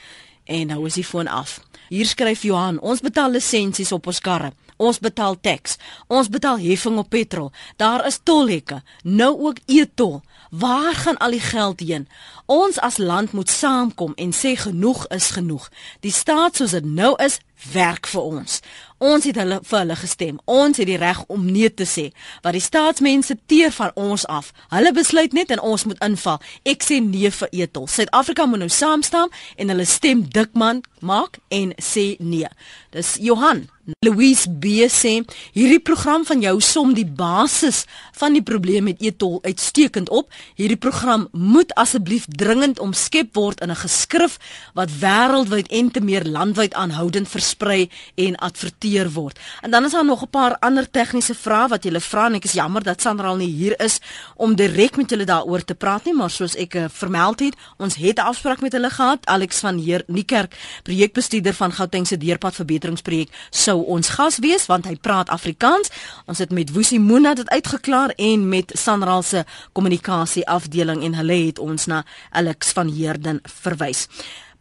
en 0.45 0.67
nou 0.67 0.85
is 0.85 0.97
die 0.99 1.05
foon 1.05 1.27
af. 1.27 1.59
Hier 1.89 2.05
skryf 2.05 2.43
Johan, 2.43 2.79
ons 2.79 3.01
betaal 3.05 3.35
lisensies 3.35 3.91
op 3.91 4.07
ons 4.07 4.19
karre. 4.19 4.53
Ons 4.77 4.99
betaal 4.99 5.37
tax. 5.39 5.77
Ons 6.11 6.27
betaal 6.29 6.59
heffing 6.59 6.97
op 6.99 7.09
petrol. 7.09 7.51
Daar 7.79 8.05
is 8.07 8.19
tolhekke, 8.23 8.81
nou 9.03 9.31
ook 9.47 9.61
e-tol. 9.65 10.21
Waar 10.49 10.93
gaan 10.93 11.17
al 11.17 11.31
die 11.31 11.43
geld 11.43 11.79
heen? 11.79 12.07
Ons 12.45 12.79
as 12.79 12.97
land 12.97 13.31
moet 13.31 13.49
saamkom 13.49 14.13
en 14.15 14.33
sê 14.33 14.55
genoeg 14.59 15.07
is 15.07 15.31
genoeg. 15.35 15.69
Die 15.99 16.11
staat 16.11 16.59
soos 16.59 16.75
dit 16.75 16.85
nou 16.85 17.15
is, 17.23 17.39
werk 17.71 18.07
vir 18.07 18.21
ons. 18.21 18.59
Ons 18.97 19.25
het 19.27 19.35
hulle 19.35 19.59
vir 19.63 19.79
hulle 19.79 19.95
gestem. 19.99 20.39
Ons 20.45 20.77
het 20.79 20.87
die 20.87 20.97
reg 20.97 21.23
om 21.27 21.45
nee 21.51 21.73
te 21.73 21.83
sê. 21.83 22.05
Wat 22.45 22.55
die 22.55 22.63
staatsmense 22.63 23.37
teer 23.45 23.71
van 23.75 23.91
ons 23.95 24.23
af. 24.31 24.53
Hulle 24.71 24.93
besluit 24.95 25.33
net 25.33 25.51
en 25.51 25.59
ons 25.59 25.83
moet 25.83 25.99
inval. 26.05 26.39
Ek 26.63 26.83
sê 26.83 27.01
nee 27.03 27.31
vir 27.31 27.51
etol. 27.51 27.89
Suid-Afrika 27.91 28.45
moet 28.45 28.63
nou 28.63 28.71
saam 28.71 29.03
staan 29.03 29.31
en 29.55 29.73
hulle 29.73 29.85
stem 29.85 30.23
dikman 30.31 30.83
maak 30.99 31.39
en 31.51 31.75
sê 31.81 32.15
nee. 32.19 32.47
Dis 32.95 33.17
Johan 33.19 33.67
Louise 33.85 34.49
B 34.49 34.87
sê 34.89 35.19
hierdie 35.53 35.79
program 35.79 36.23
van 36.25 36.41
jou 36.41 36.55
som 36.63 36.93
die 36.97 37.05
basis 37.05 37.83
van 38.17 38.33
die 38.33 38.41
probleem 38.41 38.87
met 38.89 39.01
etol 39.05 39.37
uitstekend 39.45 40.09
op. 40.09 40.31
Hierdie 40.57 40.79
program 40.81 41.27
moet 41.31 41.73
asseblief 41.77 42.25
dringend 42.25 42.79
omskep 42.81 43.35
word 43.37 43.61
in 43.61 43.69
'n 43.69 43.75
geskrif 43.75 44.39
wat 44.73 44.89
wêreldwyd 44.89 45.67
en 45.69 45.91
te 45.91 46.01
meer 46.01 46.25
landwyd 46.25 46.73
aanhoudend 46.73 47.29
versprei 47.29 47.89
en 48.15 48.35
adverteer 48.35 49.11
word. 49.11 49.39
En 49.61 49.71
dan 49.71 49.85
is 49.85 49.91
daar 49.91 50.05
nog 50.05 50.23
'n 50.23 50.29
paar 50.29 50.57
ander 50.59 50.89
tegniese 50.89 51.35
vrae 51.35 51.67
wat 51.67 51.83
julle 51.83 52.01
vra 52.01 52.25
en 52.25 52.35
ek 52.35 52.45
is 52.45 52.53
jammer 52.53 52.83
dat 52.83 53.01
Sandra 53.01 53.27
al 53.27 53.37
nie 53.37 53.53
hier 53.53 53.79
is 53.79 53.99
om 54.35 54.55
direk 54.55 54.97
met 54.97 55.09
julle 55.09 55.25
daaroor 55.25 55.63
te 55.63 55.75
praat 55.75 56.05
nie, 56.05 56.13
maar 56.13 56.29
soos 56.29 56.55
ek 56.55 56.75
uh, 56.75 56.85
vermeld 56.89 57.39
het, 57.39 57.55
ons 57.77 57.95
het 57.95 58.17
'n 58.17 58.21
afspraak 58.21 58.61
met 58.61 58.71
hulle 58.71 58.89
gehad. 58.89 59.25
Alex 59.25 59.59
van 59.59 59.77
Heer 59.77 60.03
Niekerk, 60.07 60.55
projekbestuurder 60.83 61.53
van 61.53 61.71
Gauteng 61.71 62.07
se 62.07 62.17
deurpad 62.17 62.55
verbeteringsprojek, 62.55 63.29
sou 63.75 63.83
ons 63.91 64.13
gas 64.15 64.39
wees 64.43 64.67
want 64.71 64.87
hy 64.87 64.95
praat 64.95 65.31
Afrikaans. 65.33 65.91
Ons 66.29 66.39
het 66.43 66.53
met 66.55 66.71
Woesie 66.71 67.01
Moona 67.01 67.35
dit 67.35 67.49
uitgeklaar 67.49 68.15
en 68.15 68.47
met 68.49 68.71
Sandra 68.77 69.19
se 69.21 69.43
kommunikasie 69.73 70.45
afdeling 70.47 71.03
en 71.03 71.19
hulle 71.19 71.39
het 71.49 71.59
ons 71.59 71.87
na 71.91 72.03
Alex 72.31 72.71
van 72.75 72.91
Heerden 72.91 73.41
verwys. 73.63 74.07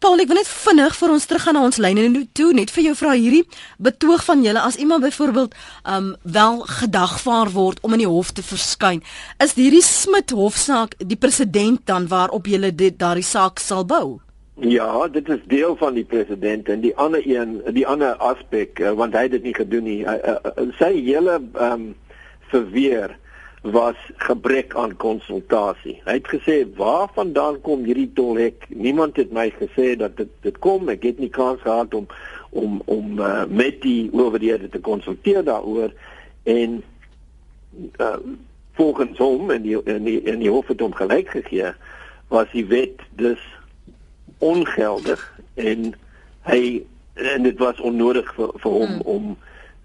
Paul, 0.03 0.21
ek 0.21 0.29
wil 0.29 0.37
net 0.37 0.51
vinnig 0.51 0.97
vir 0.99 1.13
ons 1.15 1.25
teruggaan 1.25 1.57
na 1.57 1.63
ons 1.65 1.79
lyne 1.81 2.03
en 2.05 2.17
toe 2.37 2.51
net 2.53 2.73
vir 2.75 2.91
jou 2.91 2.97
vra 2.99 3.15
hierdie 3.15 3.45
betoog 3.81 4.25
van 4.27 4.43
julle 4.45 4.61
as 4.61 4.77
iemand 4.77 5.07
byvoorbeeld 5.07 5.55
um 5.95 6.11
wel 6.37 6.61
gedagvaar 6.81 7.55
word 7.55 7.81
om 7.87 7.97
in 7.97 8.05
die 8.05 8.11
hof 8.11 8.35
te 8.35 8.45
verskyn. 8.45 9.01
Is 9.41 9.57
hierdie 9.57 9.85
Smit 9.87 10.35
hofsaak 10.35 10.99
die 10.99 11.17
president 11.17 11.87
dan 11.89 12.11
waarop 12.11 12.51
julle 12.51 12.75
daardie 12.75 13.25
saak 13.25 13.63
sal 13.63 13.87
bou? 13.89 14.24
Ja, 14.55 15.09
dit 15.09 15.29
is 15.29 15.41
deel 15.47 15.77
van 15.77 15.95
die 15.95 16.05
president 16.05 16.69
en 16.69 16.81
die 16.81 16.97
ander 16.97 17.23
een, 17.27 17.63
die 17.75 17.87
ander 17.87 18.15
aspek 18.23 18.79
uh, 18.79 18.93
want 18.95 19.15
hy 19.17 19.27
het 19.27 19.35
dit 19.35 19.43
nie 19.43 19.55
gedoen 19.55 19.83
nie. 19.83 20.01
Uh, 20.07 20.15
uh, 20.31 20.67
sy 20.79 20.93
hele 21.01 21.41
um 21.59 21.95
verweer 22.53 23.17
was 23.65 23.99
gebrek 24.23 24.75
aan 24.79 24.95
konsultasie. 25.01 25.97
Hy 26.05 26.19
het 26.21 26.29
gesê 26.31 26.61
waarvandaan 26.77 27.59
kom 27.67 27.83
hierdie 27.89 28.13
tolhek? 28.15 28.69
Niemand 28.69 29.17
het 29.17 29.33
my 29.35 29.49
gesê 29.57 29.97
dat 29.99 30.15
dit 30.21 30.31
dit 30.47 30.59
kom. 30.63 30.87
Ek 30.93 31.03
het 31.03 31.19
nie 31.19 31.33
kans 31.35 31.63
gehad 31.65 31.95
om 31.95 32.07
om 32.55 32.79
om 32.85 33.19
uh, 33.19 33.45
met 33.51 33.81
die 33.83 34.07
owerhede 34.13 34.69
te 34.69 34.79
konsulteer 34.79 35.43
daaroor 35.43 35.91
en 36.47 36.83
uh, 37.99 38.17
volgens 38.79 39.19
hom 39.19 39.51
en 39.51 39.63
die 39.63 39.83
en 39.83 40.05
die, 40.07 40.21
en 40.23 40.39
die 40.39 40.51
hof 40.51 40.71
het 40.71 40.81
hom 40.81 40.95
gelyk 40.95 41.35
gegee 41.35 41.73
was 42.29 42.47
die 42.53 42.67
wet 42.71 43.03
dus 43.19 43.43
ongeldig 44.39 45.23
en 45.55 45.95
hy 46.49 46.83
en 47.15 47.43
dit 47.43 47.59
was 47.59 47.81
onnodig 47.81 48.35
vir, 48.35 48.51
vir 48.59 48.71
hom 48.71 48.95
hmm. 48.99 49.03
om 49.05 49.37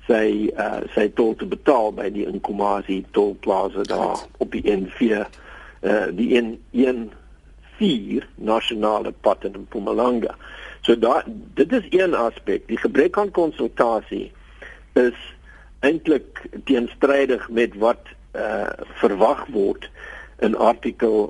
sy 0.10 0.50
uh, 0.58 0.82
sy 0.96 1.06
tol 1.18 1.36
te 1.38 1.46
betaal 1.50 1.94
by 1.94 2.10
die 2.14 2.26
Nkomazi 2.26 3.04
tolplaza 3.14 3.86
daar 3.90 4.24
op 4.42 4.56
die 4.56 4.64
N4 4.66 5.22
uh, 5.22 6.08
die 6.18 6.32
N14 6.42 8.26
nasionale 8.36 9.14
pad 9.22 9.46
in 9.46 9.62
Mpumalanga. 9.68 10.34
So 10.82 10.98
daar 10.98 11.28
dit 11.56 11.72
is 11.72 11.86
een 11.94 12.16
aspek, 12.18 12.66
die 12.68 12.80
gebrek 12.82 13.18
aan 13.18 13.32
konsultasie 13.32 14.32
is 14.98 15.18
eintlik 15.86 16.42
teenstrydig 16.66 17.46
met 17.50 17.78
wat 17.78 18.10
uh, 18.34 18.68
verwag 19.00 19.46
word 19.54 19.86
in 20.40 20.58
artikel 20.58 21.30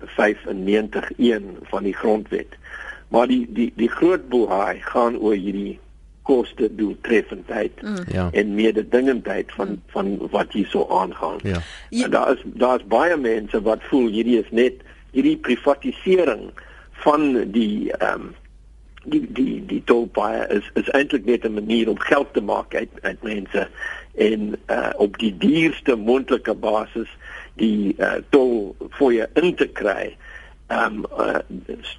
195.1 0.00 1.42
van 1.62 1.82
die 1.82 1.94
grondwet. 1.94 2.56
Maar 3.08 3.26
die 3.26 3.46
die 3.48 3.72
die 3.76 3.90
groot 3.90 4.28
boei 4.28 4.80
gaan 4.80 5.18
oor 5.18 5.34
hierdie 5.34 5.78
koste 6.26 6.74
doeltreffendheid 6.74 7.82
mm. 7.82 7.96
ja. 8.10 8.28
en 8.32 8.54
mededingendheid 8.54 9.52
van 9.52 9.68
mm. 9.68 9.82
van 9.86 10.28
wat 10.30 10.52
hier 10.52 10.66
so 10.66 10.86
aangaan. 10.90 11.38
Ja. 11.42 11.60
En 11.90 12.10
daar 12.10 12.32
is 12.32 12.42
daar's 12.44 12.86
baie 12.86 13.16
mense 13.16 13.62
wat 13.62 13.82
voel 13.82 14.08
hierdie 14.08 14.40
is 14.42 14.50
net 14.50 14.82
hierdie 15.10 15.36
privatisering 15.36 16.50
van 16.90 17.50
die 17.52 17.92
ehm 17.92 18.20
um, 18.20 18.34
die 19.06 19.26
die 19.32 19.66
die 19.66 19.82
tolpaaie 19.84 20.46
is 20.50 20.70
is 20.74 20.88
eintlik 20.98 21.24
net 21.24 21.44
'n 21.44 21.54
manier 21.54 21.88
om 21.88 21.98
geld 21.98 22.32
te 22.32 22.40
maak 22.40 22.74
uit 22.74 22.90
uit 23.00 23.22
mense 23.22 23.68
en 24.14 24.56
uh, 24.66 24.90
op 24.96 25.18
die 25.18 25.36
duurste 25.38 25.96
moontlike 25.96 26.54
basis 26.54 27.08
die 27.60 27.94
uh, 27.98 28.18
tol 28.30 28.74
vir 28.98 29.12
jou 29.12 29.28
in 29.42 29.54
te 29.54 29.68
kry. 29.68 30.16
Ehm 30.72 31.04
um, 31.04 31.06
uh, 31.20 31.40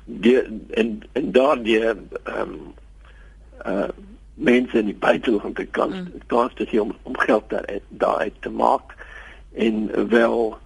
die 0.05 0.37
en 0.79 1.01
en 1.13 1.31
daardie 1.31 1.81
ehm 1.85 2.05
um, 2.35 2.59
uh 3.65 3.89
mense 4.37 4.77
in 4.77 4.85
die 4.85 4.95
buiteland 5.01 5.57
kan 5.73 5.89
mm. 5.89 6.25
kans 6.29 6.53
te 6.53 6.65
sien 6.69 6.81
om 6.81 6.91
om 7.09 7.17
geld 7.17 7.49
daar 7.49 7.79
daar 7.89 8.29
te 8.39 8.49
maak 8.49 8.93
en 9.53 10.09
wel 10.09 10.57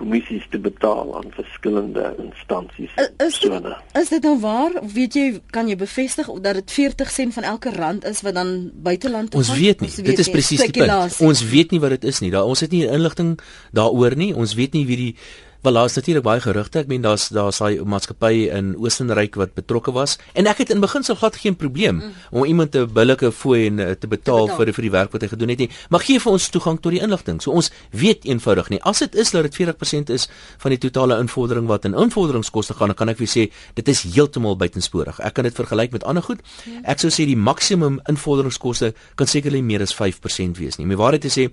kommissies 0.00 0.46
te 0.50 0.58
betaal 0.58 1.12
aan 1.18 1.28
verskillende 1.36 2.14
instansies. 2.18 2.92
Is 2.96 3.38
dit, 3.42 3.68
is 4.00 4.08
dit 4.08 4.24
nou 4.24 4.36
waar? 4.40 4.78
Weet 4.94 5.18
jy 5.18 5.26
kan 5.54 5.68
jy 5.68 5.76
bevestig 5.80 6.30
dat 6.40 6.60
dit 6.60 6.72
40 6.72 7.12
sent 7.12 7.36
van 7.36 7.48
elke 7.52 7.74
rand 7.76 8.06
is 8.08 8.22
wat 8.26 8.38
dan 8.38 8.70
buiteland 8.74 9.30
toe 9.30 9.42
gaan? 9.42 9.52
Ons 9.52 9.60
weet 9.60 9.84
nie. 9.84 9.92
Weet 9.96 10.10
dit 10.14 10.24
is 10.24 10.32
presies 10.32 10.64
die 10.64 10.84
punt. 10.84 11.20
Ons 11.20 11.44
weet 11.52 11.74
nie 11.74 11.82
wat 11.82 11.98
dit 11.98 12.08
is 12.12 12.22
nie. 12.24 12.32
Daar 12.32 12.48
ons 12.48 12.64
het 12.64 12.72
nie 12.72 12.86
inligting 12.88 13.36
daaroor 13.76 14.16
nie. 14.16 14.32
Ons 14.34 14.56
weet 14.58 14.76
nie 14.78 14.86
wie 14.88 15.00
die 15.04 15.14
Wel 15.60 15.72
daar's 15.72 15.94
natuurlik 15.94 16.24
baie 16.24 16.40
gerugte. 16.40 16.78
Ek 16.78 16.86
meen 16.88 17.02
daar's 17.04 17.26
daar's 17.28 17.58
daai 17.60 17.82
maatskappy 17.84 18.46
in 18.48 18.70
Oostenryk 18.80 19.34
wat 19.36 19.52
betrokke 19.52 19.92
was 19.92 20.16
en 20.32 20.46
ek 20.48 20.62
het 20.62 20.70
in 20.72 20.80
beginsel 20.80 21.18
glad 21.20 21.36
geen 21.36 21.56
probleem 21.56 21.98
mm. 21.98 22.14
om 22.30 22.46
iemand 22.48 22.72
te 22.72 22.86
billike 22.88 23.28
fooi 23.32 23.66
en 23.66 23.78
uh, 23.78 23.90
te 23.90 24.08
betaal, 24.08 24.46
te 24.46 24.54
betaal 24.54 24.56
vir 24.56 24.72
vir 24.78 24.86
die 24.86 24.92
werk 24.94 25.12
wat 25.12 25.26
hy 25.26 25.28
gedoen 25.28 25.52
het 25.52 25.60
nie. 25.60 25.68
Maar 25.92 26.06
gee 26.06 26.22
vir 26.24 26.32
ons 26.32 26.48
toegang 26.48 26.80
tot 26.80 26.96
die 26.96 27.02
inligting. 27.04 27.42
So 27.44 27.52
ons 27.52 27.68
weet 27.92 28.24
eenvoudig 28.24 28.72
nie. 28.72 28.80
As 28.88 29.04
dit 29.04 29.20
is 29.20 29.34
dat 29.36 29.50
dit 29.50 29.60
40% 29.60 30.14
is 30.16 30.28
van 30.64 30.72
die 30.72 30.80
totale 30.80 31.20
invordering 31.20 31.68
wat 31.68 31.84
in 31.84 31.92
invorderingskoste 31.92 32.80
gaan, 32.80 32.94
dan 32.94 33.02
kan 33.04 33.12
ek 33.12 33.20
vir 33.20 33.28
sê 33.28 33.48
dit 33.76 33.92
is 33.92 34.04
heeltemal 34.08 34.56
buitensporig. 34.56 35.20
Ek 35.20 35.36
kan 35.36 35.44
dit 35.44 35.60
vergelyk 35.60 35.92
met 35.92 36.08
ander 36.08 36.24
goed. 36.24 36.40
Ja. 36.64 36.86
Ek 36.96 37.04
sou 37.04 37.12
sê 37.12 37.28
die 37.28 37.36
maksimum 37.36 38.00
invorderingskoste 38.08 38.94
kan 39.20 39.28
sekerlik 39.28 39.68
meer 39.68 39.84
as 39.84 39.92
5% 39.92 40.56
wees 40.56 40.80
nie. 40.80 40.88
Maar 40.88 41.04
waarheid 41.04 41.28
te 41.28 41.36
sê 41.36 41.50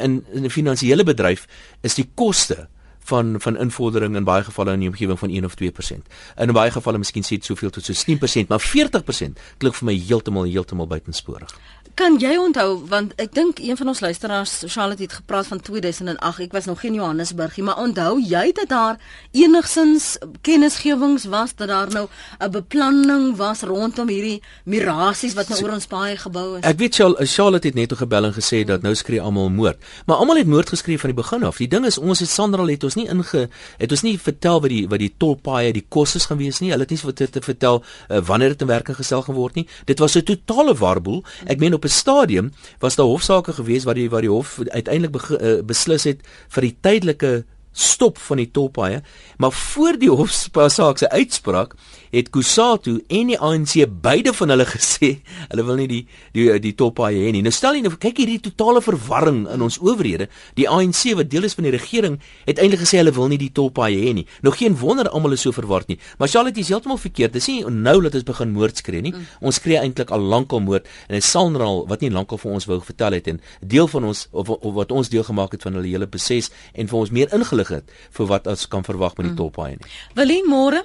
in 0.00 0.22
'n 0.32 0.48
finansiële 0.48 1.04
bedryf 1.04 1.44
is 1.82 2.00
die 2.00 2.08
koste 2.16 2.72
van 3.04 3.40
van 3.40 3.58
invordering 3.58 4.16
in 4.16 4.24
baie 4.24 4.44
gevalle 4.44 4.72
in 4.72 4.84
die 4.84 4.88
omgewing 4.88 5.18
van 5.18 5.30
1 5.30 5.44
of 5.44 5.54
2%. 5.62 6.14
In 6.36 6.52
baie 6.52 6.70
gevalle 6.70 6.98
miskien 6.98 7.26
sê 7.26 7.38
dit 7.40 7.44
soveel 7.44 7.70
tot 7.70 7.84
so 7.84 7.92
10%, 7.92 8.48
maar 8.48 8.62
40% 8.62 9.42
klink 9.58 9.78
vir 9.80 9.88
my 9.90 9.96
heeltemal 10.08 10.44
heeltemal 10.44 10.86
buitensporig. 10.86 11.54
Kan 11.94 12.16
jy 12.20 12.36
onthou 12.40 12.80
want 12.88 13.12
ek 13.20 13.34
dink 13.36 13.60
een 13.60 13.76
van 13.76 13.90
ons 13.92 14.00
luisteraars 14.00 14.52
Charlotte 14.72 15.02
het 15.02 15.12
gepraat 15.12 15.46
van 15.46 15.60
2008. 15.60 16.40
Ek 16.46 16.52
was 16.52 16.64
nog 16.64 16.80
geen 16.80 16.94
Johannesburgie, 16.94 17.64
maar 17.64 17.78
onthou 17.82 18.16
jy 18.20 18.52
dat 18.56 18.68
daar 18.68 18.98
enigsins 19.30 20.16
kennisgewings 20.40 21.26
was 21.32 21.54
dat 21.54 21.68
daar 21.68 21.90
nou 21.92 22.08
'n 22.40 22.50
beplanning 22.50 23.36
was 23.36 23.62
rondom 23.62 24.08
hierdie 24.08 24.42
mirasies 24.64 25.34
wat 25.34 25.48
nou 25.48 25.62
oor 25.62 25.72
ons 25.72 25.86
baie 25.86 26.16
gebou 26.16 26.58
is? 26.58 26.64
Ek 26.64 26.78
weet 26.78 26.94
Charlotte 27.28 27.66
het 27.66 27.74
net 27.74 27.88
toe 27.88 27.98
gebel 27.98 28.24
en 28.24 28.34
gesê 28.34 28.64
dat 28.64 28.82
nou 28.82 28.94
skree 28.94 29.20
almal 29.20 29.50
moord. 29.50 29.78
Maar 30.06 30.16
almal 30.16 30.36
het 30.36 30.46
moord 30.46 30.68
geskree 30.68 30.98
van 30.98 31.10
die 31.10 31.22
begin 31.22 31.42
af. 31.42 31.56
Die 31.56 31.68
ding 31.68 31.86
is 31.86 31.98
ons 31.98 32.18
het 32.18 32.28
Sandra 32.28 32.64
het 32.66 32.84
ons 32.84 32.94
nie 32.94 33.08
inge 33.08 33.48
het 33.78 33.90
ons 33.90 34.02
nie 34.02 34.18
vertel 34.18 34.60
wat 34.60 34.70
die 34.70 34.88
wat 34.88 34.98
die 34.98 35.14
tolpaaie 35.16 35.72
die 35.72 35.84
kos 35.88 36.14
is 36.14 36.26
gaan 36.26 36.38
wees 36.38 36.60
nie. 36.60 36.70
Hulle 36.70 36.82
het 36.82 36.90
nie 36.90 37.00
wat 37.02 37.16
te 37.16 37.40
vertel 37.40 37.82
uh, 37.82 38.18
wanneer 38.18 38.48
dit 38.48 38.60
in 38.60 38.66
werking 38.66 38.96
gestel 38.96 39.22
gaan 39.22 39.34
word 39.34 39.54
nie. 39.54 39.66
Dit 39.84 39.98
was 39.98 40.16
'n 40.16 40.22
totale 40.22 40.74
warboel. 40.74 41.24
Ek 41.46 41.58
meen 41.58 41.74
op 41.74 41.81
'n 41.84 41.88
stadium 41.88 42.52
was 42.78 42.96
daar 42.96 43.06
hofsaake 43.06 43.52
gewees 43.52 43.84
waar 43.84 43.94
die 43.94 44.10
waar 44.10 44.20
die 44.20 44.30
hof 44.30 44.58
uiteindelik 44.68 45.28
uh, 45.28 45.60
beslis 45.64 46.04
het 46.04 46.20
vir 46.48 46.62
die 46.62 46.76
tydelike 46.80 47.44
stop 47.72 48.18
van 48.18 48.36
die 48.36 48.50
tolpaaie, 48.50 49.02
maar 49.36 49.52
voor 49.52 49.96
die 49.98 50.10
hofsaak 50.10 50.98
se 50.98 51.10
uitspraak 51.10 51.74
het 52.12 52.30
Kusatu 52.32 52.98
en 53.08 53.32
die 53.32 53.38
ANC 53.40 53.74
beide 54.04 54.32
van 54.36 54.52
hulle 54.52 54.66
gesê 54.74 55.14
hulle 55.48 55.64
wil 55.66 55.80
nie 55.80 55.88
die 55.90 56.00
die 56.36 56.48
die 56.62 56.74
tolpaaie 56.76 57.24
hê 57.26 57.32
nie. 57.34 57.42
Nou 57.44 57.52
stel 57.54 57.78
jy 57.78 57.84
nou 57.86 57.94
kyk 57.96 58.22
hierdie 58.22 58.40
totale 58.44 58.82
verwarring 58.84 59.44
in 59.52 59.64
ons 59.64 59.78
owerhede. 59.82 60.28
Die 60.58 60.68
ANC 60.68 61.14
wat 61.18 61.30
deel 61.32 61.48
is 61.48 61.56
van 61.58 61.68
die 61.68 61.74
regering 61.74 62.18
het 62.46 62.60
eintlik 62.60 62.84
gesê 62.84 63.00
hulle 63.00 63.14
wil 63.16 63.30
nie 63.32 63.40
die 63.40 63.50
tolpaaie 63.54 63.98
hê 64.04 64.14
nie. 64.20 64.26
Nou 64.44 64.54
geen 64.54 64.76
wonder 64.78 65.08
almal 65.10 65.36
is 65.36 65.44
so 65.46 65.54
verward 65.56 65.88
nie. 65.88 65.98
Maar 66.18 66.30
Charlotte 66.32 66.60
is 66.60 66.70
heeltemal 66.72 67.00
verkeerd. 67.00 67.34
Dis 67.36 67.48
nie 67.50 67.64
nou 67.64 67.98
dat 68.04 68.16
ons 68.18 68.28
begin 68.28 68.52
moord 68.54 68.82
skree 68.82 69.04
nie. 69.04 69.14
Mm. 69.16 69.26
Ons 69.48 69.60
skree 69.60 69.80
eintlik 69.80 70.12
al 70.12 70.22
lankal 70.34 70.62
moord 70.64 70.88
en 71.08 71.16
dit 71.16 71.26
sal 71.26 71.50
nou 71.54 71.72
wat 71.90 72.04
nie 72.04 72.12
lankal 72.12 72.40
vir 72.42 72.56
ons 72.58 72.68
wou 72.68 72.80
vertel 72.84 73.16
het 73.18 73.32
en 73.32 73.40
deel 73.60 73.88
van 73.88 74.10
ons 74.12 74.26
of, 74.30 74.52
of 74.52 74.72
wat 74.76 74.92
ons 74.92 75.10
deel 75.12 75.24
gemaak 75.26 75.56
het 75.56 75.64
van 75.66 75.78
hulle 75.78 75.88
hele 75.88 76.08
proses 76.10 76.52
en 76.74 76.88
vir 76.90 76.98
ons 76.98 77.12
meer 77.14 77.32
ingelig 77.34 77.72
het 77.78 77.92
vir 78.18 78.30
wat 78.30 78.48
ons 78.50 78.68
kan 78.72 78.84
verwag 78.86 79.16
met 79.18 79.30
die 79.30 79.34
mm. 79.34 79.40
tolpaaie 79.40 79.78
nie. 79.78 79.92
Willie, 80.18 80.42
môre 80.48 80.84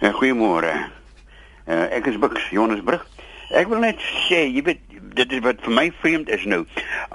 Uh, 0.00 0.12
Goeiemôre. 0.16 0.72
Uh, 1.66 1.86
ek 1.96 2.10
is 2.12 2.18
Bux 2.20 2.50
Johannesburg. 2.52 3.04
Ek 3.54 3.68
wil 3.70 3.82
net 3.82 4.02
sê, 4.26 4.44
jy 4.50 4.62
weet, 4.66 4.82
dit 5.16 5.32
is 5.32 5.42
wat 5.44 5.60
vir 5.64 5.74
my 5.78 5.86
vreemd 6.00 6.30
is 6.34 6.44
nou. 6.48 6.62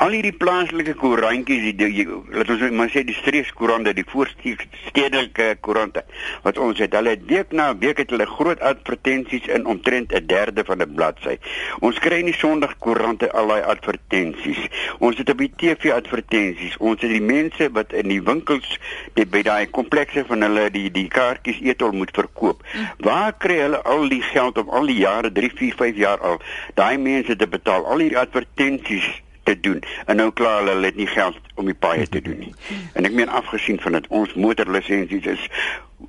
Al 0.01 0.15
hierdie 0.15 0.33
plaaslike 0.33 0.95
koerantjies, 0.99 1.63
die, 1.77 1.91
die 1.93 2.05
laat 2.33 2.49
ons 2.53 2.63
maar 2.75 2.89
sê 2.93 3.03
die 3.05 3.15
streekskoerante, 3.17 3.93
die 3.97 4.07
voorstedelike 4.07 5.55
koerante 5.65 6.03
wat 6.45 6.57
ons 6.61 6.79
het, 6.81 6.95
hulle 6.97 7.15
week 7.29 7.53
na 7.55 7.71
week 7.77 8.01
het 8.01 8.11
hulle 8.13 8.27
groot 8.29 8.61
advertensies 8.65 9.47
in 9.53 9.67
omtrent 9.69 10.13
'n 10.13 10.25
derde 10.27 10.65
van 10.65 10.81
'n 10.81 10.93
bladsy. 10.95 11.37
Ons 11.79 11.99
kry 11.99 12.21
nie 12.21 12.33
Sondag 12.33 12.77
koerante 12.79 13.31
al 13.31 13.47
daai 13.47 13.61
advertensies. 13.61 14.61
Ons 14.99 15.17
het 15.17 15.29
op 15.29 15.37
die 15.37 15.51
TV 15.55 15.91
advertensies. 15.93 16.77
Ons 16.77 17.01
het 17.01 17.11
die 17.11 17.21
mense 17.21 17.69
wat 17.71 17.93
in 17.93 18.07
die 18.07 18.21
winkels 18.21 18.79
die, 19.13 19.25
by 19.25 19.41
daai 19.41 19.69
komplekse 19.69 20.23
van 20.25 20.41
hulle 20.41 20.69
die 20.71 20.89
die 20.91 21.07
kaartjies 21.07 21.61
etol 21.61 21.91
moet 21.91 22.11
verkoop. 22.15 22.63
Waar 22.97 23.33
kry 23.37 23.59
hulle 23.61 23.81
al 23.83 24.09
die 24.09 24.21
geld 24.21 24.57
om 24.57 24.69
al 24.69 24.85
die 24.85 25.01
jare 25.01 25.31
3, 25.31 25.51
4, 25.55 25.75
5 25.75 25.95
jaar 25.95 26.19
al 26.19 26.41
daai 26.73 26.97
mense 26.97 27.35
te 27.35 27.47
betaal? 27.47 27.85
Al 27.91 28.05
hierdie 28.05 28.21
advertensies 28.21 29.09
te 29.43 29.55
doen 29.59 29.81
en 30.05 30.19
nou 30.21 30.29
klaar 30.37 30.63
hulle 30.65 30.85
het 30.85 30.99
nie 30.99 31.09
geld 31.09 31.37
om 31.55 31.69
die 31.69 31.77
paaie 31.77 32.07
te 32.09 32.21
doen 32.21 32.39
nie. 32.45 32.53
En 32.93 33.07
ek 33.09 33.15
meen 33.17 33.29
afgesien 33.29 33.79
van 33.81 33.97
dit 33.97 34.07
ons 34.21 34.33
motorlisensies 34.37 35.29
is 35.35 35.47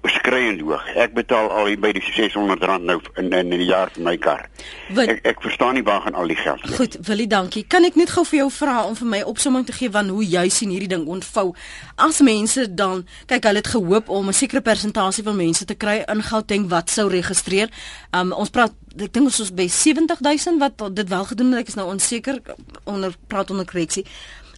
skreiend 0.08 0.60
hoog. 0.60 0.84
Ek 0.96 1.12
betaal 1.16 1.50
al 1.52 1.74
by 1.80 1.92
die 1.96 2.02
R600 2.02 2.82
nou 2.82 2.98
in 3.20 3.32
in 3.32 3.52
'n 3.52 3.64
jaar 3.64 3.90
vir 3.92 4.04
my 4.04 4.16
kar. 4.16 4.48
Wil, 4.88 5.08
ek 5.08 5.20
ek 5.26 5.42
verstaan 5.42 5.74
nie 5.74 5.82
waar 5.82 6.00
gaan 6.00 6.14
al 6.14 6.26
die 6.26 6.36
geld 6.36 6.64
nie. 6.64 6.76
Goed, 6.76 6.96
Willie, 7.06 7.26
dankie. 7.26 7.64
Kan 7.68 7.84
ek 7.84 7.94
net 7.96 8.10
gou 8.10 8.24
vir 8.24 8.38
jou 8.38 8.50
vra 8.50 8.84
om 8.84 8.96
vir 8.96 9.06
my 9.06 9.22
opsomming 9.22 9.66
te 9.66 9.72
gee 9.72 9.90
van 9.90 10.08
hoe 10.08 10.24
jy 10.24 10.48
sien 10.48 10.70
hierdie 10.70 10.88
ding 10.88 11.06
ontvou? 11.06 11.54
As 11.96 12.20
mense 12.20 12.74
dan 12.74 13.06
kyk, 13.26 13.44
hulle 13.44 13.56
het 13.56 13.66
gehoop 13.66 14.08
om 14.08 14.28
'n 14.28 14.32
sekere 14.32 14.60
persentasie 14.60 15.24
van 15.24 15.36
mense 15.36 15.64
te 15.64 15.74
kry 15.74 16.04
in 16.08 16.22
Gauteng 16.22 16.68
wat 16.68 16.90
sou 16.90 17.08
registreer. 17.08 17.68
Um 18.12 18.32
ons 18.32 18.50
praat 18.50 18.72
ek 18.96 19.12
dink 19.12 19.28
ons 19.28 19.40
is 19.40 19.52
by 19.54 19.68
70000 19.68 20.60
wat 20.60 20.82
dit 20.94 21.08
wel 21.08 21.24
gedoen 21.24 21.52
het. 21.52 21.64
Ek 21.64 21.72
is 21.72 21.78
nou 21.78 21.88
onseker 21.92 22.40
onder 22.84 23.14
praat 23.28 23.50
onder 23.50 23.68
korreksie. 23.68 24.04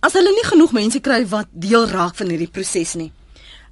As 0.05 0.13
hulle 0.13 0.33
nie 0.35 0.47
genoeg 0.47 0.73
mense 0.77 1.01
kry 1.01 1.23
wat 1.31 1.49
deel 1.53 1.87
raak 1.89 2.17
van 2.19 2.33
hierdie 2.33 2.51
proses 2.51 2.95
nie. 3.01 3.11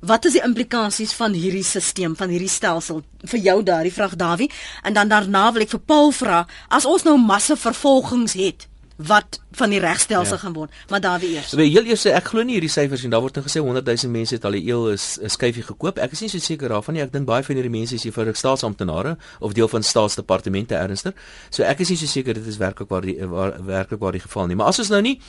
Wat 0.02 0.24
is 0.26 0.34
die 0.34 0.42
implikasies 0.42 1.12
van 1.14 1.34
hierdie 1.36 1.62
stelsel, 1.62 2.16
van 2.18 2.32
hierdie 2.32 2.50
stelsel 2.50 3.02
vir 3.30 3.38
jou 3.38 3.62
daardie 3.62 3.92
vraag 3.94 4.16
Dawie? 4.18 4.48
En 4.82 4.96
dan 4.96 5.08
daarna 5.12 5.44
wil 5.52 5.62
ek 5.62 5.76
vir 5.76 5.82
Paul 5.86 6.10
vra, 6.16 6.40
as 6.68 6.88
ons 6.90 7.04
nou 7.06 7.14
masse 7.22 7.54
vervolgings 7.54 8.34
het, 8.34 8.66
wat 9.06 9.40
van 9.58 9.70
die 9.70 9.80
regstelsel 9.80 10.36
ja. 10.36 10.40
gaan 10.42 10.52
word. 10.52 10.72
Maar 10.88 11.00
Dawie 11.00 11.34
eers. 11.36 11.52
Wie 11.58 11.70
heel 11.70 11.88
eers 11.90 12.04
ek 12.08 12.30
glo 12.32 12.44
nie 12.46 12.56
hierdie 12.56 12.72
syfers 12.72 13.02
nie. 13.04 13.10
Daar 13.12 13.24
word 13.24 13.36
net 13.36 13.46
gesê 13.46 13.62
100 13.62 13.86
000 13.86 14.12
mense 14.12 14.34
het 14.34 14.44
al 14.48 14.56
die 14.56 14.64
eel 14.68 14.88
is 14.92 15.18
'n 15.20 15.28
skyfie 15.28 15.62
gekoop. 15.62 15.98
Ek 15.98 16.12
is 16.12 16.20
nie 16.20 16.28
so 16.28 16.38
seker 16.38 16.68
daarvan 16.68 16.94
nie. 16.94 17.02
Ek 17.02 17.12
dink 17.12 17.26
baie 17.26 17.42
van 17.42 17.56
hierdie 17.56 17.70
mense 17.70 17.94
is 17.94 18.02
vir 18.02 18.34
staatsamptenare 18.34 19.16
of 19.40 19.52
deel 19.52 19.68
van 19.68 19.82
staatsdepartemente 19.82 20.74
ernstig. 20.74 21.14
So 21.50 21.62
ek 21.62 21.80
is 21.80 21.88
nie 21.88 21.96
so 21.96 22.06
seker 22.06 22.34
dit 22.34 22.46
is 22.46 22.56
werklik 22.56 22.88
waar 22.88 23.02
die 23.02 23.18
waar 23.26 23.64
werklik 23.64 24.00
waar 24.00 24.12
die 24.12 24.20
geval 24.20 24.46
nie. 24.46 24.56
Maar 24.56 24.66
as 24.66 24.78
ons 24.78 24.88
nou 24.88 25.02
nie 25.02 25.20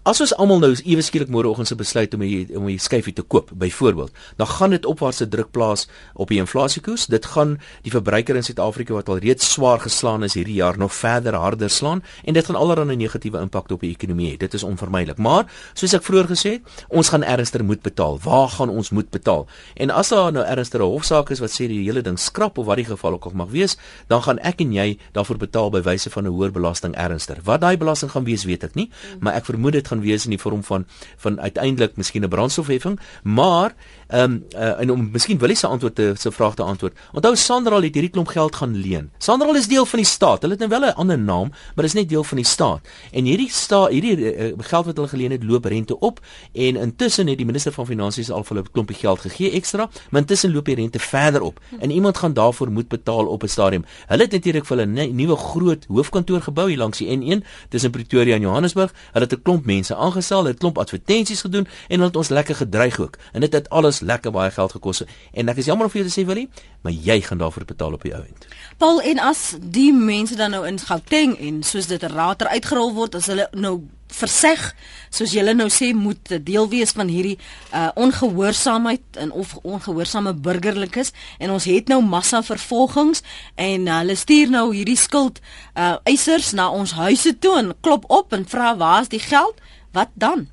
As 0.00 0.16
ons 0.24 0.30
almal 0.40 0.62
nou 0.62 0.70
ewe 0.72 1.02
skielik 1.04 1.28
môreoggend 1.28 1.68
se 1.68 1.76
besluit 1.76 2.14
om 2.16 2.22
die, 2.24 2.46
om 2.56 2.68
'n 2.68 2.78
skyfie 2.78 3.12
te 3.12 3.22
koop, 3.22 3.50
byvoorbeeld, 3.52 4.10
dan 4.36 4.46
gaan 4.46 4.70
dit 4.70 4.86
opwaartse 4.86 5.28
druk 5.28 5.50
plaas 5.50 5.88
op 6.14 6.28
die 6.28 6.38
inflasiekoers. 6.38 7.06
Dit 7.06 7.26
gaan 7.26 7.58
die 7.82 7.90
verbruiker 7.90 8.36
in 8.36 8.42
Suid-Afrika 8.42 8.94
wat 8.94 9.08
al 9.08 9.18
reeds 9.18 9.52
swaar 9.52 9.78
geslaan 9.78 10.24
is 10.24 10.34
hierdie 10.34 10.54
jaar 10.54 10.78
nog 10.78 10.94
verder 10.94 11.34
harder 11.34 11.70
slaan 11.70 12.02
en 12.24 12.34
dit 12.34 12.44
gaan 12.44 12.56
allerlei 12.56 12.96
negatiewe 12.96 13.40
impak 13.40 13.70
op 13.70 13.80
die 13.80 13.90
ekonomie 13.90 14.32
hê. 14.32 14.36
Dit 14.38 14.54
is 14.54 14.62
onvermydelik. 14.62 15.18
Maar 15.18 15.44
soos 15.74 15.92
ek 15.92 16.02
vroeër 16.02 16.26
gesê 16.26 16.50
het, 16.50 16.62
ons 16.88 17.08
gaan 17.08 17.22
ernstig 17.22 17.62
moet 17.62 17.82
betaal. 17.82 18.18
Waar 18.24 18.48
gaan 18.48 18.70
ons 18.70 18.90
moet 18.90 19.10
betaal? 19.10 19.46
En 19.76 19.90
as 19.90 20.08
daar 20.08 20.32
nou 20.32 20.44
ernstige 20.44 20.82
hofsaak 20.82 21.30
is 21.30 21.40
wat 21.40 21.50
sê 21.50 21.68
die 21.68 21.84
hele 21.84 22.00
ding 22.02 22.18
skrap 22.18 22.58
of 22.58 22.66
wat 22.66 22.76
die 22.76 22.84
geval 22.88 23.12
ook 23.12 23.24
al 23.24 23.32
mag 23.34 23.50
wees, 23.50 23.76
dan 24.08 24.22
gaan 24.22 24.38
ek 24.38 24.60
en 24.60 24.72
jy 24.72 24.98
daarvoor 25.12 25.36
betaal 25.36 25.70
by 25.70 25.82
wyse 25.82 26.10
van 26.10 26.24
'n 26.24 26.32
hoër 26.32 26.50
belasting 26.50 26.94
ernstig. 26.94 27.38
Wat 27.44 27.60
daai 27.60 27.76
belasting 27.76 28.10
gaan 28.10 28.24
wees, 28.24 28.44
weet 28.44 28.64
ek 28.64 28.74
nie, 28.74 28.90
maar 29.20 29.34
ek 29.34 29.44
vermoed 29.44 29.72
dit 29.72 29.89
gaan 29.90 30.04
wees 30.04 30.24
in 30.28 30.34
die 30.36 30.40
vorm 30.40 30.62
van 30.64 30.86
van 31.20 31.40
uiteindelik 31.40 31.96
miskien 31.96 32.24
'n 32.24 32.28
brandstofheffing, 32.28 32.98
maar 33.22 33.74
ehm 34.08 34.22
um, 34.22 34.44
uh, 34.54 34.80
en 34.80 34.90
om 34.90 35.08
miskien 35.12 35.38
wil 35.38 35.48
hy 35.48 35.54
se 35.54 35.66
antwoord 35.66 35.94
te 35.94 36.12
se 36.18 36.30
vraag 36.30 36.54
te 36.54 36.62
antwoord. 36.62 36.96
Onthou 37.12 37.36
Sandral 37.36 37.82
het 37.82 37.94
hierdie 37.94 38.10
klomp 38.10 38.28
geld 38.28 38.56
gaan 38.56 38.74
leen. 38.74 39.10
Sandral 39.18 39.56
is 39.56 39.68
deel 39.68 39.86
van 39.86 39.98
die 40.02 40.06
staat. 40.06 40.42
Hulle 40.42 40.56
het 40.58 40.62
nou 40.66 40.70
wel 40.80 40.88
'n 40.88 40.94
ander 40.94 41.18
naam, 41.18 41.48
maar 41.50 41.84
dit 41.84 41.92
is 41.94 42.00
net 42.00 42.08
deel 42.08 42.24
van 42.24 42.36
die 42.36 42.46
staat. 42.46 42.88
En 43.12 43.24
hierdie 43.24 43.50
staat 43.50 43.90
hierdie 43.90 44.16
uh, 44.16 44.52
geld 44.58 44.86
wat 44.86 44.96
hulle 44.96 45.08
geleen 45.08 45.30
het, 45.30 45.44
loop 45.44 45.64
rente 45.64 45.98
op 45.98 46.20
en 46.52 46.76
intussen 46.76 47.26
het 47.26 47.36
die 47.36 47.46
minister 47.46 47.72
van 47.72 47.86
finansies 47.86 48.30
al 48.30 48.44
vir 48.44 48.56
hulle 48.56 48.66
'n 48.68 48.72
klompie 48.72 48.96
geld 48.96 49.20
gegee 49.20 49.50
ekstra, 49.50 49.88
maar 50.10 50.20
intussen 50.20 50.52
loop 50.52 50.64
die 50.64 50.74
rente 50.74 50.98
verder 50.98 51.42
op. 51.42 51.60
En 51.78 51.90
iemand 51.90 52.18
gaan 52.18 52.32
daarvoor 52.32 52.70
moet 52.70 52.88
betaal 52.88 53.26
op 53.26 53.42
'n 53.42 53.48
stadium. 53.48 53.84
Hulle 54.06 54.22
het 54.22 54.32
natuurlik 54.32 54.66
vir 54.66 54.76
hulle 54.76 54.90
'n 54.90 55.14
nuwe 55.14 55.36
groot 55.36 55.84
hoofkantoor 55.88 56.42
gebou 56.42 56.68
hier 56.68 56.78
langs 56.78 56.98
die 56.98 57.08
N1 57.08 57.44
tussen 57.68 57.90
Pretoria 57.90 58.34
en 58.34 58.40
Johannesburg. 58.40 58.92
Hulle 59.12 59.24
het 59.24 59.34
'n 59.34 59.42
klomp 59.42 59.64
mense 59.64 59.79
aangestel, 59.88 60.44
het 60.44 60.58
klomp 60.58 60.78
advertensies 60.78 61.40
gedoen 61.40 61.64
en 61.64 61.96
hulle 61.96 62.10
het 62.10 62.16
ons 62.16 62.28
lekker 62.28 62.54
gedreig 62.54 62.98
ook. 63.00 63.16
En 63.32 63.40
dit 63.40 63.52
het, 63.52 63.62
het 63.62 63.70
alles 63.70 64.00
lekker 64.00 64.30
baie 64.30 64.50
geld 64.50 64.72
gekos. 64.72 65.02
En 65.32 65.48
ek 65.48 65.56
is 65.56 65.70
jammer 65.70 65.86
om 65.86 65.92
vir 65.92 66.02
jou 66.02 66.10
te 66.10 66.20
sê 66.20 66.26
Willie, 66.26 66.48
maar 66.84 66.92
jy 66.92 67.20
gaan 67.20 67.38
daarvoor 67.38 67.64
betaal 67.64 67.96
op 67.96 68.02
die 68.02 68.14
ou 68.14 68.22
end. 68.24 68.46
Paul 68.76 69.00
en 69.00 69.18
as 69.18 69.54
die 69.60 69.92
mense 69.92 70.36
dan 70.36 70.50
nou 70.50 70.66
in 70.66 70.78
Gauteng 70.78 71.38
en 71.38 71.62
soos 71.62 71.86
dit 71.86 72.02
rater 72.02 72.52
uitgerol 72.52 72.94
word, 72.94 73.14
as 73.14 73.32
hulle 73.32 73.48
nou 73.52 73.80
verseg 74.10 74.62
soos 75.10 75.32
julle 75.34 75.54
nou 75.54 75.68
sê 75.72 75.90
moet 75.96 76.32
deel 76.46 76.68
wees 76.70 76.92
van 76.96 77.10
hierdie 77.10 77.36
uh, 77.38 77.88
ongehoorsaamheid 78.00 79.20
en 79.22 79.32
of 79.32 79.56
ongehoorsame 79.62 80.34
burgerlikes 80.34 81.12
en 81.38 81.54
ons 81.54 81.66
het 81.70 81.90
nou 81.90 82.00
massa 82.04 82.42
vervolgings 82.46 83.24
en 83.54 83.86
uh, 83.86 84.00
hulle 84.02 84.18
stuur 84.18 84.52
nou 84.54 84.66
hierdie 84.74 84.98
skuld 84.98 85.40
uh, 85.40 85.96
eisers 86.08 86.52
na 86.58 86.70
ons 86.74 86.94
huise 86.98 87.36
toe 87.38 87.56
en 87.58 87.74
klop 87.80 88.06
op 88.10 88.34
en 88.36 88.46
vra 88.48 88.74
waar 88.80 89.06
is 89.06 89.12
die 89.14 89.22
geld 89.22 89.58
wat 89.92 90.10
dan? 90.14 90.48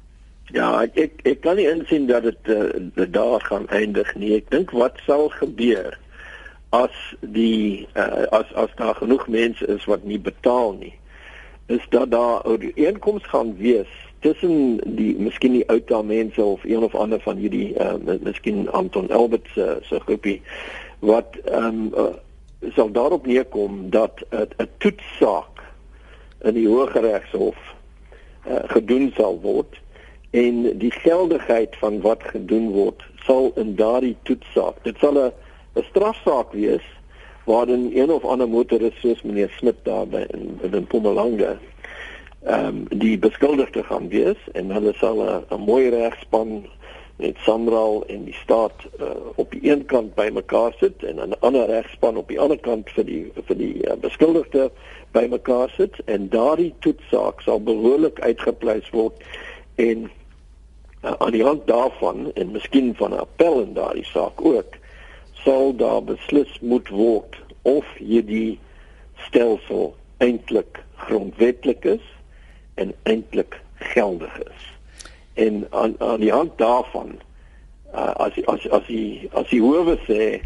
Ja, 0.52 0.82
ek 0.96 1.12
ek, 1.24 1.42
kan 1.42 1.56
nie 1.60 1.68
insien 1.68 2.08
dat 2.08 2.24
dit 2.24 2.48
uh, 2.48 3.06
daar 3.12 3.42
gaan 3.42 3.68
eindig 3.68 4.16
nie. 4.16 4.36
Ek 4.40 4.50
dink 4.50 4.72
wat 4.72 5.00
sal 5.06 5.28
gebeur 5.36 5.98
as 6.76 6.96
die 7.20 7.88
uh, 7.96 8.28
as 8.32 8.54
as 8.56 8.72
daar 8.80 8.96
genoeg 8.96 9.28
mense 9.28 9.68
is 9.68 9.86
wat 9.86 10.04
nie 10.04 10.20
betaal 10.20 10.78
nie. 10.80 10.96
Is 11.68 11.84
dat 11.90 12.12
daar 12.12 12.48
'n 12.48 12.72
inkoms 12.76 13.28
gaan 13.28 13.58
wees 13.58 13.92
tussen 14.20 14.80
die 14.96 15.16
miskien 15.20 15.52
die 15.52 15.68
ou 15.70 16.04
mense 16.04 16.44
of 16.44 16.64
een 16.64 16.84
of 16.84 16.96
ander 16.96 17.20
van 17.20 17.36
hierdie 17.36 17.76
uh, 17.80 17.94
miskien 18.22 18.72
Anton 18.72 19.10
Elbert 19.10 19.48
se 19.54 19.78
se 19.82 20.00
groepie 20.00 20.42
wat 21.00 21.36
ehm 21.46 21.66
um, 21.66 21.92
uh, 21.94 22.16
sal 22.74 22.92
daarop 22.92 23.26
neerkom 23.26 23.90
dat 23.90 24.24
'n 24.32 24.70
toetsaak 24.78 25.62
in 26.42 26.54
die 26.54 26.68
Hooggeregshof 26.68 27.76
uh, 28.50 28.64
gedoen 28.74 29.12
sal 29.16 29.40
word 29.42 29.80
en 30.30 30.78
die 30.80 30.92
geldigheid 30.92 31.76
van 31.76 32.02
wat 32.02 32.24
gedoen 32.24 32.70
word 32.72 33.04
sal 33.26 33.52
in 33.56 33.76
daardie 33.76 34.16
toetsaak 34.24 34.84
dit 34.84 34.98
sal 35.00 35.20
'n 35.20 35.32
'n 35.76 35.86
strafsaak 35.90 36.52
wees 36.52 36.86
waarin 37.46 37.92
een 37.96 38.12
of 38.12 38.26
ander 38.26 38.50
motoris 38.50 39.00
soos 39.00 39.22
meneer 39.22 39.50
Smit 39.58 39.78
daar 39.84 40.08
by 40.08 40.26
in, 40.34 40.60
in 40.62 40.82
Mpumalanga 40.82 41.58
ehm 42.44 42.66
um, 42.68 43.00
die 43.00 43.18
beskuldigde 43.18 43.84
gaan 43.84 44.08
wees 44.10 44.40
en 44.54 44.72
hulle 44.72 44.94
sal 44.94 45.20
'n 45.24 45.60
mooi 45.60 45.90
regspan 45.90 46.66
met 47.18 47.38
Sandral 47.38 48.04
en 48.08 48.24
die 48.24 48.34
staat 48.34 48.86
uh, 49.00 49.10
op 49.36 49.52
die 49.52 49.72
een 49.72 49.86
kant 49.86 50.14
bymekaar 50.16 50.74
sit 50.80 51.04
en 51.04 51.16
'n 51.16 51.40
ander 51.40 51.66
regspan 51.66 52.18
op 52.18 52.28
die 52.28 52.40
ander 52.40 52.60
kant 52.60 52.90
vir 52.90 53.06
die 53.06 53.32
vir 53.48 53.58
die 53.58 53.88
uh, 53.88 53.96
beskuldigde 54.02 54.70
bymekaar 55.12 55.70
sit 55.70 55.98
en 56.06 56.30
daardie 56.30 56.74
toetsaak 56.80 57.42
sal 57.42 57.62
behoorlik 57.62 58.20
uitgepleis 58.20 58.90
word 58.90 59.24
en 59.76 60.12
uh, 61.04 61.14
aan 61.18 61.32
die 61.32 61.44
hand 61.44 61.68
daarvan 61.68 62.32
en 62.34 62.52
miskien 62.52 62.96
van 62.96 63.12
'n 63.14 63.26
appel 63.26 63.62
in 63.62 63.74
daardie 63.74 64.06
saak 64.06 64.46
ook 64.46 64.78
sal 65.34 65.76
daar 65.76 66.04
beslis 66.04 66.60
moet 66.62 66.90
word 66.90 67.42
of 67.62 67.86
hierdie 67.98 68.60
stelsel 69.16 69.96
eintlik 70.18 70.84
grondwetlik 70.96 71.86
is 71.86 72.06
en 72.74 72.94
eintlik 73.04 73.62
geldig 73.76 74.40
is 74.40 74.77
en 75.38 75.66
aan 75.70 75.96
aan 75.98 76.20
die 76.20 76.32
hand 76.32 76.58
daarvan 76.58 77.18
uh, 77.94 78.14
as 78.26 78.46
as 78.46 78.70
as 78.70 78.86
die 78.88 79.30
as 79.34 79.50
die 79.50 79.62
hoewe 79.62 79.98
sê 80.08 80.42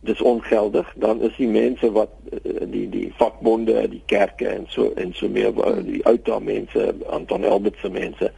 dis 0.00 0.20
ongeldig 0.20 0.88
dan 0.96 1.20
is 1.22 1.36
die 1.36 1.48
mense 1.48 1.90
wat 1.92 2.10
uh, 2.32 2.64
die 2.72 2.88
die 2.90 3.12
vakbonde 3.20 3.84
die 3.92 4.02
kerke 4.10 4.48
en 4.48 4.66
so 4.68 4.90
en 4.96 5.12
so 5.14 5.28
meer 5.28 5.52
hmm. 5.52 5.84
die 5.86 6.02
outa 6.08 6.38
mense 6.38 6.94
Anton 7.08 7.44
Elbert 7.44 7.78
se 7.80 7.90
mense 7.90 8.32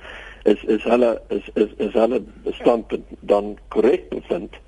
is 0.45 0.65
is 0.77 0.83
hulle 0.85 1.15
is 1.29 1.49
is 1.55 1.71
is 1.87 1.93
hulle 1.97 2.21
standpunt 2.61 3.07
dan 3.21 3.55
korrek 3.69 4.11
bevind 4.13 4.59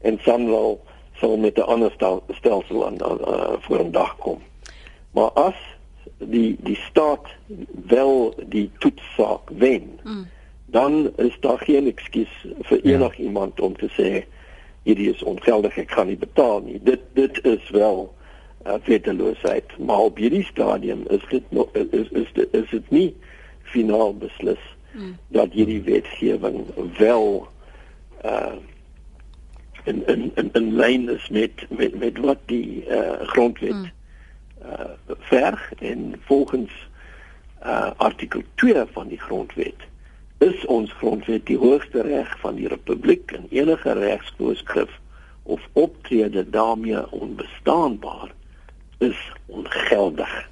en 0.00 0.20
Sanwel 0.24 0.78
sal 1.16 1.36
met 1.40 1.56
'n 1.58 1.68
ander 1.72 1.90
stel, 1.92 2.22
stelsel 2.38 2.86
aan 2.86 3.00
uh, 3.00 3.56
voor 3.66 3.84
'n 3.84 3.90
dag 3.90 4.16
kom 4.16 4.40
maar 5.10 5.30
as 5.34 5.58
die 6.18 6.56
die 6.60 6.78
staat 6.88 7.28
wel 7.86 8.34
die 8.46 8.70
toetsaak 8.78 9.50
wen 9.50 10.00
mm 10.04 10.24
dan 10.66 11.12
is 11.16 11.36
daar 11.40 11.58
geen 11.58 11.86
ekskuus 11.86 12.32
vir 12.60 12.80
ja. 12.82 12.98
enigiemand 12.98 13.60
om 13.60 13.76
te 13.76 13.88
sê 13.94 14.24
hierdie 14.86 15.10
is 15.10 15.22
ongeldig, 15.22 15.76
ek 15.82 15.90
kan 15.94 16.06
nie 16.06 16.18
betaal 16.18 16.60
nie. 16.62 16.78
Dit 16.82 17.02
dit 17.18 17.38
is 17.46 17.70
wel 17.74 18.06
uh, 18.66 18.78
wetteloosheid, 18.86 19.78
maar 19.78 20.06
op 20.10 20.18
hierdie 20.22 20.44
stadium 20.46 21.02
is 21.10 21.24
dit 21.30 21.50
nog 21.50 21.70
is 21.74 22.10
is 22.10 22.30
is 22.50 22.70
dit 22.70 22.90
nie 22.90 23.10
finaal 23.62 24.14
beslis 24.16 24.62
hmm. 24.92 25.16
dat 25.34 25.52
hierdie 25.52 25.82
wetgewing 25.82 26.64
wel 26.98 27.48
uh 28.24 28.56
in 29.86 30.02
in 30.06 30.30
in, 30.34 30.48
in 30.52 30.72
lyn 30.74 31.08
is 31.08 31.28
met 31.30 31.66
met 31.70 31.98
met 31.98 32.18
wat 32.18 32.38
die 32.50 32.86
uh, 32.86 33.20
grondwet 33.34 33.70
hmm. 33.70 33.90
uh 34.62 35.18
verg 35.30 35.72
en 35.78 36.14
volgens 36.26 36.72
uh 37.62 37.90
artikel 37.96 38.42
2 38.54 38.84
van 38.92 39.08
die 39.08 39.20
grondwet 39.20 39.86
is 40.38 40.66
ons 40.66 40.92
grondwet 40.92 41.46
die 41.46 41.58
hoogste 41.58 42.02
reg 42.04 42.38
van 42.40 42.58
die 42.58 42.68
republiek 42.68 43.32
en 43.32 43.46
enige 43.50 43.92
regsvoorskrif 43.92 44.92
of 45.42 45.60
optrede 45.72 46.50
daarmee 46.50 47.10
onbestaanbaar 47.10 48.34
is 48.98 49.32
ongeldig. 49.46 50.48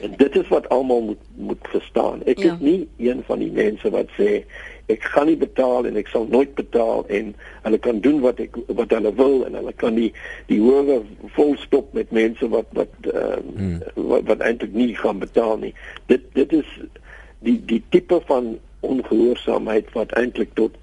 En 0.00 0.14
dit 0.16 0.36
is 0.36 0.48
wat 0.48 0.68
almal 0.68 1.02
moet 1.02 1.24
moet 1.36 1.66
verstaan. 1.68 2.22
Ek 2.24 2.38
ja. 2.38 2.52
is 2.52 2.60
nie 2.60 2.88
een 2.96 3.22
van 3.26 3.38
die 3.38 3.50
mense 3.52 3.90
wat 3.90 4.08
sê 4.16 4.44
ek 4.90 5.04
gaan 5.12 5.28
nie 5.28 5.36
betaal 5.36 5.86
en 5.86 5.98
ek 6.00 6.08
sal 6.08 6.24
nooit 6.30 6.54
betaal 6.54 7.04
en 7.12 7.34
hulle 7.66 7.78
kan 7.78 8.00
doen 8.00 8.20
wat 8.24 8.40
ek 8.40 8.56
wat 8.66 8.94
hulle 8.96 9.12
wil 9.18 9.44
en 9.46 9.58
hulle 9.60 9.74
kan 9.82 9.98
die 9.98 10.08
die 10.48 10.60
howe 10.62 11.02
vol 11.36 11.52
stop 11.60 11.92
met 11.96 12.10
mense 12.16 12.48
wat 12.48 12.72
wat 12.78 13.12
uh, 13.12 13.36
hmm. 13.36 13.76
wat, 13.94 14.24
wat 14.32 14.40
eintlik 14.40 14.72
nie 14.72 14.94
gaan 14.96 15.20
betaal 15.20 15.60
nie. 15.60 15.74
Dit 16.08 16.24
dit 16.38 16.56
is 16.62 16.72
die 17.44 17.58
die 17.68 17.82
tipe 17.92 18.22
van 18.32 18.56
ongehoorsaamheid 18.80 19.92
wat 19.92 20.12
eintlik 20.12 20.54
tot 20.54 20.76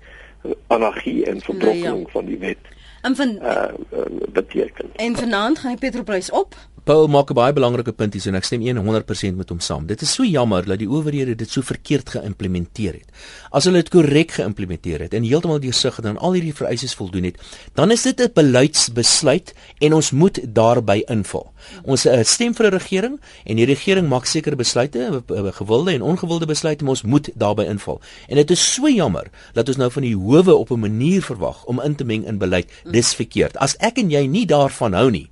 anargie 0.67 1.25
en 1.25 1.41
verbrokkeling 1.41 1.93
nee, 1.93 2.05
ja. 2.05 2.11
van 2.11 2.25
die 2.25 2.37
wet 2.37 2.57
en 3.01 3.15
van 3.15 3.29
uh, 3.29 3.63
uh, 3.93 3.99
beteken. 4.29 4.85
En 4.95 5.15
vanaand 5.15 5.59
gaan 5.59 5.69
die 5.69 5.79
petrolprys 5.79 6.31
op. 6.31 6.55
Paul 6.87 7.09
maak 7.11 7.29
'n 7.31 7.35
baie 7.35 7.53
belangrike 7.53 7.91
punt 7.91 8.13
hier 8.13 8.27
en 8.27 8.35
ek 8.35 8.45
stem 8.45 8.61
100% 8.61 9.35
met 9.35 9.49
hom 9.49 9.59
saam. 9.59 9.85
Dit 9.85 10.01
is 10.01 10.13
so 10.13 10.23
jammer 10.23 10.63
dat 10.65 10.79
die 10.79 10.87
owerhede 10.87 11.35
dit 11.35 11.49
so 11.49 11.61
verkeerd 11.61 12.09
geïmplementeer 12.09 12.93
het. 12.93 13.09
As 13.51 13.65
hulle 13.65 13.83
dit 13.83 13.89
korrek 13.89 14.31
geïmplementeer 14.31 15.01
het 15.01 15.13
en 15.13 15.23
heeltemal 15.23 15.59
deursig 15.59 15.95
het 15.95 16.05
en 16.05 16.17
al 16.17 16.33
hierdie 16.33 16.53
vereistes 16.53 16.95
voldoen 16.95 17.23
het, 17.23 17.35
dan 17.73 17.91
is 17.91 18.03
dit 18.03 18.21
'n 18.21 18.31
beleidsbesluit 18.33 19.53
en 19.79 19.93
ons 19.93 20.11
moet 20.11 20.39
daarby 20.55 21.03
invul. 21.07 21.51
Ons 21.83 22.05
uh, 22.05 22.23
stem 22.23 22.55
vir 22.55 22.65
'n 22.65 22.77
regering 22.79 23.19
en 23.43 23.55
die 23.55 23.65
regering 23.65 24.07
maak 24.07 24.25
sekere 24.25 24.55
besluite, 24.55 25.23
gewilde 25.27 25.91
en 25.91 26.01
ongewilde 26.01 26.45
besluite, 26.45 26.83
maar 26.83 26.95
ons 26.95 27.03
moet 27.03 27.29
daarby 27.35 27.63
invul. 27.63 27.99
En 28.27 28.35
dit 28.35 28.51
is 28.51 28.73
so 28.73 28.87
jammer 28.87 29.27
dat 29.53 29.67
ons 29.67 29.77
nou 29.77 29.91
van 29.91 30.03
die 30.03 30.15
howe 30.15 30.55
op 30.55 30.71
'n 30.71 30.79
manier 30.79 31.21
verwag 31.21 31.65
om 31.65 31.81
in 31.81 31.95
te 31.95 32.05
meng 32.05 32.25
in 32.25 32.37
beleid. 32.37 32.71
Dis 32.91 33.13
verkeerd. 33.13 33.57
As 33.57 33.75
ek 33.77 33.97
en 33.97 34.09
jy 34.09 34.25
nie 34.25 34.45
daarvan 34.45 34.93
hou 34.93 35.11
nie, 35.11 35.29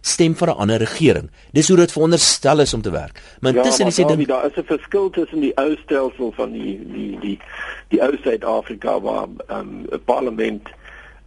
stem 0.00 0.34
vir 0.34 0.48
'n 0.48 0.56
ander 0.56 0.78
regering. 0.78 1.30
Dis 1.52 1.68
hoe 1.68 1.76
dit 1.76 1.92
veronderstel 1.92 2.60
is 2.60 2.74
om 2.74 2.82
te 2.82 2.90
werk. 2.90 3.22
Maar 3.40 3.54
ja, 3.54 3.62
tussen 3.62 3.88
die 3.88 4.06
dan 4.06 4.24
daar 4.24 4.46
is 4.46 4.56
'n 4.56 4.64
verskil 4.64 5.10
tussen 5.10 5.40
die 5.40 5.56
ou 5.56 5.76
stelsel 5.76 6.32
van 6.32 6.52
die 6.52 6.80
die 6.92 7.18
die 7.20 7.38
die 7.88 8.02
ou 8.02 8.16
Suid-Afrika 8.22 9.00
waar 9.00 9.28
ehm, 9.46 9.68
'n 9.68 9.86
um, 9.90 10.04
parlement 10.04 10.68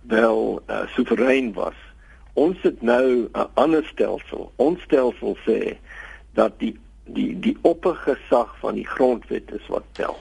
wel 0.02 0.62
uh, 0.70 0.88
soewerein 0.88 1.54
was. 1.54 1.76
Ons 2.34 2.58
het 2.62 2.82
nou 2.82 3.30
'n 3.34 3.48
ander 3.54 3.86
stelsel. 3.86 4.52
Ons 4.56 4.82
stelsel 4.82 5.38
sê 5.46 5.78
dat 6.34 6.52
die 6.58 6.80
die 7.04 7.40
die 7.40 7.58
oppergesag 7.62 8.56
van 8.60 8.76
die 8.76 8.88
grondwet 8.88 9.52
is 9.52 9.68
wat 9.68 9.84
tel. 9.92 10.20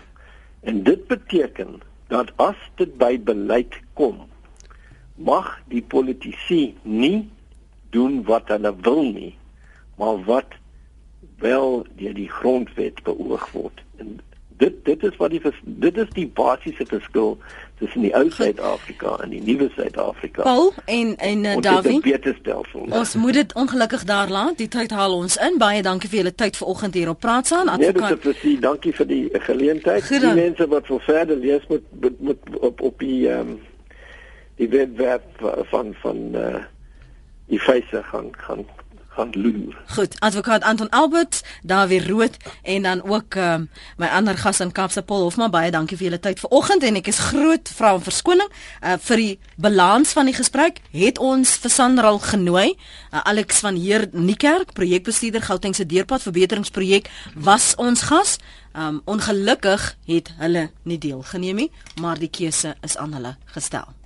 En 0.61 0.83
dit 0.83 1.07
beteken 1.07 1.81
dat 2.09 2.33
as 2.37 2.57
dit 2.75 2.97
by 2.99 3.21
beleid 3.23 3.81
kom, 3.93 4.29
mag 5.15 5.61
die 5.69 5.83
politici 5.83 6.75
nie 6.83 7.31
doen 7.91 8.23
wat 8.25 8.49
hulle 8.49 8.75
wil 8.81 9.03
nie, 9.03 9.35
maar 9.97 10.25
wat 10.25 10.59
wel 11.39 11.87
deur 11.97 12.15
die 12.15 12.31
grondwet 12.31 13.03
beoog 13.03 13.51
word. 13.53 13.81
En 13.97 14.21
dit 14.61 14.85
dit 14.85 15.03
is 15.03 15.17
wat 15.17 15.31
die 15.31 15.41
dit 15.63 15.97
is 15.97 16.09
die 16.17 16.27
basiese 16.29 16.85
verskil 16.87 17.39
tussen 17.81 18.05
die 18.05 18.13
ou 18.17 18.27
Suid-Afrika 18.31 19.17
en 19.25 19.33
die 19.33 19.41
nuwe 19.45 19.71
Suid-Afrika. 19.75 20.43
Paul 20.43 20.73
en 20.85 21.15
en 21.17 21.45
uh, 21.45 21.57
Davie. 21.65 22.01
Ons 22.89 23.15
moet 23.15 23.39
dit 23.41 23.55
ongelukkig 23.55 24.05
daar 24.05 24.29
laat. 24.29 24.59
Die 24.59 24.69
tyd 24.69 24.93
haal 24.93 25.17
ons 25.17 25.37
in. 25.37 25.57
Baie 25.59 25.83
dankie 25.83 26.11
vir 26.13 26.23
julle 26.23 26.35
tyd 26.35 26.61
vanoggend 26.61 26.99
hier 27.01 27.09
op 27.09 27.21
Praat 27.21 27.47
saam. 27.47 27.73
Nee, 27.73 27.93
dit 27.93 28.11
is 28.11 28.21
presies. 28.27 28.61
Dankie 28.61 28.93
vir 28.97 29.09
die 29.09 29.25
geleentheid. 29.33 30.09
Die 30.09 30.35
mense 30.43 30.69
wat 30.69 30.93
vir 30.93 31.01
verder 31.09 31.41
lees 31.41 31.65
moet 31.73 32.21
moet 32.21 32.61
op 32.61 32.85
op 32.91 33.01
die 33.01 33.29
ehm 33.31 33.57
um, 33.57 33.59
die 34.61 34.69
webwerf 34.69 35.25
van 35.73 35.95
van 36.03 36.21
uh 36.37 36.61
die 37.51 37.61
feite 37.61 38.03
gaan 38.13 38.31
gaan 38.47 38.65
gaan 39.11 39.31
loer. 39.35 39.77
Goed, 39.87 40.21
advokaat 40.21 40.63
Anton 40.63 40.89
Albert, 40.89 41.43
daar 41.63 41.89
weer 41.89 42.09
rood 42.09 42.37
en 42.63 42.83
dan 42.83 43.03
ook 43.03 43.35
uh, 43.35 43.55
my 43.97 44.07
ander 44.07 44.39
gas 44.39 44.61
in 44.61 44.73
Kaapse 44.73 45.03
Paul 45.03 45.23
Hofman 45.27 45.51
baie 45.51 45.71
dankie 45.71 45.99
vir 45.99 46.09
julle 46.09 46.21
tyd 46.23 46.41
vanoggend 46.41 46.87
en 46.87 47.01
ek 47.01 47.11
is 47.11 47.19
groot 47.31 47.73
vra 47.75 47.93
om 47.99 48.05
verskoning 48.07 48.49
uh, 48.51 48.95
vir 49.09 49.23
die 49.25 49.35
balans 49.59 50.15
van 50.17 50.31
die 50.31 50.37
gesprek. 50.37 50.81
Het 50.95 51.19
ons 51.19 51.57
vir 51.63 51.75
Sanral 51.75 52.23
genooi. 52.23 52.71
Uh, 53.11 53.21
Alex 53.25 53.61
van 53.67 53.77
Heer 53.77 54.09
Niekerk, 54.13 54.73
projekbestuurder 54.79 55.43
Gautengse 55.43 55.87
deurpad 55.87 56.23
verbeteringsprojek 56.29 57.11
was 57.35 57.75
ons 57.77 58.07
gas. 58.13 58.39
Um 58.71 59.01
ongelukkig 59.11 59.97
het 60.07 60.31
hulle 60.39 60.69
nie 60.87 60.99
deelgeneem 61.03 61.65
nie, 61.65 61.71
maar 61.99 62.23
die 62.23 62.31
keuse 62.31 62.77
is 62.87 62.95
aan 62.97 63.19
hulle 63.19 63.35
gestel. 63.51 64.00